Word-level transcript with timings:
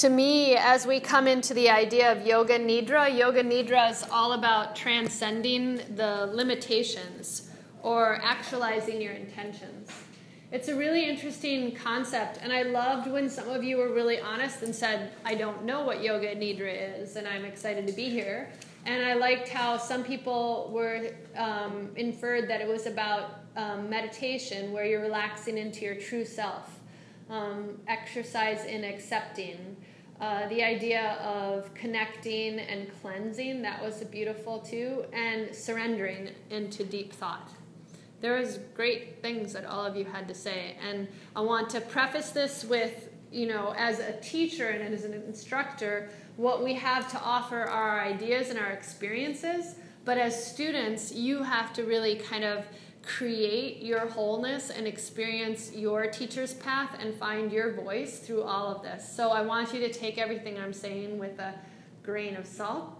to 0.00 0.08
me, 0.08 0.56
as 0.56 0.86
we 0.86 0.98
come 0.98 1.26
into 1.26 1.52
the 1.52 1.68
idea 1.68 2.10
of 2.10 2.26
Yoga 2.26 2.58
Nidra, 2.58 3.14
Yoga 3.14 3.44
Nidra 3.44 3.90
is 3.90 4.02
all 4.10 4.32
about 4.32 4.74
transcending 4.74 5.76
the 5.94 6.30
limitations 6.32 7.50
or 7.82 8.18
actualizing 8.22 9.02
your 9.02 9.12
intentions. 9.12 9.90
It's 10.52 10.68
a 10.68 10.74
really 10.74 11.04
interesting 11.06 11.74
concept, 11.74 12.38
and 12.40 12.50
I 12.50 12.62
loved 12.62 13.10
when 13.10 13.28
some 13.28 13.50
of 13.50 13.62
you 13.62 13.76
were 13.76 13.92
really 13.92 14.18
honest 14.18 14.62
and 14.62 14.74
said, 14.74 15.12
I 15.26 15.34
don't 15.34 15.66
know 15.66 15.84
what 15.84 16.02
Yoga 16.02 16.34
Nidra 16.34 17.02
is, 17.02 17.16
and 17.16 17.28
I'm 17.28 17.44
excited 17.44 17.86
to 17.86 17.92
be 17.92 18.08
here. 18.08 18.50
And 18.86 19.04
I 19.04 19.12
liked 19.12 19.50
how 19.50 19.76
some 19.76 20.02
people 20.02 20.70
were 20.72 21.10
um, 21.36 21.90
inferred 21.96 22.48
that 22.48 22.62
it 22.62 22.68
was 22.68 22.86
about 22.86 23.40
um, 23.54 23.90
meditation, 23.90 24.72
where 24.72 24.86
you're 24.86 25.02
relaxing 25.02 25.58
into 25.58 25.84
your 25.84 25.96
true 25.96 26.24
self, 26.24 26.80
um, 27.28 27.78
exercise 27.86 28.64
in 28.64 28.82
accepting. 28.82 29.76
Uh, 30.20 30.46
the 30.48 30.62
idea 30.62 31.12
of 31.24 31.72
connecting 31.72 32.58
and 32.58 32.88
cleansing, 33.00 33.62
that 33.62 33.82
was 33.82 34.04
beautiful 34.04 34.58
too, 34.58 35.02
and 35.14 35.54
surrendering 35.54 36.28
into 36.50 36.84
deep 36.84 37.10
thought. 37.10 37.50
There 38.20 38.38
was 38.38 38.58
great 38.74 39.22
things 39.22 39.54
that 39.54 39.64
all 39.64 39.82
of 39.82 39.96
you 39.96 40.04
had 40.04 40.28
to 40.28 40.34
say, 40.34 40.76
and 40.86 41.08
I 41.34 41.40
want 41.40 41.70
to 41.70 41.80
preface 41.80 42.30
this 42.30 42.64
with, 42.64 43.08
you 43.32 43.46
know, 43.46 43.72
as 43.78 43.98
a 43.98 44.12
teacher 44.20 44.68
and 44.68 44.92
as 44.92 45.06
an 45.06 45.14
instructor, 45.14 46.10
what 46.36 46.62
we 46.62 46.74
have 46.74 47.10
to 47.12 47.20
offer 47.20 47.62
are 47.62 47.68
our 47.68 48.00
ideas 48.02 48.50
and 48.50 48.58
our 48.58 48.72
experiences, 48.72 49.76
but 50.04 50.18
as 50.18 50.52
students, 50.52 51.14
you 51.14 51.42
have 51.42 51.72
to 51.72 51.84
really 51.84 52.16
kind 52.16 52.44
of 52.44 52.66
create 53.02 53.82
your 53.82 54.06
wholeness 54.06 54.70
and 54.70 54.86
experience 54.86 55.72
your 55.74 56.06
teacher's 56.06 56.54
path 56.54 56.96
and 56.98 57.14
find 57.14 57.50
your 57.50 57.72
voice 57.72 58.18
through 58.18 58.42
all 58.42 58.74
of 58.74 58.82
this. 58.82 59.10
So 59.16 59.30
I 59.30 59.42
want 59.42 59.72
you 59.72 59.80
to 59.80 59.92
take 59.92 60.18
everything 60.18 60.58
I'm 60.58 60.72
saying 60.72 61.18
with 61.18 61.38
a 61.38 61.54
grain 62.02 62.36
of 62.36 62.46
salt, 62.46 62.90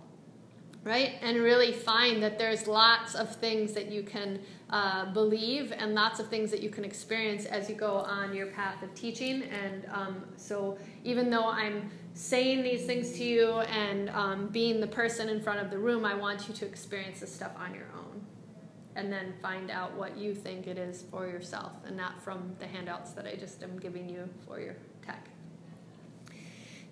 right? 0.85 1.15
And 1.21 1.39
really 1.39 1.73
find 1.73 2.23
that 2.23 2.39
there's 2.39 2.67
lots 2.67 3.15
of 3.15 3.37
things 3.37 3.75
that 3.75 3.93
you 3.93 4.03
can 4.03 4.41
uh, 4.71 5.13
believe 5.13 5.73
and 5.77 5.95
lots 5.95 6.19
of 6.19 6.29
things 6.29 6.51
that 6.51 6.63
you 6.63 6.71
can 6.71 6.85
experience 6.85 7.45
as 7.45 7.69
you 7.69 7.75
go 7.75 7.97
on 7.97 8.35
your 8.35 8.47
path 8.47 8.83
of 8.83 8.95
teaching. 8.95 9.43
And 9.43 9.87
um, 9.93 10.25
so 10.37 10.79
even 11.05 11.29
though 11.29 11.49
I'm 11.49 11.91
saying 12.15 12.63
these 12.63 12.87
things 12.87 13.13
to 13.13 13.25
you 13.25 13.51
and 13.61 14.09
um, 14.11 14.49
being 14.49 14.81
the 14.81 14.87
person 14.87 15.29
in 15.29 15.43
front 15.43 15.61
of 15.61 15.71
the 15.71 15.79
room, 15.79 16.07
I 16.07 16.15
want 16.15 16.49
you 16.49 16.55
to 16.55 16.67
experience 16.67 17.21
this 17.21 17.35
stuff 17.35 17.53
on 17.59 17.75
your 17.75 17.87
own 17.95 18.25
and 19.01 19.11
then 19.11 19.33
find 19.41 19.71
out 19.71 19.95
what 19.95 20.19
you 20.19 20.35
think 20.35 20.67
it 20.67 20.77
is 20.77 21.05
for 21.11 21.27
yourself 21.27 21.73
and 21.87 21.97
not 21.97 22.23
from 22.23 22.55
the 22.59 22.67
handouts 22.67 23.13
that 23.13 23.27
I 23.27 23.35
just 23.35 23.63
am 23.63 23.79
giving 23.79 24.11
you 24.11 24.29
for 24.47 24.61
your 24.61 24.77
tech. 25.05 25.27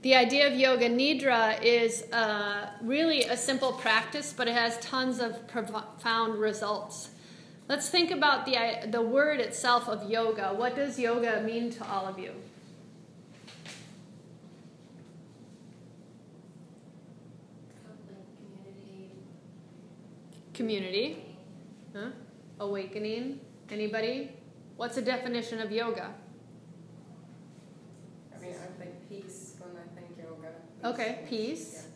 The 0.00 0.15
idea 0.15 0.50
of 0.50 0.59
yoga 0.59 0.89
nidra 0.89 1.62
is 1.62 2.11
uh, 2.11 2.70
really 2.83 3.25
a 3.25 3.37
simple 3.37 3.73
practice, 3.73 4.33
but 4.34 4.48
it 4.48 4.55
has 4.55 4.78
tons 4.78 5.20
of 5.20 5.47
profound 5.48 6.41
results. 6.41 7.11
Let's 7.69 7.91
think 7.91 8.11
about 8.11 8.47
the, 8.47 8.89
the 8.91 9.03
word 9.03 9.41
itself 9.41 9.87
of 9.87 10.09
yoga. 10.09 10.55
What 10.55 10.75
does 10.77 10.98
yoga 10.98 11.43
mean 11.43 11.70
to 11.72 11.87
all 11.87 12.06
of 12.06 12.19
you? 12.19 12.33
Community. 20.55 21.28
Huh? 21.94 22.11
Awakening. 22.61 23.41
Anybody? 23.70 24.33
What's 24.77 24.94
the 24.94 25.03
definition 25.03 25.61
of 25.61 25.72
yoga? 25.72 26.14
I 28.34 28.41
mean, 28.41 28.53
I 28.53 28.83
think 28.83 29.08
peace 29.08 29.56
when 29.58 29.70
I 29.77 29.86
think 29.94 30.16
yoga. 30.16 30.48
Peace. 30.81 30.84
Okay, 30.84 31.25
peace. 31.28 31.86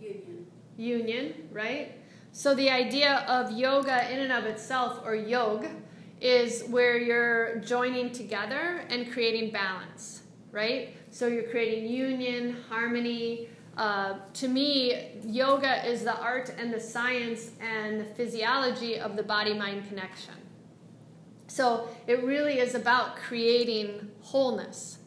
Yeah. 0.00 0.08
Union. 0.08 0.46
Union, 0.76 1.48
right? 1.52 1.94
So 2.32 2.54
the 2.54 2.70
idea 2.70 3.24
of 3.28 3.50
yoga 3.52 4.10
in 4.12 4.20
and 4.20 4.32
of 4.32 4.44
itself, 4.44 5.00
or 5.04 5.14
yoga, 5.14 5.70
is 6.20 6.64
where 6.64 6.98
you're 6.98 7.56
joining 7.60 8.12
together 8.12 8.84
and 8.88 9.10
creating 9.12 9.52
balance, 9.52 10.22
right? 10.50 10.96
So 11.10 11.26
you're 11.26 11.50
creating 11.50 11.90
union, 11.90 12.56
harmony, 12.68 13.48
uh, 13.78 14.18
to 14.34 14.48
me, 14.48 15.12
yoga 15.24 15.86
is 15.88 16.02
the 16.02 16.16
art 16.18 16.52
and 16.58 16.74
the 16.74 16.80
science 16.80 17.52
and 17.60 18.00
the 18.00 18.04
physiology 18.04 18.98
of 18.98 19.16
the 19.16 19.22
body 19.22 19.54
mind 19.54 19.86
connection. 19.88 20.34
So 21.46 21.88
it 22.08 22.24
really 22.24 22.58
is 22.58 22.74
about 22.74 23.16
creating 23.16 24.10
wholeness. 24.20 24.98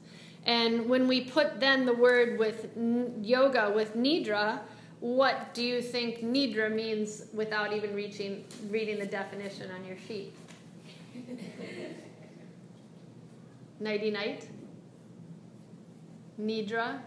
And 0.45 0.87
when 0.87 1.07
we 1.07 1.25
put 1.25 1.59
then 1.59 1.85
the 1.85 1.93
word 1.93 2.39
with 2.39 2.69
yoga 3.21 3.71
with 3.75 3.95
nidra, 3.95 4.61
what 5.01 5.53
do 5.53 5.63
you 5.63 5.81
think 5.81 6.19
nidra 6.19 6.73
means 6.73 7.23
without 7.33 7.73
even 7.73 7.93
reaching 7.93 8.45
reading 8.69 8.99
the 8.99 9.05
definition 9.05 9.69
on 9.71 9.83
your 9.83 9.97
sheet? 10.07 10.33
Nighty 13.81 14.11
night. 14.11 14.47
Nidra 16.39 17.01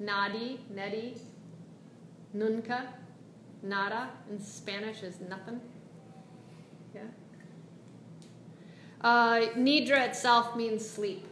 Nadi, 0.00 0.58
Nedi, 0.72 1.18
Nunca, 2.32 2.88
Nada 3.62 4.10
in 4.30 4.40
Spanish 4.40 5.02
is 5.02 5.20
nothing. 5.20 5.60
Yeah. 6.94 7.02
Uh, 9.00 9.40
nidra 9.56 10.06
itself 10.06 10.56
means 10.56 10.88
sleep. 10.88 11.26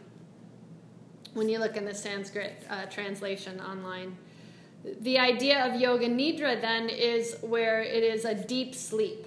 When 1.33 1.49
you 1.49 1.59
look 1.59 1.77
in 1.77 1.85
the 1.85 1.93
Sanskrit 1.93 2.63
uh, 2.69 2.85
translation 2.85 3.59
online, 3.61 4.17
the 5.01 5.19
idea 5.19 5.65
of 5.65 5.79
yoga 5.79 6.07
nidra 6.07 6.59
then 6.59 6.89
is 6.89 7.37
where 7.41 7.81
it 7.81 8.03
is 8.03 8.25
a 8.25 8.33
deep 8.33 8.73
sleep. 8.73 9.25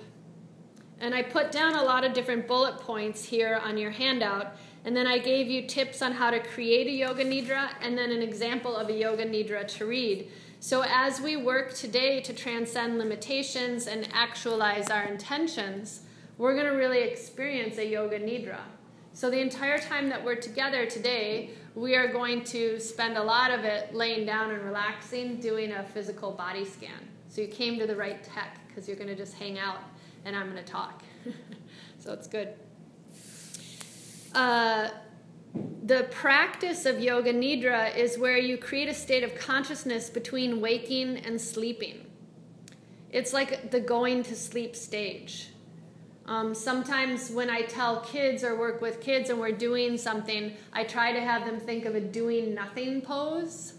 And 1.00 1.14
I 1.14 1.22
put 1.22 1.50
down 1.50 1.74
a 1.74 1.82
lot 1.82 2.04
of 2.04 2.12
different 2.12 2.46
bullet 2.46 2.78
points 2.78 3.24
here 3.24 3.60
on 3.64 3.78
your 3.78 3.90
handout 3.90 4.56
and 4.84 4.96
then 4.96 5.06
I 5.06 5.18
gave 5.18 5.48
you 5.48 5.66
tips 5.66 6.00
on 6.00 6.12
how 6.12 6.30
to 6.30 6.40
create 6.40 6.86
a 6.86 6.90
yoga 6.90 7.24
nidra 7.24 7.70
and 7.82 7.96
then 7.96 8.10
an 8.10 8.22
example 8.22 8.76
of 8.76 8.88
a 8.88 8.92
yoga 8.92 9.26
nidra 9.26 9.66
to 9.76 9.86
read. 9.86 10.30
So 10.58 10.82
as 10.86 11.20
we 11.20 11.36
work 11.36 11.74
today 11.74 12.20
to 12.20 12.32
transcend 12.32 12.98
limitations 12.98 13.86
and 13.86 14.08
actualize 14.12 14.88
our 14.88 15.04
intentions, 15.04 16.02
we're 16.38 16.54
going 16.54 16.66
to 16.66 16.76
really 16.76 17.00
experience 17.00 17.78
a 17.78 17.86
yoga 17.86 18.18
nidra. 18.18 18.60
So 19.12 19.30
the 19.30 19.40
entire 19.40 19.78
time 19.78 20.08
that 20.08 20.24
we're 20.24 20.36
together 20.36 20.86
today, 20.86 21.50
we 21.74 21.94
are 21.94 22.08
going 22.10 22.44
to 22.44 22.80
spend 22.80 23.16
a 23.16 23.22
lot 23.22 23.50
of 23.50 23.64
it 23.64 23.94
laying 23.94 24.24
down 24.24 24.50
and 24.50 24.62
relaxing, 24.62 25.40
doing 25.40 25.72
a 25.72 25.82
physical 25.82 26.30
body 26.30 26.64
scan. 26.64 27.08
So 27.28 27.42
you 27.42 27.48
came 27.48 27.78
to 27.78 27.86
the 27.86 27.96
right 27.96 28.22
tech 28.22 28.58
because 28.68 28.88
you're 28.88 28.96
going 28.96 29.08
to 29.08 29.16
just 29.16 29.34
hang 29.34 29.58
out 29.58 29.80
and 30.24 30.34
I'm 30.34 30.50
going 30.50 30.64
to 30.64 30.70
talk. 30.70 31.02
so 31.98 32.12
it's 32.12 32.26
good. 32.26 32.54
Uh, 34.34 34.90
the 35.84 36.04
practice 36.10 36.86
of 36.86 37.00
yoga 37.00 37.32
nidra 37.32 37.96
is 37.96 38.16
where 38.16 38.38
you 38.38 38.56
create 38.56 38.88
a 38.88 38.94
state 38.94 39.24
of 39.24 39.34
consciousness 39.34 40.08
between 40.08 40.60
waking 40.60 41.16
and 41.18 41.40
sleeping. 41.40 42.06
It's 43.10 43.32
like 43.32 43.70
the 43.72 43.80
going 43.80 44.22
to 44.24 44.36
sleep 44.36 44.76
stage. 44.76 45.48
Um, 46.26 46.54
sometimes 46.54 47.30
when 47.30 47.50
I 47.50 47.62
tell 47.62 48.02
kids 48.02 48.44
or 48.44 48.56
work 48.56 48.80
with 48.80 49.00
kids 49.00 49.30
and 49.30 49.40
we're 49.40 49.50
doing 49.50 49.98
something, 49.98 50.52
I 50.72 50.84
try 50.84 51.12
to 51.12 51.20
have 51.20 51.44
them 51.44 51.58
think 51.58 51.86
of 51.86 51.96
a 51.96 52.00
doing 52.00 52.54
nothing 52.54 53.00
pose, 53.00 53.74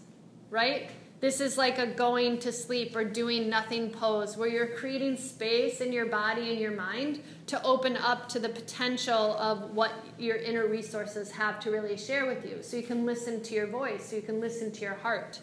right? 0.50 0.90
This 1.22 1.40
is 1.40 1.56
like 1.56 1.78
a 1.78 1.86
going 1.86 2.40
to 2.40 2.50
sleep 2.50 2.96
or 2.96 3.04
doing 3.04 3.48
nothing 3.48 3.90
pose 3.90 4.36
where 4.36 4.48
you're 4.48 4.66
creating 4.66 5.16
space 5.16 5.80
in 5.80 5.92
your 5.92 6.06
body 6.06 6.50
and 6.50 6.58
your 6.58 6.72
mind 6.72 7.20
to 7.46 7.62
open 7.62 7.96
up 7.96 8.28
to 8.30 8.40
the 8.40 8.48
potential 8.48 9.36
of 9.38 9.70
what 9.70 9.92
your 10.18 10.38
inner 10.38 10.66
resources 10.66 11.30
have 11.30 11.60
to 11.60 11.70
really 11.70 11.96
share 11.96 12.26
with 12.26 12.44
you. 12.44 12.60
So 12.60 12.76
you 12.76 12.82
can 12.82 13.06
listen 13.06 13.40
to 13.44 13.54
your 13.54 13.68
voice, 13.68 14.06
so 14.06 14.16
you 14.16 14.22
can 14.22 14.40
listen 14.40 14.72
to 14.72 14.80
your 14.80 14.94
heart. 14.94 15.38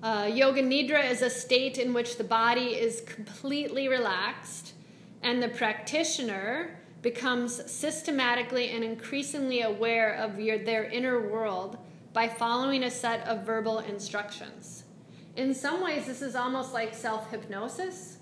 Uh, 0.00 0.30
yoga 0.32 0.62
Nidra 0.62 1.10
is 1.10 1.20
a 1.20 1.30
state 1.30 1.76
in 1.76 1.92
which 1.92 2.18
the 2.18 2.24
body 2.24 2.76
is 2.76 3.00
completely 3.00 3.88
relaxed 3.88 4.74
and 5.22 5.42
the 5.42 5.48
practitioner 5.48 6.78
becomes 7.02 7.68
systematically 7.68 8.70
and 8.70 8.84
increasingly 8.84 9.62
aware 9.62 10.12
of 10.12 10.38
your, 10.38 10.58
their 10.58 10.84
inner 10.84 11.28
world 11.28 11.78
by 12.12 12.28
following 12.28 12.84
a 12.84 12.90
set 12.90 13.26
of 13.26 13.44
verbal 13.46 13.78
instructions. 13.78 14.84
In 15.36 15.54
some 15.54 15.82
ways, 15.82 16.06
this 16.06 16.20
is 16.20 16.36
almost 16.36 16.72
like 16.72 16.94
self 16.94 17.30
hypnosis. 17.30 18.18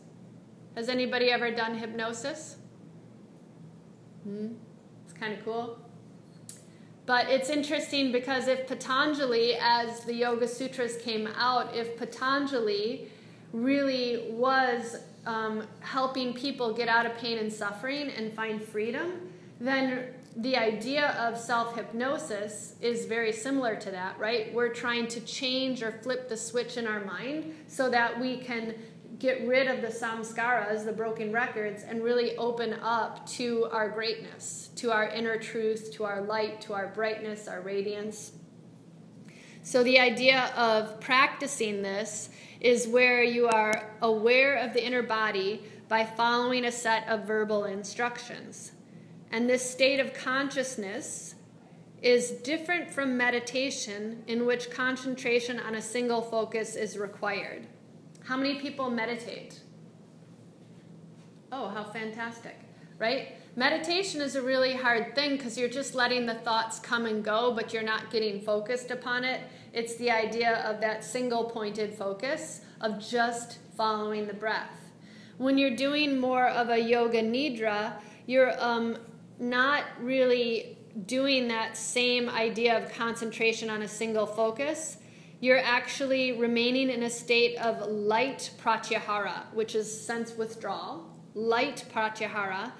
Has 0.77 0.89
anybody 0.89 1.31
ever 1.31 1.51
done 1.51 1.77
hypnosis? 1.77 2.57
Hmm? 4.23 4.53
It's 5.05 5.13
kind 5.13 5.33
of 5.33 5.45
cool. 5.45 5.79
But 7.07 7.29
it's 7.29 7.51
interesting 7.51 8.13
because 8.13 8.47
if 8.47 8.69
Patanjali, 8.69 9.57
as 9.61 10.05
the 10.05 10.15
Yoga 10.15 10.47
Sutras 10.47 10.97
came 10.99 11.27
out, 11.27 11.75
if 11.75 11.97
Patanjali 11.97 13.11
really 13.53 14.31
was 14.31 14.97
um, 15.27 15.67
helping 15.81 16.33
people 16.33 16.73
get 16.73 16.89
out 16.89 17.07
of 17.07 17.17
pain 17.17 17.39
and 17.39 17.53
suffering 17.53 18.11
and 18.11 18.33
find 18.33 18.63
freedom, 18.63 19.33
then 19.59 20.15
the 20.37 20.57
idea 20.57 21.09
of 21.19 21.37
self 21.37 21.75
hypnosis 21.75 22.75
is 22.81 23.07
very 23.07 23.33
similar 23.33 23.75
to 23.77 23.91
that, 23.91 24.19
right? 24.19 24.55
We're 24.55 24.73
trying 24.73 25.09
to 25.09 25.21
change 25.21 25.83
or 25.83 25.93
flip 26.03 26.29
the 26.29 26.37
switch 26.37 26.77
in 26.77 26.87
our 26.87 27.05
mind 27.05 27.55
so 27.67 27.91
that 27.91 28.21
we 28.21 28.39
can 28.39 28.75
get 29.19 29.47
rid 29.47 29.67
of 29.67 29.83
the 29.83 29.89
samskaras, 29.89 30.85
the 30.85 30.93
broken 30.93 31.33
records, 31.33 31.83
and 31.83 32.03
really 32.03 32.37
open 32.37 32.75
up 32.81 33.27
to 33.29 33.67
our 33.73 33.89
greatness, 33.89 34.71
to 34.77 34.93
our 34.93 35.09
inner 35.09 35.37
truth, 35.37 35.93
to 35.93 36.05
our 36.05 36.23
light, 36.23 36.61
to 36.63 36.73
our 36.73 36.87
brightness, 36.89 37.49
our 37.49 37.61
radiance. 37.61 38.33
So, 39.63 39.83
the 39.83 39.99
idea 39.99 40.53
of 40.57 41.01
practicing 41.01 41.83
this 41.83 42.31
is 42.61 42.87
where 42.87 43.23
you 43.23 43.49
are 43.49 43.91
aware 44.01 44.57
of 44.57 44.73
the 44.75 44.85
inner 44.85 45.03
body 45.03 45.65
by 45.89 46.05
following 46.05 46.65
a 46.65 46.73
set 46.73 47.07
of 47.09 47.27
verbal 47.27 47.65
instructions. 47.65 48.73
And 49.31 49.49
this 49.49 49.69
state 49.69 50.01
of 50.01 50.13
consciousness 50.13 51.35
is 52.03 52.31
different 52.31 52.91
from 52.91 53.17
meditation, 53.17 54.23
in 54.27 54.47
which 54.47 54.71
concentration 54.71 55.61
on 55.61 55.75
a 55.75 55.83
single 55.83 56.23
focus 56.23 56.75
is 56.75 56.97
required. 56.97 57.67
How 58.25 58.37
many 58.37 58.59
people 58.61 58.91
meditate? 58.91 59.61
Oh, 61.53 61.69
how 61.69 61.85
fantastic, 61.85 62.57
right? 62.99 63.37
Meditation 63.57 64.21
is 64.21 64.37
a 64.37 64.43
really 64.43 64.75
hard 64.75 65.15
thing 65.15 65.37
because 65.37 65.59
you're 65.59 65.69
just 65.69 65.95
letting 65.95 66.25
the 66.25 66.35
thoughts 66.35 66.79
come 66.79 67.07
and 67.07 67.25
go, 67.25 67.53
but 67.53 67.73
you're 67.73 67.83
not 67.83 68.11
getting 68.11 68.41
focused 68.41 68.91
upon 68.91 69.25
it. 69.25 69.43
It's 69.73 69.97
the 69.97 70.11
idea 70.11 70.59
of 70.65 70.81
that 70.81 71.05
single 71.05 71.45
pointed 71.45 71.93
focus 71.93 72.61
of 72.81 72.99
just 73.05 73.59
following 73.77 74.27
the 74.27 74.35
breath. 74.35 74.93
When 75.39 75.59
you're 75.59 75.77
doing 75.77 76.21
more 76.21 76.47
of 76.49 76.71
a 76.71 76.79
yoga 76.79 77.23
nidra, 77.23 77.95
you're 78.27 78.53
um, 78.63 78.97
not 79.41 79.85
really 80.01 80.77
doing 81.07 81.49
that 81.49 81.77
same 81.77 82.29
idea 82.29 82.77
of 82.77 82.93
concentration 82.93 83.71
on 83.71 83.83
a 83.83 83.89
single 83.89 84.27
focus. 84.27 84.99
You're 85.41 85.59
actually 85.59 86.33
remaining 86.33 86.91
in 86.91 87.03
a 87.05 87.11
state 87.11 87.57
of 87.57 87.89
light 87.89 88.51
pratyahara, 88.63 89.53
which 89.55 89.75
is 89.75 90.07
sense 90.07 90.37
withdrawal, 90.37 91.09
light 91.35 91.85
pratyahara, 91.95 92.73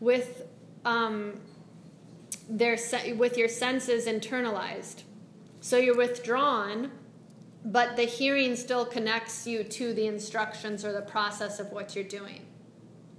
with 0.00 0.42
um, 0.84 1.40
their 2.48 2.78
with 3.16 3.36
your 3.36 3.48
senses 3.48 4.06
internalized. 4.06 5.02
So 5.60 5.76
you're 5.78 5.96
withdrawn, 5.96 6.92
but 7.64 7.96
the 7.96 8.04
hearing 8.04 8.54
still 8.54 8.84
connects 8.84 9.46
you 9.46 9.64
to 9.64 9.94
the 9.94 10.06
instructions 10.06 10.84
or 10.84 10.92
the 10.92 11.02
process 11.02 11.58
of 11.58 11.72
what 11.72 11.96
you're 11.96 12.04
doing. 12.04 12.42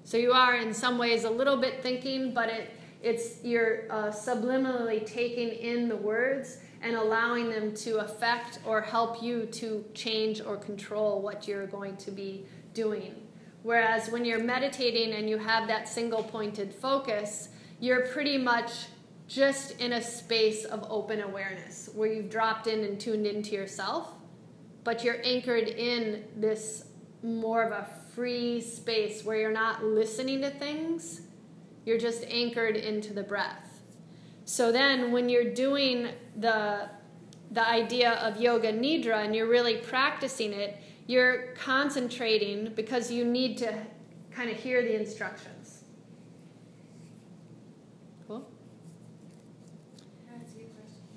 So 0.04 0.18
you 0.18 0.32
are 0.32 0.56
in 0.56 0.74
some 0.74 1.00
ways 1.00 1.24
a 1.24 1.30
little 1.30 1.58
bit 1.58 1.82
thinking, 1.82 2.34
but 2.34 2.48
it 2.50 2.75
it's 3.06 3.44
you're 3.44 3.84
uh, 3.92 4.07
subliminally 4.07 5.06
taking 5.06 5.50
in 5.50 5.88
the 5.88 5.96
words 5.96 6.57
and 6.81 6.96
allowing 6.96 7.50
them 7.50 7.72
to 7.75 8.00
affect 8.00 8.57
or 8.66 8.81
help 8.81 9.22
you 9.22 9.46
to 9.46 9.86
change 9.94 10.42
or 10.42 10.57
control 10.57 11.22
what 11.22 11.48
you're 11.48 11.68
going 11.68 11.96
to 11.98 12.10
be 12.10 12.46
doing. 12.74 13.13
Whereas 13.62 14.10
when 14.10 14.25
you're 14.25 14.44
meditating 14.44 15.13
and 15.13 15.30
you 15.30 15.38
have 15.38 15.68
that 15.68 15.88
single 15.88 16.24
pointed 16.24 16.74
focus, 16.74 17.50
you're 17.80 18.07
pretty 18.07 18.40
much 18.40 18.88
just 19.28 19.80
in 19.80 19.94
a 19.94 20.01
space 20.01 20.66
of 20.66 20.84
open 20.90 21.22
awareness 21.22 21.90
where 21.94 22.12
you've 22.12 22.31
dropped 22.31 22.66
in 22.66 22.84
and 22.84 23.00
tuned 23.00 23.28
into 23.28 23.51
yourself, 23.51 24.13
but 24.84 25.04
you're 25.04 25.22
anchored 25.24 25.68
in 25.68 26.24
this 26.36 26.86
more 27.22 27.63
of 27.63 27.72
a 27.72 27.88
free 28.16 28.62
space 28.62 29.24
where 29.24 29.38
you're 29.38 29.51
not 29.51 29.84
listening 29.84 30.42
to 30.42 30.50
things 30.50 31.22
you're 31.86 31.98
just 31.98 32.26
anchored 32.28 32.76
into 32.76 33.14
the 33.14 33.24
breath. 33.24 33.82
So 34.46 34.72
then 34.72 35.12
when 35.12 35.30
you're 35.30 35.54
doing 35.54 36.10
the 36.36 36.90
the 37.52 37.68
idea 37.68 38.14
of 38.14 38.42
yoga 38.42 38.74
nidra 38.74 39.24
and 39.24 39.36
you're 39.36 39.48
really 39.48 39.78
practicing 39.78 40.52
it, 40.52 40.78
you're 41.08 41.54
concentrating 41.54 42.74
because 42.76 43.12
you 43.12 43.24
need 43.24 43.58
to 43.60 43.74
kind 44.32 44.50
of 44.50 44.58
hear 44.58 44.82
the 44.82 45.00
instructions. 45.00 45.84
Cool? 48.28 48.48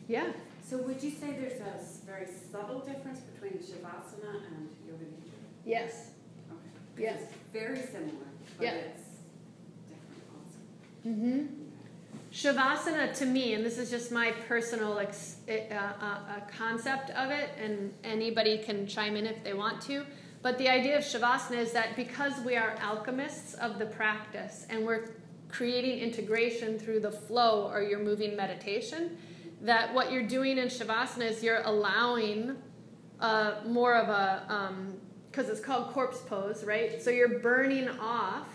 Yeah. 0.06 0.32
So 0.62 0.76
would 0.79 1.03
you 1.03 1.11
say 1.11 1.32
there's 1.32 1.61
a 1.61 2.06
very 2.06 2.26
subtle 2.53 2.81
difference 2.81 3.20
between 3.20 3.55
Shavasana 3.55 4.47
and 4.47 4.69
Yoga 4.87 5.05
Nidra? 5.05 5.32
Yes. 5.65 6.11
Okay. 6.50 7.03
Yes. 7.03 7.23
Very 7.53 7.81
similar, 7.81 8.29
but 8.59 8.65
yeah. 8.65 8.73
it's 8.73 9.07
Mm-hmm. 11.06 11.47
Shavasana 12.33 13.15
to 13.19 13.27
me, 13.27 13.55
and 13.55 13.65
this 13.65 13.79
is 13.79 13.91
just 13.91 14.12
my 14.12 14.33
personal 14.47 14.99
ex- 14.99 15.37
uh, 15.49 15.53
uh, 15.53 15.75
uh, 15.75 16.41
concept 16.56 17.11
of 17.11 17.31
it, 17.31 17.50
and 17.59 17.93
anybody 18.05 18.59
can 18.59 18.87
chime 18.87 19.17
in 19.17 19.27
if 19.27 19.43
they 19.43 19.55
want 19.55 19.81
to. 19.83 20.05
But 20.43 20.59
the 20.59 20.69
idea 20.69 20.99
of 20.99 21.05
Shavasana 21.05 21.56
is 21.56 21.73
that 21.73 21.97
because 21.97 22.39
we 22.45 22.55
are 22.55 22.77
alchemists 22.81 23.55
of 23.55 23.79
the 23.79 23.87
practice 23.87 24.67
and 24.71 24.87
we're 24.87 25.11
creating 25.49 25.99
integration 25.99 26.79
through 26.79 27.01
the 27.01 27.11
flow 27.11 27.69
or 27.69 27.83
your 27.83 27.99
moving 27.99 28.37
meditation, 28.37 29.17
that 29.62 29.93
what 29.93 30.12
you're 30.12 30.27
doing 30.27 30.59
in 30.59 30.69
Shavasana 30.69 31.31
is 31.31 31.43
you're 31.43 31.62
allowing 31.65 32.56
uh, 33.21 33.55
more 33.67 33.94
of 33.94 34.09
a, 34.09 34.93
because 35.31 35.47
um, 35.47 35.53
it's 35.53 35.61
called 35.61 35.89
corpse 35.93 36.21
pose, 36.21 36.62
right? 36.62 37.03
So 37.03 37.11
you're 37.11 37.41
burning 37.41 37.89
off 38.01 38.47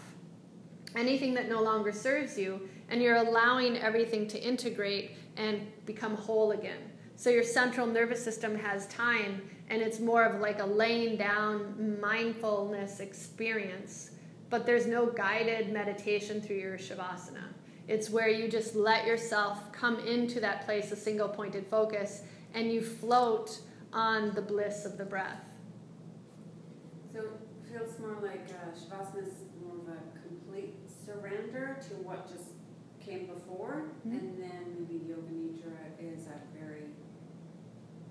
anything 0.95 1.33
that 1.33 1.49
no 1.49 1.61
longer 1.61 1.91
serves 1.91 2.37
you, 2.37 2.61
and 2.89 3.01
you're 3.01 3.15
allowing 3.15 3.77
everything 3.77 4.27
to 4.27 4.41
integrate 4.41 5.11
and 5.37 5.61
become 5.85 6.15
whole 6.15 6.51
again. 6.51 6.79
So 7.15 7.29
your 7.29 7.43
central 7.43 7.87
nervous 7.87 8.23
system 8.23 8.55
has 8.55 8.87
time, 8.87 9.41
and 9.69 9.81
it's 9.81 9.99
more 9.99 10.25
of 10.25 10.41
like 10.41 10.59
a 10.59 10.65
laying 10.65 11.17
down 11.17 11.99
mindfulness 11.99 12.99
experience. 12.99 14.11
But 14.49 14.65
there's 14.65 14.85
no 14.85 15.07
guided 15.07 15.71
meditation 15.71 16.41
through 16.41 16.57
your 16.57 16.77
Shavasana. 16.77 17.53
It's 17.87 18.09
where 18.09 18.29
you 18.29 18.47
just 18.47 18.75
let 18.75 19.05
yourself 19.05 19.71
come 19.71 19.99
into 19.99 20.39
that 20.39 20.65
place 20.65 20.91
of 20.91 20.97
single 20.97 21.27
pointed 21.27 21.67
focus 21.67 22.21
and 22.53 22.71
you 22.71 22.81
float 22.81 23.59
on 23.91 24.33
the 24.35 24.41
bliss 24.41 24.85
of 24.85 24.97
the 24.97 25.03
breath. 25.03 25.41
So 27.13 27.19
it 27.19 27.71
feels 27.71 27.99
more 27.99 28.17
like 28.21 28.47
uh, 28.49 28.77
Shavasana 28.77 29.23
is 29.23 29.33
more 29.61 29.75
of 29.81 29.87
a 29.89 30.13
surrender 31.05 31.77
to 31.89 31.95
what 31.95 32.27
just 32.27 32.49
came 32.99 33.27
before, 33.27 33.85
mm-hmm. 34.07 34.17
and 34.17 34.41
then 34.41 34.75
maybe 34.77 35.03
Yoga 35.05 35.31
Nidra 35.31 35.77
is 35.99 36.27
a 36.27 36.57
very, 36.57 36.85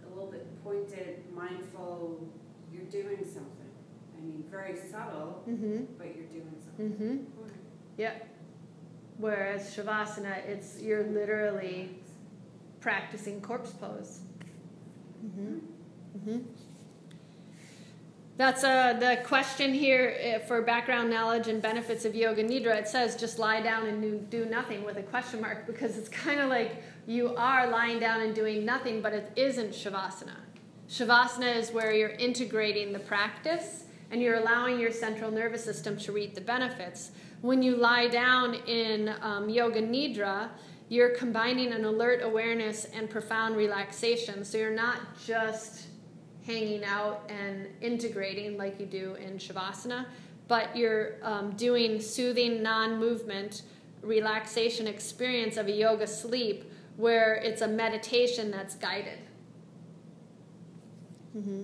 a 0.05 0.09
little 0.09 0.31
bit 0.31 0.47
pointed, 0.63 1.25
mindful, 1.35 2.29
you're 2.73 2.85
doing 2.85 3.25
something. 3.25 3.71
I 4.17 4.21
mean, 4.21 4.45
very 4.51 4.77
subtle, 4.77 5.43
mm-hmm. 5.49 5.85
but 5.99 6.15
you're 6.15 6.27
doing 6.27 6.57
something. 6.65 6.91
Mm-hmm. 6.91 7.43
Yeah. 7.97 8.15
Whereas 9.19 9.75
Shavasana, 9.75 10.47
it's 10.47 10.81
you're 10.81 11.05
literally 11.05 11.99
practicing 12.81 13.41
corpse 13.41 13.71
pose. 13.71 14.21
Mm-hmm. 15.25 15.59
Mm-hmm. 16.19 16.39
That's 18.39 18.65
uh, 18.65 18.95
the 18.95 19.23
question 19.25 19.75
here 19.75 20.17
uh, 20.37 20.47
for 20.47 20.63
background 20.63 21.11
knowledge 21.11 21.49
and 21.49 21.61
benefits 21.61 22.07
of 22.07 22.15
Yoga 22.15 22.43
Nidra. 22.43 22.75
It 22.77 22.89
says 22.89 23.15
just 23.15 23.39
lie 23.39 23.61
down 23.61 23.87
and 23.87 24.31
do 24.31 24.47
nothing 24.47 24.85
with 24.85 24.97
a 24.97 25.03
question 25.03 25.41
mark 25.41 25.67
because 25.67 25.99
it's 25.99 26.09
kind 26.09 26.41
of 26.41 26.49
like 26.49 26.83
you 27.07 27.37
are 27.37 27.69
lying 27.69 27.99
down 27.99 28.23
and 28.23 28.35
doing 28.35 28.65
nothing, 28.65 29.03
but 29.03 29.13
it 29.13 29.33
isn't 29.37 29.71
Shavasana. 29.71 30.37
Shavasana 30.89 31.57
is 31.57 31.73
where 31.73 31.93
you're 31.93 32.11
integrating 32.11 32.93
the 32.93 32.99
practice 33.01 33.85
and 34.11 34.23
you're 34.23 34.37
allowing 34.37 34.79
your 34.79 34.93
central 34.93 35.31
nervous 35.31 35.65
system 35.65 35.99
to 35.99 36.13
reap 36.13 36.35
the 36.35 36.41
benefits. 36.41 37.13
When 37.43 37.63
you 37.63 37.77
lie 37.77 38.09
down 38.09 38.55
in 38.67 39.15
um, 39.21 39.51
Yoga 39.51 39.83
Nidra, 39.83 40.49
you're 40.89 41.17
combining 41.17 41.73
an 41.73 41.85
alert 41.85 42.23
awareness 42.23 42.87
and 42.95 43.09
profound 43.11 43.57
relaxation. 43.57 44.45
So 44.45 44.59
you're 44.59 44.71
not 44.71 45.01
just 45.25 45.87
hanging 46.47 46.85
out 46.85 47.29
and 47.29 47.69
integrating 47.81 48.57
like 48.57 48.79
you 48.81 48.87
do 48.87 49.15
in 49.15 49.39
Shavasana, 49.39 50.07
but 50.49 50.77
you're 50.77 51.15
um, 51.23 51.53
doing 51.53 52.01
soothing 52.01 52.63
non 52.63 52.99
movement 52.99 53.63
relaxation 54.03 54.87
experience 54.87 55.57
of 55.57 55.69
a 55.69 55.73
yoga 55.73 56.07
sleep 56.07 56.71
where 56.97 57.35
it's 57.35 57.63
a 57.63 57.69
meditation 57.69 58.51
that's 58.51 58.75
guided. 58.75 59.19
Mm-hmm. 61.37 61.63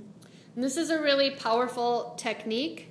This 0.56 0.76
is 0.76 0.90
a 0.90 1.00
really 1.00 1.32
powerful 1.32 2.14
technique, 2.16 2.88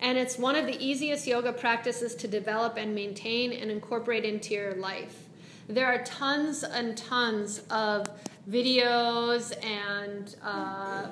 and 0.00 0.18
it's 0.18 0.38
one 0.38 0.56
of 0.56 0.66
the 0.66 0.76
easiest 0.84 1.26
yoga 1.26 1.52
practices 1.52 2.14
to 2.16 2.28
develop 2.28 2.76
and 2.76 2.94
maintain 2.94 3.52
and 3.52 3.70
incorporate 3.70 4.24
into 4.24 4.54
your 4.54 4.74
life. 4.74 5.28
There 5.68 5.86
are 5.86 6.02
tons 6.02 6.64
and 6.64 6.96
tons 6.96 7.62
of 7.70 8.08
videos 8.48 9.52
and 9.64 10.36
uh, 10.42 11.08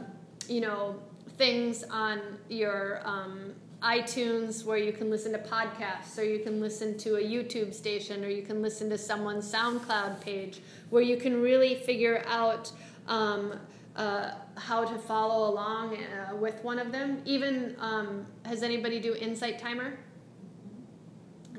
you 0.48 0.60
know 0.60 0.96
things 1.36 1.84
on 1.90 2.20
your 2.48 3.00
um, 3.04 3.52
iTunes 3.82 4.64
where 4.64 4.78
you 4.78 4.92
can 4.92 5.10
listen 5.10 5.32
to 5.32 5.38
podcasts, 5.38 6.18
or 6.18 6.22
you 6.22 6.38
can 6.38 6.60
listen 6.60 6.96
to 6.98 7.16
a 7.16 7.20
YouTube 7.20 7.74
station, 7.74 8.24
or 8.24 8.28
you 8.28 8.42
can 8.42 8.62
listen 8.62 8.88
to 8.88 8.96
someone's 8.96 9.52
SoundCloud 9.52 10.20
page, 10.20 10.60
where 10.90 11.02
you 11.02 11.16
can 11.16 11.40
really 11.42 11.74
figure 11.74 12.24
out 12.26 12.72
um, 13.06 13.52
uh, 13.96 14.32
how 14.56 14.84
to 14.84 14.98
follow 14.98 15.50
along 15.50 15.96
uh, 15.96 16.34
with 16.36 16.62
one 16.64 16.78
of 16.78 16.90
them. 16.90 17.20
Even 17.24 17.76
um, 17.78 18.26
has 18.44 18.62
anybody 18.62 18.98
do 18.98 19.14
Insight 19.14 19.58
Timer? 19.58 19.98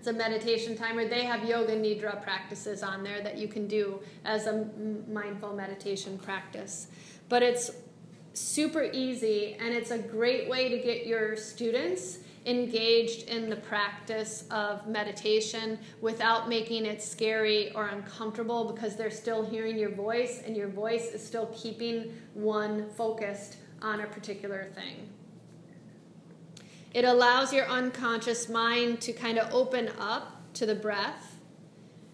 It's 0.07 0.15
a 0.15 0.17
meditation 0.17 0.77
timer. 0.77 1.05
They 1.05 1.25
have 1.25 1.43
yoga 1.43 1.75
nidra 1.75 2.23
practices 2.23 2.81
on 2.81 3.03
there 3.03 3.21
that 3.23 3.37
you 3.37 3.49
can 3.49 3.67
do 3.67 3.99
as 4.23 4.47
a 4.47 4.65
mindful 5.11 5.53
meditation 5.53 6.17
practice. 6.17 6.87
But 7.27 7.43
it's 7.43 7.71
super 8.31 8.83
easy 8.83 9.57
and 9.59 9.75
it's 9.75 9.91
a 9.91 9.97
great 9.97 10.49
way 10.49 10.69
to 10.69 10.77
get 10.77 11.07
your 11.07 11.35
students 11.35 12.19
engaged 12.45 13.27
in 13.27 13.49
the 13.49 13.57
practice 13.57 14.45
of 14.49 14.87
meditation 14.87 15.77
without 15.99 16.47
making 16.47 16.85
it 16.85 17.03
scary 17.03 17.73
or 17.73 17.87
uncomfortable 17.87 18.71
because 18.71 18.95
they're 18.95 19.11
still 19.11 19.43
hearing 19.43 19.77
your 19.77 19.93
voice 19.93 20.41
and 20.45 20.55
your 20.55 20.69
voice 20.69 21.07
is 21.11 21.21
still 21.21 21.47
keeping 21.47 22.13
one 22.33 22.89
focused 22.91 23.57
on 23.81 23.99
a 23.99 24.07
particular 24.07 24.69
thing. 24.73 25.09
It 26.93 27.05
allows 27.05 27.53
your 27.53 27.67
unconscious 27.67 28.49
mind 28.49 29.01
to 29.01 29.13
kind 29.13 29.37
of 29.37 29.53
open 29.53 29.89
up 29.99 30.53
to 30.53 30.65
the 30.65 30.75
breath. 30.75 31.35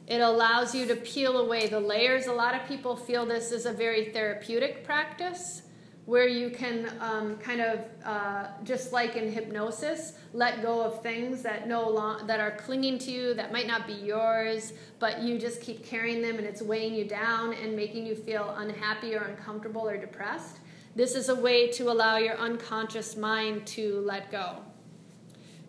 It 0.08 0.20
allows 0.20 0.76
you 0.76 0.86
to 0.88 0.96
peel 0.96 1.38
away 1.38 1.68
the 1.68 1.80
layers. 1.80 2.28
A 2.28 2.34
lot 2.34 2.56
of 2.56 2.68
people 2.68 2.96
feel 2.96 3.26
this 3.26 3.52
is 3.52 3.66
a 3.66 3.72
very 3.72 4.10
therapeutic 4.10 4.84
practice 4.84 5.62
where 6.06 6.28
you 6.28 6.50
can 6.50 6.92
um, 7.00 7.38
kind 7.38 7.62
of 7.62 7.80
uh, 8.04 8.48
just 8.64 8.92
like 8.92 9.16
in 9.16 9.32
hypnosis 9.32 10.14
let 10.34 10.62
go 10.62 10.82
of 10.82 11.02
things 11.02 11.42
that 11.42 11.68
no 11.68 11.88
long, 11.88 12.28
that 12.28 12.42
are 12.42 12.52
clinging 12.52 12.98
to 12.98 13.12
you 13.12 13.34
that 13.34 13.54
might 13.54 13.68
not 13.68 13.88
be 13.88 13.94
yours 13.94 14.74
but 15.00 15.22
you 15.22 15.40
just 15.40 15.62
keep 15.62 15.86
carrying 15.86 16.22
them 16.22 16.38
and 16.38 16.46
it's 16.46 16.62
weighing 16.62 16.94
you 16.94 17.06
down 17.06 17.54
and 17.54 17.74
making 17.76 18.06
you 18.06 18.16
feel 18.16 18.54
unhappy 18.58 19.16
or 19.16 19.24
uncomfortable 19.24 19.88
or 19.88 19.98
depressed 19.98 20.60
this 20.96 21.16
is 21.16 21.30
a 21.30 21.36
way 21.36 21.68
to 21.68 21.90
allow 21.90 22.18
your 22.18 22.38
unconscious 22.38 23.16
mind 23.16 23.66
to 23.66 24.02
let 24.02 24.32
go 24.32 24.58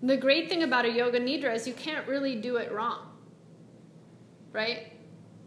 the 0.02 0.16
great 0.16 0.48
thing 0.48 0.62
about 0.62 0.84
a 0.84 0.90
yoga 0.90 1.20
nidra 1.20 1.54
is 1.54 1.66
you 1.66 1.74
can't 1.74 2.06
really 2.06 2.36
do 2.36 2.56
it 2.56 2.70
wrong 2.72 3.08
right 4.52 4.94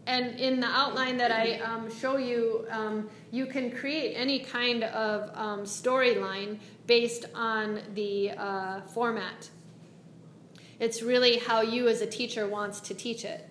and 0.08 0.40
in 0.40 0.58
the 0.58 0.66
outline 0.66 1.18
that 1.18 1.30
I 1.30 1.58
um, 1.58 1.94
show 1.94 2.16
you, 2.16 2.64
um, 2.70 3.10
you 3.30 3.44
can 3.44 3.70
create 3.70 4.14
any 4.14 4.38
kind 4.38 4.84
of 4.84 5.30
um, 5.36 5.64
storyline 5.64 6.60
based 6.86 7.26
on 7.34 7.82
the 7.94 8.30
uh, 8.30 8.80
format. 8.94 9.50
It's 10.80 11.02
really 11.02 11.36
how 11.36 11.60
you 11.60 11.88
as 11.88 12.00
a 12.00 12.06
teacher 12.06 12.48
wants 12.48 12.80
to 12.80 12.94
teach 12.94 13.26
it. 13.26 13.46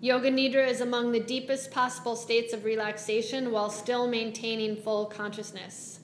Yoga 0.00 0.30
Nidra 0.30 0.68
is 0.68 0.82
among 0.82 1.12
the 1.12 1.20
deepest 1.20 1.70
possible 1.70 2.16
states 2.16 2.52
of 2.52 2.64
relaxation 2.64 3.50
while 3.50 3.70
still 3.70 4.06
maintaining 4.06 4.76
full 4.76 5.06
consciousness. 5.06 6.00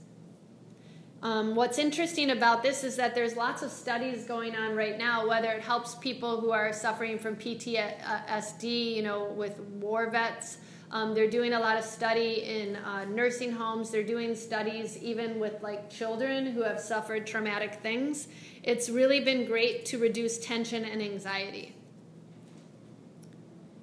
Um, 1.22 1.54
what's 1.54 1.78
interesting 1.78 2.30
about 2.30 2.62
this 2.62 2.84
is 2.84 2.96
that 2.96 3.14
there's 3.14 3.37
lots 3.37 3.62
of 3.62 3.70
studies 3.70 4.25
going 4.25 4.56
on 4.56 4.75
right 4.75 4.96
now, 4.96 5.28
whether 5.28 5.50
it 5.50 5.61
helps 5.61 5.94
people 5.96 6.40
who 6.40 6.50
are 6.50 6.72
suffering 6.72 7.18
from 7.18 7.37
PTSD, 7.37 8.96
you 8.96 9.02
know, 9.02 9.26
with 9.26 9.61
war 9.61 10.08
vets. 10.11 10.56
Um, 10.90 11.14
they're 11.14 11.30
doing 11.30 11.52
a 11.52 11.61
lot 11.61 11.76
of 11.76 11.84
study 11.84 12.42
in 12.44 12.76
uh, 12.76 13.04
nursing 13.04 13.52
homes. 13.52 13.90
They're 13.90 14.02
doing 14.02 14.34
studies 14.34 14.99
even 14.99 15.38
with 15.38 15.62
like 15.62 15.90
children 15.90 16.46
who 16.46 16.62
have 16.62 16.80
suffered 16.80 17.26
traumatic 17.26 17.75
things. 17.82 18.28
It's 18.62 18.88
really 18.88 19.20
been 19.20 19.46
great 19.46 19.84
to 19.87 19.99
reduce 19.99 20.38
tension 20.38 20.84
and 20.84 21.02
anxiety. 21.02 21.76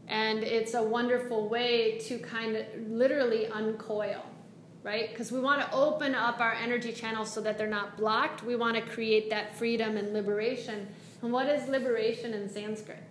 And 0.10 0.44
it's 0.44 0.74
a 0.74 0.84
wonderful 0.84 1.48
way 1.48 2.00
to 2.00 2.18
kind 2.20 2.56
of 2.58 2.66
literally 2.88 3.48
uncoil 3.48 4.24
right? 4.84 5.10
Because 5.10 5.32
we 5.32 5.39
want 5.39 5.62
to 5.62 5.75
open 5.75 6.16
up 6.16 6.39
our 6.39 6.54
energy 6.54 6.92
channels 6.92 7.32
so 7.32 7.42
that 7.42 7.58
they're 7.58 7.68
not 7.68 7.98
blocked. 7.98 8.44
We 8.44 8.56
want 8.56 8.75
to 8.75 8.82
create 8.82 9.30
that 9.30 9.58
freedom 9.58 9.98
and 9.98 10.13
liberation. 10.13 10.88
And 11.22 11.32
what 11.32 11.48
is 11.48 11.68
liberation 11.68 12.34
in 12.34 12.50
Sanskrit? 12.50 13.04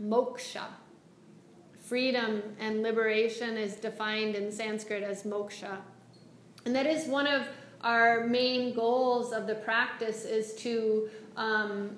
Moksha. 0.00 0.64
Freedom 1.78 2.42
and 2.60 2.82
liberation 2.82 3.56
is 3.56 3.74
defined 3.74 4.36
in 4.36 4.52
Sanskrit 4.52 5.02
as 5.02 5.24
moksha. 5.24 5.78
And 6.64 6.74
that 6.76 6.86
is 6.86 7.08
one 7.08 7.26
of 7.26 7.48
our 7.80 8.26
main 8.26 8.74
goals 8.74 9.32
of 9.32 9.46
the 9.46 9.56
practice 9.56 10.24
is 10.24 10.54
to 10.56 11.08
um, 11.36 11.96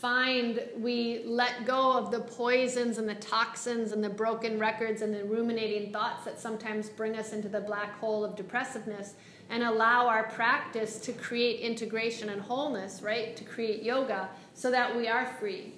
find 0.00 0.60
we 0.76 1.22
let 1.24 1.64
go 1.64 1.92
of 1.96 2.10
the 2.10 2.20
poisons 2.20 2.98
and 2.98 3.08
the 3.08 3.14
toxins 3.14 3.92
and 3.92 4.04
the 4.04 4.10
broken 4.10 4.58
records 4.58 5.00
and 5.00 5.14
the 5.14 5.24
ruminating 5.24 5.90
thoughts 5.90 6.24
that 6.24 6.38
sometimes 6.38 6.90
bring 6.90 7.16
us 7.16 7.32
into 7.32 7.48
the 7.48 7.60
black 7.60 7.98
hole 7.98 8.22
of 8.22 8.36
depressiveness 8.36 9.14
and 9.48 9.62
allow 9.62 10.06
our 10.06 10.24
practice 10.24 10.98
to 10.98 11.12
create 11.12 11.60
integration 11.60 12.28
and 12.28 12.42
wholeness, 12.42 13.00
right? 13.00 13.36
To 13.36 13.44
create 13.44 13.82
yoga 13.82 14.28
so 14.52 14.70
that 14.70 14.94
we 14.94 15.08
are 15.08 15.26
free. 15.38 15.72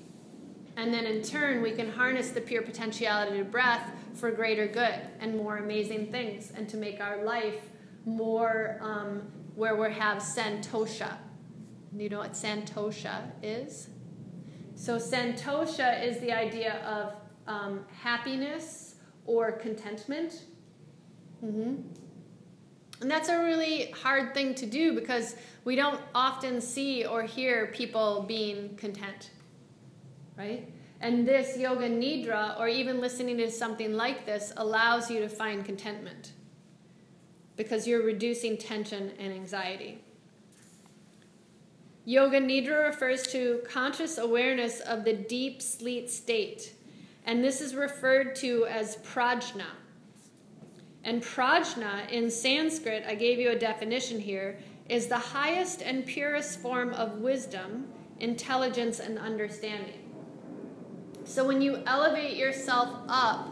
And 0.76 0.92
then 0.92 1.06
in 1.06 1.22
turn, 1.22 1.62
we 1.62 1.72
can 1.72 1.90
harness 1.90 2.30
the 2.30 2.40
pure 2.40 2.62
potentiality 2.62 3.38
of 3.38 3.52
breath 3.52 3.90
for 4.14 4.32
greater 4.32 4.66
good 4.66 5.00
and 5.20 5.37
more 5.37 5.58
amazing 5.58 6.10
things 6.10 6.50
and 6.56 6.68
to 6.70 6.76
make 6.76 7.00
our 7.00 7.22
life 7.25 7.70
more 8.04 8.78
um, 8.80 9.22
where 9.54 9.76
we 9.76 9.92
have 9.92 10.18
santosha. 10.22 11.18
You 11.96 12.08
know 12.08 12.18
what 12.18 12.32
santosha 12.32 13.30
is? 13.42 13.88
So, 14.78 14.97
santosha 14.97 16.04
is 16.04 16.20
the 16.20 16.30
idea 16.30 16.75
of 16.87 17.14
um, 17.49 17.85
happiness 18.00 18.94
or 19.26 19.50
contentment. 19.50 20.44
Mm-hmm. 21.44 21.82
And 23.00 23.11
that's 23.11 23.28
a 23.28 23.42
really 23.42 23.90
hard 23.90 24.35
thing 24.35 24.54
to 24.54 24.66
do 24.66 24.94
because 24.94 25.35
we 25.64 25.75
don't 25.75 26.00
often 26.14 26.61
see 26.61 27.04
or 27.04 27.25
hear 27.25 27.66
people 27.75 28.25
being 28.28 28.76
content, 28.76 29.30
right? 30.37 30.70
And 31.00 31.26
this 31.26 31.58
yoga 31.58 31.90
nidra, 31.90 32.58
or 32.61 32.68
even 32.68 33.00
listening 33.00 33.37
to 33.38 33.50
something 33.50 33.94
like 33.94 34.26
this, 34.26 34.52
allows 34.56 35.11
you 35.11 35.18
to 35.18 35.28
find 35.28 35.64
contentment 35.64 36.32
because 37.56 37.88
you're 37.88 38.04
reducing 38.04 38.56
tension 38.56 39.11
and 39.18 39.32
anxiety. 39.32 40.04
Yoga 42.08 42.40
Nidra 42.40 42.86
refers 42.86 43.26
to 43.26 43.60
conscious 43.68 44.16
awareness 44.16 44.80
of 44.80 45.04
the 45.04 45.12
deep 45.12 45.60
sleep 45.60 46.08
state, 46.08 46.72
and 47.26 47.44
this 47.44 47.60
is 47.60 47.74
referred 47.74 48.34
to 48.36 48.64
as 48.64 48.96
prajna. 49.04 49.66
And 51.04 51.22
prajna 51.22 52.10
in 52.10 52.30
Sanskrit, 52.30 53.04
I 53.06 53.14
gave 53.14 53.38
you 53.38 53.50
a 53.50 53.58
definition 53.58 54.18
here, 54.18 54.58
is 54.88 55.08
the 55.08 55.18
highest 55.18 55.82
and 55.82 56.06
purest 56.06 56.60
form 56.60 56.94
of 56.94 57.18
wisdom, 57.18 57.88
intelligence, 58.20 59.00
and 59.00 59.18
understanding. 59.18 60.10
So 61.24 61.46
when 61.46 61.60
you 61.60 61.82
elevate 61.84 62.38
yourself 62.38 62.88
up 63.06 63.50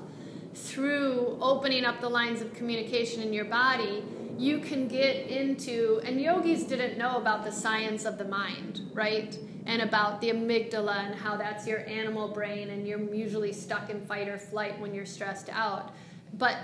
through 0.55 1.37
opening 1.43 1.85
up 1.85 2.01
the 2.01 2.09
lines 2.09 2.41
of 2.41 2.55
communication 2.55 3.21
in 3.21 3.35
your 3.35 3.45
body, 3.45 4.03
you 4.39 4.59
can 4.59 4.89
get 4.89 5.29
into, 5.29 6.01
and 6.05 6.21
yogis 6.21 6.65
didn't 6.65 6.99
know 6.99 7.17
about 7.17 7.45
the 7.45 7.53
science 7.53 8.05
of 8.05 8.19
the 8.19 8.25
mind, 8.25 8.83
right? 8.93 9.39
And 9.65 9.83
about 9.83 10.21
the 10.21 10.31
amygdala 10.31 11.07
and 11.07 11.15
how 11.15 11.37
that's 11.37 11.67
your 11.67 11.87
animal 11.89 12.29
brain, 12.29 12.71
and 12.71 12.87
you're 12.87 13.15
usually 13.15 13.53
stuck 13.53 13.91
in 13.91 14.05
fight 14.07 14.29
or 14.29 14.39
flight 14.39 14.79
when 14.79 14.95
you're 14.95 15.07
stressed 15.07 15.49
out. 15.49 15.95
But 16.35 16.57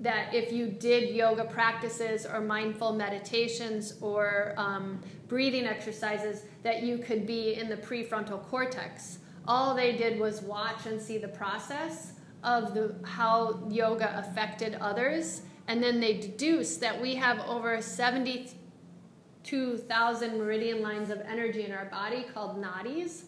that 0.00 0.34
if 0.34 0.52
you 0.52 0.66
did 0.66 1.14
yoga 1.14 1.44
practices 1.44 2.26
or 2.26 2.40
mindful 2.40 2.92
meditations 2.92 3.94
or 4.00 4.54
um, 4.56 5.00
breathing 5.26 5.66
exercises, 5.66 6.42
that 6.62 6.82
you 6.82 6.98
could 6.98 7.26
be 7.26 7.54
in 7.54 7.68
the 7.68 7.76
prefrontal 7.76 8.42
cortex. 8.44 9.18
All 9.48 9.74
they 9.74 9.96
did 9.96 10.20
was 10.20 10.42
watch 10.42 10.86
and 10.86 11.00
see 11.00 11.18
the 11.18 11.28
process 11.28 12.12
of 12.44 12.74
the, 12.74 12.94
how 13.04 13.66
yoga 13.70 14.18
affected 14.18 14.74
others 14.76 15.42
and 15.68 15.82
then 15.82 15.98
they 16.00 16.14
deduce 16.14 16.76
that 16.76 17.00
we 17.00 17.16
have 17.16 17.40
over 17.40 17.82
72,000 17.82 20.38
meridian 20.38 20.80
lines 20.82 21.10
of 21.10 21.20
energy 21.22 21.64
in 21.64 21.72
our 21.72 21.86
body 21.86 22.24
called 22.32 22.62
nadis, 22.62 23.24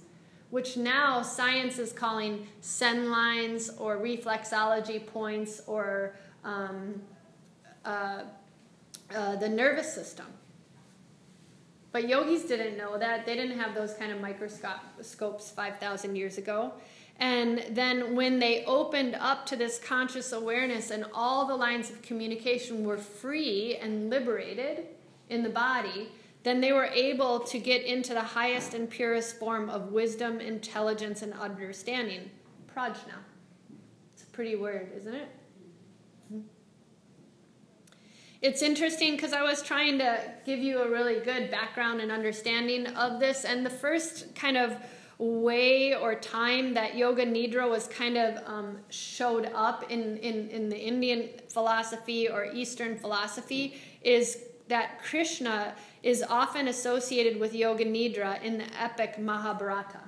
which 0.51 0.77
now 0.77 1.23
science 1.23 1.79
is 1.79 1.93
calling 1.93 2.47
sen 2.61 3.11
lines 3.11 3.71
or 3.71 3.99
reflexology 3.99 5.05
points 5.07 5.63
or 5.67 6.15
um, 6.45 7.03
uh, 7.85 8.23
uh, 9.15 9.37
the 9.37 9.49
nervous 9.49 9.93
system. 9.93 10.27
But 11.91 12.09
yogis 12.09 12.45
didn't 12.45 12.77
know 12.77 12.99
that. 12.99 13.25
They 13.25 13.35
didn't 13.35 13.59
have 13.59 13.75
those 13.75 13.95
kind 13.95 14.13
of 14.13 14.21
microscopes 14.21 15.51
5,000 15.51 16.17
years 16.17 16.39
ago. 16.39 16.73
And 17.19 17.65
then 17.71 18.15
when 18.15 18.39
they 18.39 18.65
opened 18.65 19.17
up 19.17 19.45
to 19.47 19.57
this 19.57 19.79
conscious 19.79 20.33
awareness 20.33 20.91
and 20.91 21.05
all 21.13 21.47
the 21.47 21.57
lines 21.57 21.91
of 21.91 22.01
communication 22.01 22.85
were 22.85 22.99
free 22.99 23.77
and 23.77 24.09
liberated 24.09 24.87
in 25.29 25.43
the 25.43 25.49
body, 25.49 26.11
then 26.45 26.61
they 26.61 26.73
were 26.73 26.87
able 26.87 27.41
to 27.41 27.59
get 27.59 27.83
into 27.85 28.15
the 28.15 28.23
highest 28.23 28.75
and 28.75 28.89
purest 28.89 29.37
form 29.37 29.69
of 29.69 29.91
wisdom, 29.91 30.41
intelligence, 30.41 31.23
and 31.23 31.33
understanding. 31.35 32.31
Prajna. 32.73 33.19
It's 34.15 34.23
a 34.23 34.27
pretty 34.27 34.55
word, 34.55 34.93
isn't 34.97 35.15
it? 35.15 35.29
Hmm. 36.31 36.41
It's 38.41 38.63
interesting 38.63 39.17
because 39.17 39.33
I 39.33 39.43
was 39.43 39.61
trying 39.61 39.99
to 39.99 40.21
give 40.47 40.61
you 40.61 40.83
a 40.83 40.89
really 40.89 41.19
good 41.19 41.51
background 41.51 42.01
and 42.01 42.13
understanding 42.13 42.87
of 42.87 43.19
this, 43.19 43.45
and 43.45 43.67
the 43.67 43.71
first 43.71 44.37
kind 44.37 44.57
of 44.57 44.77
way 45.19 45.95
or 45.95 46.15
time 46.15 46.75
that 46.75 46.97
yoga 46.97 47.27
nidra 47.27 47.69
was 47.69 47.89
kind 47.89 48.17
of 48.17 48.39
um, 48.47 48.79
showed 48.89 49.51
up 49.55 49.91
in, 49.91 50.17
in, 50.19 50.49
in 50.49 50.69
the 50.69 50.79
Indian 50.79 51.29
philosophy 51.49 52.29
or 52.29 52.47
Eastern 52.47 52.97
philosophy 52.97 53.81
is 54.03 54.39
that 54.69 55.03
Krishna 55.03 55.75
is 56.03 56.23
often 56.23 56.69
associated 56.69 57.41
with 57.41 57.55
yoga 57.55 57.85
nidra 57.85 58.41
in 58.43 58.59
the 58.59 58.81
epic 58.81 59.19
Mahabharata. 59.19 60.01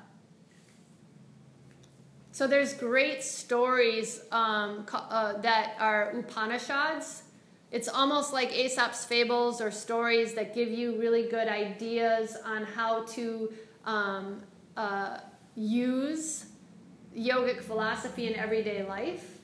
So 2.31 2.47
there's 2.47 2.75
great 2.75 3.25
stories 3.25 4.23
um, 4.31 4.87
uh, 4.93 5.39
that 5.39 5.75
are 5.81 6.11
Upanishads 6.11 7.25
it's 7.71 7.89
almost 7.89 8.33
like 8.33 8.51
Aesop's 8.53 9.05
fables 9.05 9.61
or 9.61 9.71
stories 9.71 10.35
that 10.35 10.55
give 10.55 10.69
you 10.69 10.99
really 10.99 11.29
good 11.29 11.47
ideas 11.47 12.37
on 12.45 12.65
how 12.65 13.05
to 13.05 13.53
um, 13.85 14.43
uh, 14.81 15.21
use 15.57 16.47
yogic 17.15 17.61
philosophy 17.61 18.27
in 18.27 18.35
everyday 18.35 18.83
life. 18.83 19.39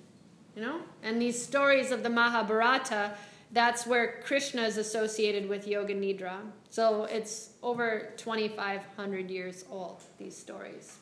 You 0.54 0.62
know? 0.62 0.80
And 1.02 1.20
these 1.20 1.40
stories 1.40 1.90
of 1.90 2.02
the 2.02 2.08
Mahabharata, 2.08 3.12
that's 3.52 3.86
where 3.86 4.22
Krishna 4.24 4.62
is 4.62 4.78
associated 4.78 5.46
with 5.48 5.68
Yoga 5.68 5.94
Nidra. 5.94 6.38
So 6.70 7.04
it's 7.04 7.50
over 7.62 8.14
2,500 8.16 9.30
years 9.30 9.64
old, 9.70 10.02
these 10.18 10.36
stories. 10.36 10.96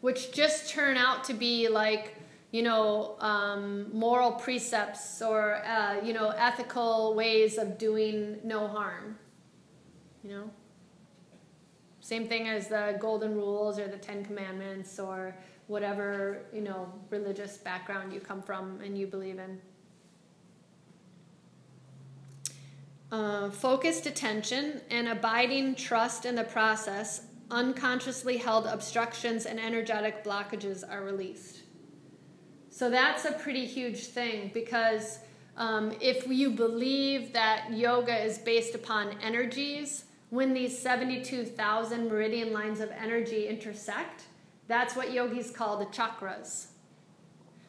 Which 0.00 0.32
just 0.32 0.70
turn 0.70 0.96
out 0.96 1.24
to 1.24 1.34
be 1.34 1.68
like 1.68 2.16
you 2.50 2.62
know, 2.62 3.16
um, 3.18 3.88
moral 3.92 4.30
precepts 4.30 5.20
or, 5.20 5.56
uh, 5.66 6.00
you 6.04 6.12
know, 6.12 6.28
ethical 6.28 7.12
ways 7.16 7.58
of 7.58 7.78
doing 7.78 8.38
no 8.44 8.68
harm. 8.68 9.18
You 10.22 10.30
know? 10.30 10.50
Same 12.04 12.28
thing 12.28 12.48
as 12.48 12.68
the 12.68 12.98
golden 13.00 13.34
rules 13.34 13.78
or 13.78 13.88
the 13.88 13.96
Ten 13.96 14.22
Commandments 14.26 14.98
or 14.98 15.34
whatever, 15.68 16.42
you 16.52 16.60
know, 16.60 16.92
religious 17.08 17.56
background 17.56 18.12
you 18.12 18.20
come 18.20 18.42
from 18.42 18.78
and 18.84 18.98
you 18.98 19.06
believe 19.06 19.38
in. 19.38 19.58
Uh, 23.10 23.48
focused 23.48 24.04
attention 24.04 24.82
and 24.90 25.08
abiding 25.08 25.74
trust 25.76 26.26
in 26.26 26.34
the 26.34 26.44
process, 26.44 27.22
unconsciously 27.50 28.36
held 28.36 28.66
obstructions 28.66 29.46
and 29.46 29.58
energetic 29.58 30.22
blockages 30.22 30.84
are 30.86 31.04
released. 31.04 31.62
So 32.68 32.90
that's 32.90 33.24
a 33.24 33.32
pretty 33.32 33.64
huge 33.64 34.08
thing 34.08 34.50
because 34.52 35.20
um, 35.56 35.90
if 36.02 36.26
you 36.26 36.50
believe 36.50 37.32
that 37.32 37.72
yoga 37.72 38.14
is 38.22 38.36
based 38.36 38.74
upon 38.74 39.16
energies, 39.22 40.04
when 40.30 40.52
these 40.52 40.76
72,000 40.78 42.08
meridian 42.08 42.52
lines 42.52 42.80
of 42.80 42.90
energy 42.90 43.46
intersect, 43.46 44.24
that's 44.66 44.96
what 44.96 45.12
yogis 45.12 45.50
call 45.50 45.78
the 45.78 45.86
chakras. 45.86 46.66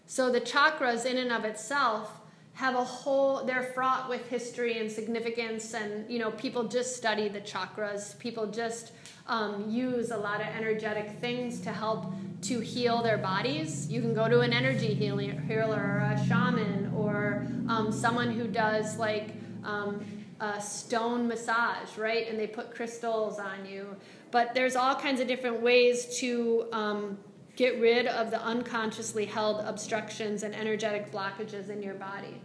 So 0.08 0.32
the 0.32 0.42
chakras, 0.42 1.06
in 1.06 1.18
and 1.18 1.32
of 1.32 1.46
itself, 1.46 2.22
have 2.54 2.76
a 2.76 2.84
whole 2.84 3.44
they're 3.44 3.64
fraught 3.64 4.08
with 4.08 4.26
history 4.30 4.80
and 4.80 4.90
significance 4.90 5.74
and 5.74 6.10
you 6.10 6.18
know 6.18 6.32
people 6.32 6.64
just 6.64 6.96
study 6.96 7.28
the 7.28 7.42
chakras 7.42 8.18
people 8.18 8.48
just 8.48 8.94
um, 9.28 9.70
use 9.70 10.12
a 10.12 10.18
lot 10.18 10.40
of 10.40 10.48
energetic 10.48 11.20
things 11.20 11.60
to 11.60 11.72
help 11.72 12.14
to 12.42 12.60
heal 12.60 13.02
their 13.02 13.18
bodies. 13.18 13.90
You 13.90 14.02
can 14.02 14.14
go 14.14 14.30
to 14.30 14.42
an 14.42 14.54
energy 14.54 14.94
healer, 14.94 15.34
or 15.50 16.14
a 16.14 16.26
shaman 16.28 16.94
or 16.96 17.48
um, 17.68 17.92
someone 17.92 18.32
who 18.32 18.48
does 18.48 18.98
like 18.98 19.32
um, 19.64 20.06
a 20.40 20.62
stone 20.62 21.28
massage, 21.28 21.98
right? 21.98 22.28
And 22.30 22.40
they 22.40 22.48
put 22.48 22.74
crystals 22.74 23.40
on 23.40 23.66
you. 23.66 23.96
But 24.32 24.54
there's 24.54 24.76
all 24.76 24.96
kinds 24.96 25.22
of 25.22 25.28
different 25.28 25.62
ways 25.62 26.18
to 26.20 26.68
um, 26.74 27.18
get 27.56 27.80
rid 27.80 28.08
of 28.08 28.32
the 28.32 28.42
unconsciously 28.42 29.26
held 29.26 29.62
obstructions 29.66 30.44
and 30.44 30.54
energetic 30.54 31.12
blockages 31.12 31.70
in 31.70 31.82
your 31.82 31.94
body. 31.94 32.42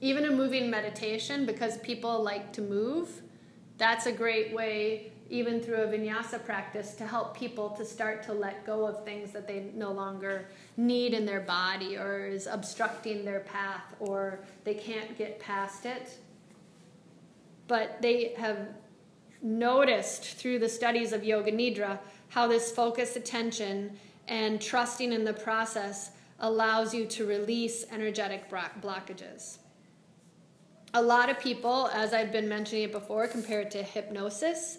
Even 0.00 0.24
a 0.24 0.30
moving 0.30 0.70
meditation, 0.70 1.46
because 1.46 1.78
people 1.78 2.22
like 2.22 2.52
to 2.54 2.62
move, 2.62 3.22
that's 3.78 4.06
a 4.06 4.12
great 4.12 4.54
way 4.54 5.13
even 5.30 5.60
through 5.60 5.82
a 5.82 5.86
vinyasa 5.86 6.44
practice 6.44 6.94
to 6.94 7.06
help 7.06 7.36
people 7.36 7.70
to 7.70 7.84
start 7.84 8.22
to 8.22 8.32
let 8.32 8.66
go 8.66 8.86
of 8.86 9.04
things 9.04 9.32
that 9.32 9.48
they 9.48 9.70
no 9.74 9.90
longer 9.90 10.46
need 10.76 11.14
in 11.14 11.24
their 11.24 11.40
body 11.40 11.96
or 11.96 12.26
is 12.26 12.46
obstructing 12.46 13.24
their 13.24 13.40
path 13.40 13.94
or 14.00 14.40
they 14.64 14.74
can't 14.74 15.16
get 15.16 15.40
past 15.40 15.86
it. 15.86 16.18
But 17.66 18.02
they 18.02 18.34
have 18.36 18.68
noticed 19.40 20.36
through 20.36 20.58
the 20.58 20.68
studies 20.68 21.12
of 21.12 21.24
Yoga 21.24 21.52
Nidra 21.52 21.98
how 22.28 22.46
this 22.46 22.70
focused 22.70 23.16
attention 23.16 23.96
and 24.28 24.60
trusting 24.60 25.12
in 25.12 25.24
the 25.24 25.32
process 25.32 26.10
allows 26.40 26.92
you 26.92 27.06
to 27.06 27.26
release 27.26 27.86
energetic 27.90 28.50
blockages. 28.50 29.58
A 30.92 31.02
lot 31.02 31.30
of 31.30 31.40
people, 31.40 31.88
as 31.92 32.12
I've 32.12 32.30
been 32.30 32.48
mentioning 32.48 32.84
it 32.84 32.92
before, 32.92 33.26
compare 33.26 33.62
it 33.62 33.70
to 33.72 33.82
hypnosis 33.82 34.78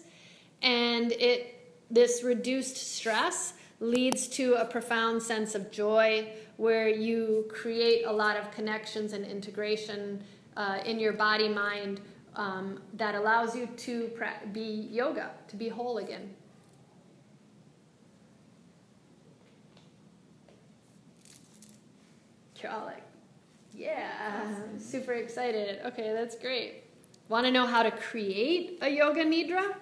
it 1.20 1.52
this 1.90 2.22
reduced 2.22 2.76
stress 2.76 3.54
leads 3.80 4.26
to 4.26 4.54
a 4.54 4.64
profound 4.64 5.22
sense 5.22 5.54
of 5.54 5.70
joy 5.70 6.32
where 6.56 6.88
you 6.88 7.44
create 7.48 8.04
a 8.06 8.12
lot 8.12 8.36
of 8.36 8.50
connections 8.50 9.12
and 9.12 9.24
integration 9.24 10.22
uh, 10.56 10.78
in 10.84 10.98
your 10.98 11.12
body 11.12 11.48
mind 11.48 12.00
um, 12.34 12.80
that 12.94 13.14
allows 13.14 13.54
you 13.54 13.66
to 13.76 14.10
be 14.52 14.88
yoga, 14.90 15.30
to 15.48 15.56
be 15.56 15.68
whole 15.68 15.98
again. 15.98 16.34
You're 22.62 22.72
all 22.72 22.86
like, 22.86 23.02
yeah, 23.74 24.54
super 24.78 25.12
excited. 25.12 25.80
Okay, 25.84 26.12
that's 26.12 26.36
great. 26.36 26.84
Want 27.28 27.44
to 27.44 27.52
know 27.52 27.66
how 27.66 27.82
to 27.82 27.90
create 27.90 28.78
a 28.80 28.88
yoga 28.88 29.24
nidra? 29.24 29.74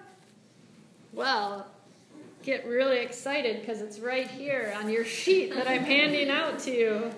Well, 1.15 1.65
get 2.43 2.67
really 2.67 2.97
excited 2.97 3.61
because 3.61 3.79
it's 3.79 3.99
right 3.99 4.27
here 4.27 4.75
on 4.77 4.89
your 4.89 5.05
sheet 5.05 5.55
that 5.55 5.65
I'm 5.65 5.85
handing 5.85 6.29
out 6.29 6.59
to 6.59 6.71
you. 6.71 7.11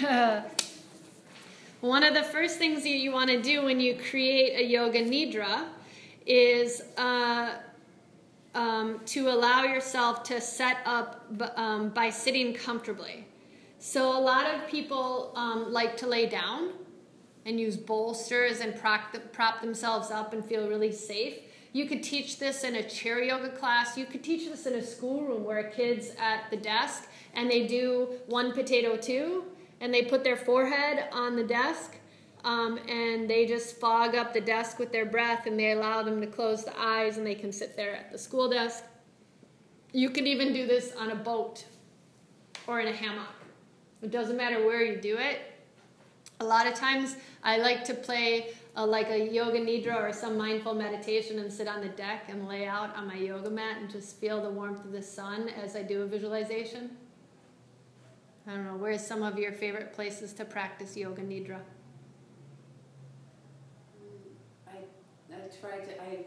one 1.82 2.04
of 2.04 2.14
the 2.14 2.22
first 2.22 2.56
things 2.56 2.84
that 2.84 2.88
you 2.88 3.12
want 3.12 3.28
to 3.28 3.42
do 3.42 3.66
when 3.66 3.80
you 3.80 3.96
create 3.96 4.58
a 4.58 4.64
yoga 4.64 5.04
nidra 5.04 5.66
is 6.24 6.80
uh, 6.96 7.56
um, 8.54 8.98
to 9.04 9.28
allow 9.28 9.62
yourself 9.62 10.22
to 10.22 10.40
set 10.40 10.78
up 10.86 11.30
um, 11.56 11.90
by 11.90 12.08
sitting 12.08 12.54
comfortably. 12.54 13.26
So, 13.78 14.18
a 14.18 14.18
lot 14.18 14.46
of 14.54 14.66
people 14.68 15.32
um, 15.36 15.70
like 15.70 15.98
to 15.98 16.06
lay 16.06 16.24
down 16.24 16.70
and 17.44 17.60
use 17.60 17.76
bolsters 17.76 18.60
and 18.60 18.74
prop, 18.74 19.14
prop 19.32 19.60
themselves 19.60 20.10
up 20.10 20.32
and 20.32 20.42
feel 20.42 20.66
really 20.66 20.92
safe. 20.92 21.40
You 21.72 21.86
could 21.86 22.02
teach 22.02 22.38
this 22.38 22.64
in 22.64 22.76
a 22.76 22.82
chair 22.82 23.22
yoga 23.22 23.50
class. 23.50 23.96
You 23.96 24.06
could 24.06 24.24
teach 24.24 24.48
this 24.48 24.66
in 24.66 24.74
a 24.74 24.82
schoolroom 24.82 25.44
where 25.44 25.58
a 25.58 25.70
kid's 25.70 26.12
at 26.18 26.50
the 26.50 26.56
desk 26.56 27.08
and 27.34 27.50
they 27.50 27.66
do 27.66 28.14
one 28.26 28.52
potato 28.52 28.96
two 28.96 29.44
and 29.80 29.92
they 29.92 30.02
put 30.02 30.24
their 30.24 30.36
forehead 30.36 31.04
on 31.12 31.36
the 31.36 31.44
desk 31.44 31.96
um, 32.44 32.78
and 32.88 33.28
they 33.28 33.46
just 33.46 33.78
fog 33.78 34.14
up 34.14 34.32
the 34.32 34.40
desk 34.40 34.78
with 34.78 34.92
their 34.92 35.04
breath 35.04 35.46
and 35.46 35.58
they 35.58 35.72
allow 35.72 36.02
them 36.02 36.20
to 36.20 36.26
close 36.26 36.64
the 36.64 36.78
eyes 36.80 37.18
and 37.18 37.26
they 37.26 37.34
can 37.34 37.52
sit 37.52 37.76
there 37.76 37.94
at 37.94 38.10
the 38.10 38.18
school 38.18 38.48
desk. 38.48 38.84
You 39.92 40.10
can 40.10 40.26
even 40.26 40.52
do 40.52 40.66
this 40.66 40.92
on 40.96 41.10
a 41.10 41.16
boat 41.16 41.64
or 42.66 42.80
in 42.80 42.88
a 42.88 42.92
hammock. 42.92 43.34
It 44.02 44.10
doesn't 44.10 44.36
matter 44.36 44.64
where 44.64 44.82
you 44.82 45.00
do 45.00 45.16
it. 45.18 45.40
A 46.40 46.44
lot 46.44 46.66
of 46.66 46.74
times 46.74 47.16
I 47.42 47.56
like 47.58 47.84
to 47.84 47.94
play 47.94 48.50
a, 48.78 48.86
like 48.86 49.10
a 49.10 49.18
yoga 49.18 49.58
nidra 49.58 49.96
or 49.96 50.12
some 50.12 50.38
mindful 50.38 50.72
meditation 50.72 51.40
and 51.40 51.52
sit 51.52 51.66
on 51.66 51.80
the 51.80 51.88
deck 51.88 52.26
and 52.28 52.46
lay 52.46 52.64
out 52.64 52.94
on 52.96 53.08
my 53.08 53.16
yoga 53.16 53.50
mat 53.50 53.78
and 53.80 53.90
just 53.90 54.18
feel 54.20 54.40
the 54.40 54.48
warmth 54.48 54.84
of 54.84 54.92
the 54.92 55.02
sun 55.02 55.48
as 55.48 55.74
I 55.74 55.82
do 55.82 56.02
a 56.02 56.06
visualization. 56.06 56.90
I 58.46 58.52
don't 58.52 58.64
know, 58.64 58.76
where's 58.76 59.04
some 59.04 59.24
of 59.24 59.36
your 59.36 59.50
favorite 59.52 59.92
places 59.92 60.32
to 60.34 60.44
practice 60.44 60.96
yoga 60.96 61.22
nidra? 61.22 61.58
I, 64.68 64.76
I 65.34 65.38
tried 65.60 65.84
to, 65.88 66.00
I, 66.00 66.24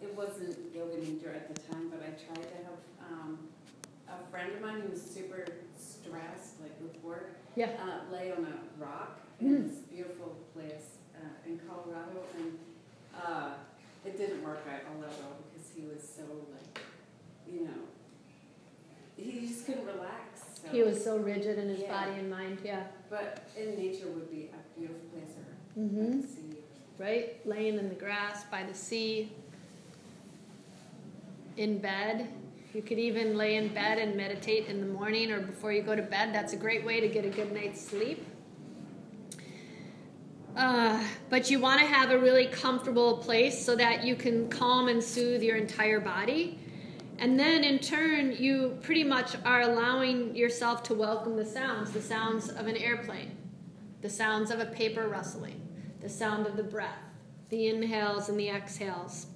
it 0.00 0.16
wasn't 0.16 0.56
yoga 0.74 0.96
nidra 0.96 1.36
at 1.36 1.54
the 1.54 1.60
time, 1.70 1.90
but 1.90 2.00
I 2.02 2.12
tried 2.24 2.42
to 2.48 2.56
have 2.64 3.12
um, 3.12 3.38
a 4.08 4.30
friend 4.30 4.50
of 4.54 4.62
mine 4.62 4.80
who 4.80 4.88
was 4.90 5.02
super 5.02 5.44
stressed, 5.78 6.60
like 6.62 6.72
with 6.80 6.96
work, 7.04 7.36
Yeah. 7.56 7.72
uh, 7.78 8.10
lay 8.10 8.32
on 8.32 8.46
a 8.46 8.82
rock 8.82 9.18
Mm. 9.42 9.46
in 9.46 9.68
this 9.68 9.78
beautiful 9.78 10.36
place 10.52 10.98
uh, 11.20 11.48
in 11.48 11.60
Colorado, 11.68 12.20
and 12.38 12.58
uh, 13.16 13.50
it 14.04 14.16
didn't 14.16 14.42
work 14.42 14.64
out 14.72 14.80
a 14.94 14.98
little 14.98 15.36
because 15.52 15.70
he 15.74 15.82
was 15.86 16.02
so 16.02 16.22
like, 16.52 16.80
you 17.50 17.64
know, 17.64 17.80
he 19.16 19.46
just 19.46 19.66
couldn't 19.66 19.84
relax. 19.86 20.60
So. 20.62 20.68
He 20.70 20.82
was 20.82 21.02
so 21.02 21.16
rigid 21.18 21.58
in 21.58 21.68
his 21.68 21.80
Yeah. 21.80 21.92
body 22.04 22.18
and 22.18 22.30
mind. 22.30 22.58
Yeah. 22.64 22.84
But 23.08 23.42
in 23.56 23.76
nature 23.76 24.06
would 24.08 24.30
be 24.30 24.50
a 24.52 24.78
beautiful 24.78 25.02
place 25.12 25.34
or 25.36 25.80
Mm-hmm. 25.80 26.20
sea. 26.22 26.56
right? 26.98 27.46
Laying 27.46 27.78
in 27.78 27.88
the 27.88 27.94
grass 27.94 28.44
by 28.50 28.62
the 28.64 28.74
sea, 28.74 29.32
in 31.56 31.78
bed. 31.78 32.28
You 32.74 32.82
could 32.82 32.98
even 32.98 33.36
lay 33.36 33.56
in 33.56 33.68
bed 33.68 33.98
and 33.98 34.16
meditate 34.16 34.66
in 34.66 34.80
the 34.80 34.86
morning 34.86 35.30
or 35.32 35.40
before 35.40 35.72
you 35.72 35.82
go 35.82 35.96
to 35.96 36.02
bed. 36.02 36.32
That's 36.34 36.52
a 36.52 36.56
great 36.56 36.84
way 36.84 37.00
to 37.00 37.08
get 37.08 37.24
a 37.24 37.28
good 37.28 37.52
night's 37.52 37.80
sleep. 37.80 38.24
Uh, 40.56 41.02
but 41.28 41.50
you 41.50 41.60
want 41.60 41.80
to 41.80 41.86
have 41.86 42.10
a 42.10 42.18
really 42.18 42.46
comfortable 42.46 43.18
place 43.18 43.64
so 43.64 43.76
that 43.76 44.04
you 44.04 44.16
can 44.16 44.48
calm 44.48 44.88
and 44.88 45.02
soothe 45.02 45.42
your 45.42 45.56
entire 45.56 46.00
body. 46.00 46.58
And 47.18 47.38
then 47.38 47.64
in 47.64 47.78
turn, 47.78 48.32
you 48.32 48.78
pretty 48.82 49.04
much 49.04 49.36
are 49.44 49.60
allowing 49.60 50.34
yourself 50.34 50.82
to 50.84 50.94
welcome 50.94 51.36
the 51.36 51.44
sounds 51.44 51.92
the 51.92 52.02
sounds 52.02 52.48
of 52.48 52.66
an 52.66 52.76
airplane, 52.76 53.36
the 54.00 54.10
sounds 54.10 54.50
of 54.50 54.58
a 54.58 54.66
paper 54.66 55.06
rustling, 55.06 55.60
the 56.00 56.08
sound 56.08 56.46
of 56.46 56.56
the 56.56 56.62
breath, 56.62 57.04
the 57.50 57.68
inhales 57.68 58.28
and 58.28 58.40
the 58.40 58.48
exhales. 58.48 59.26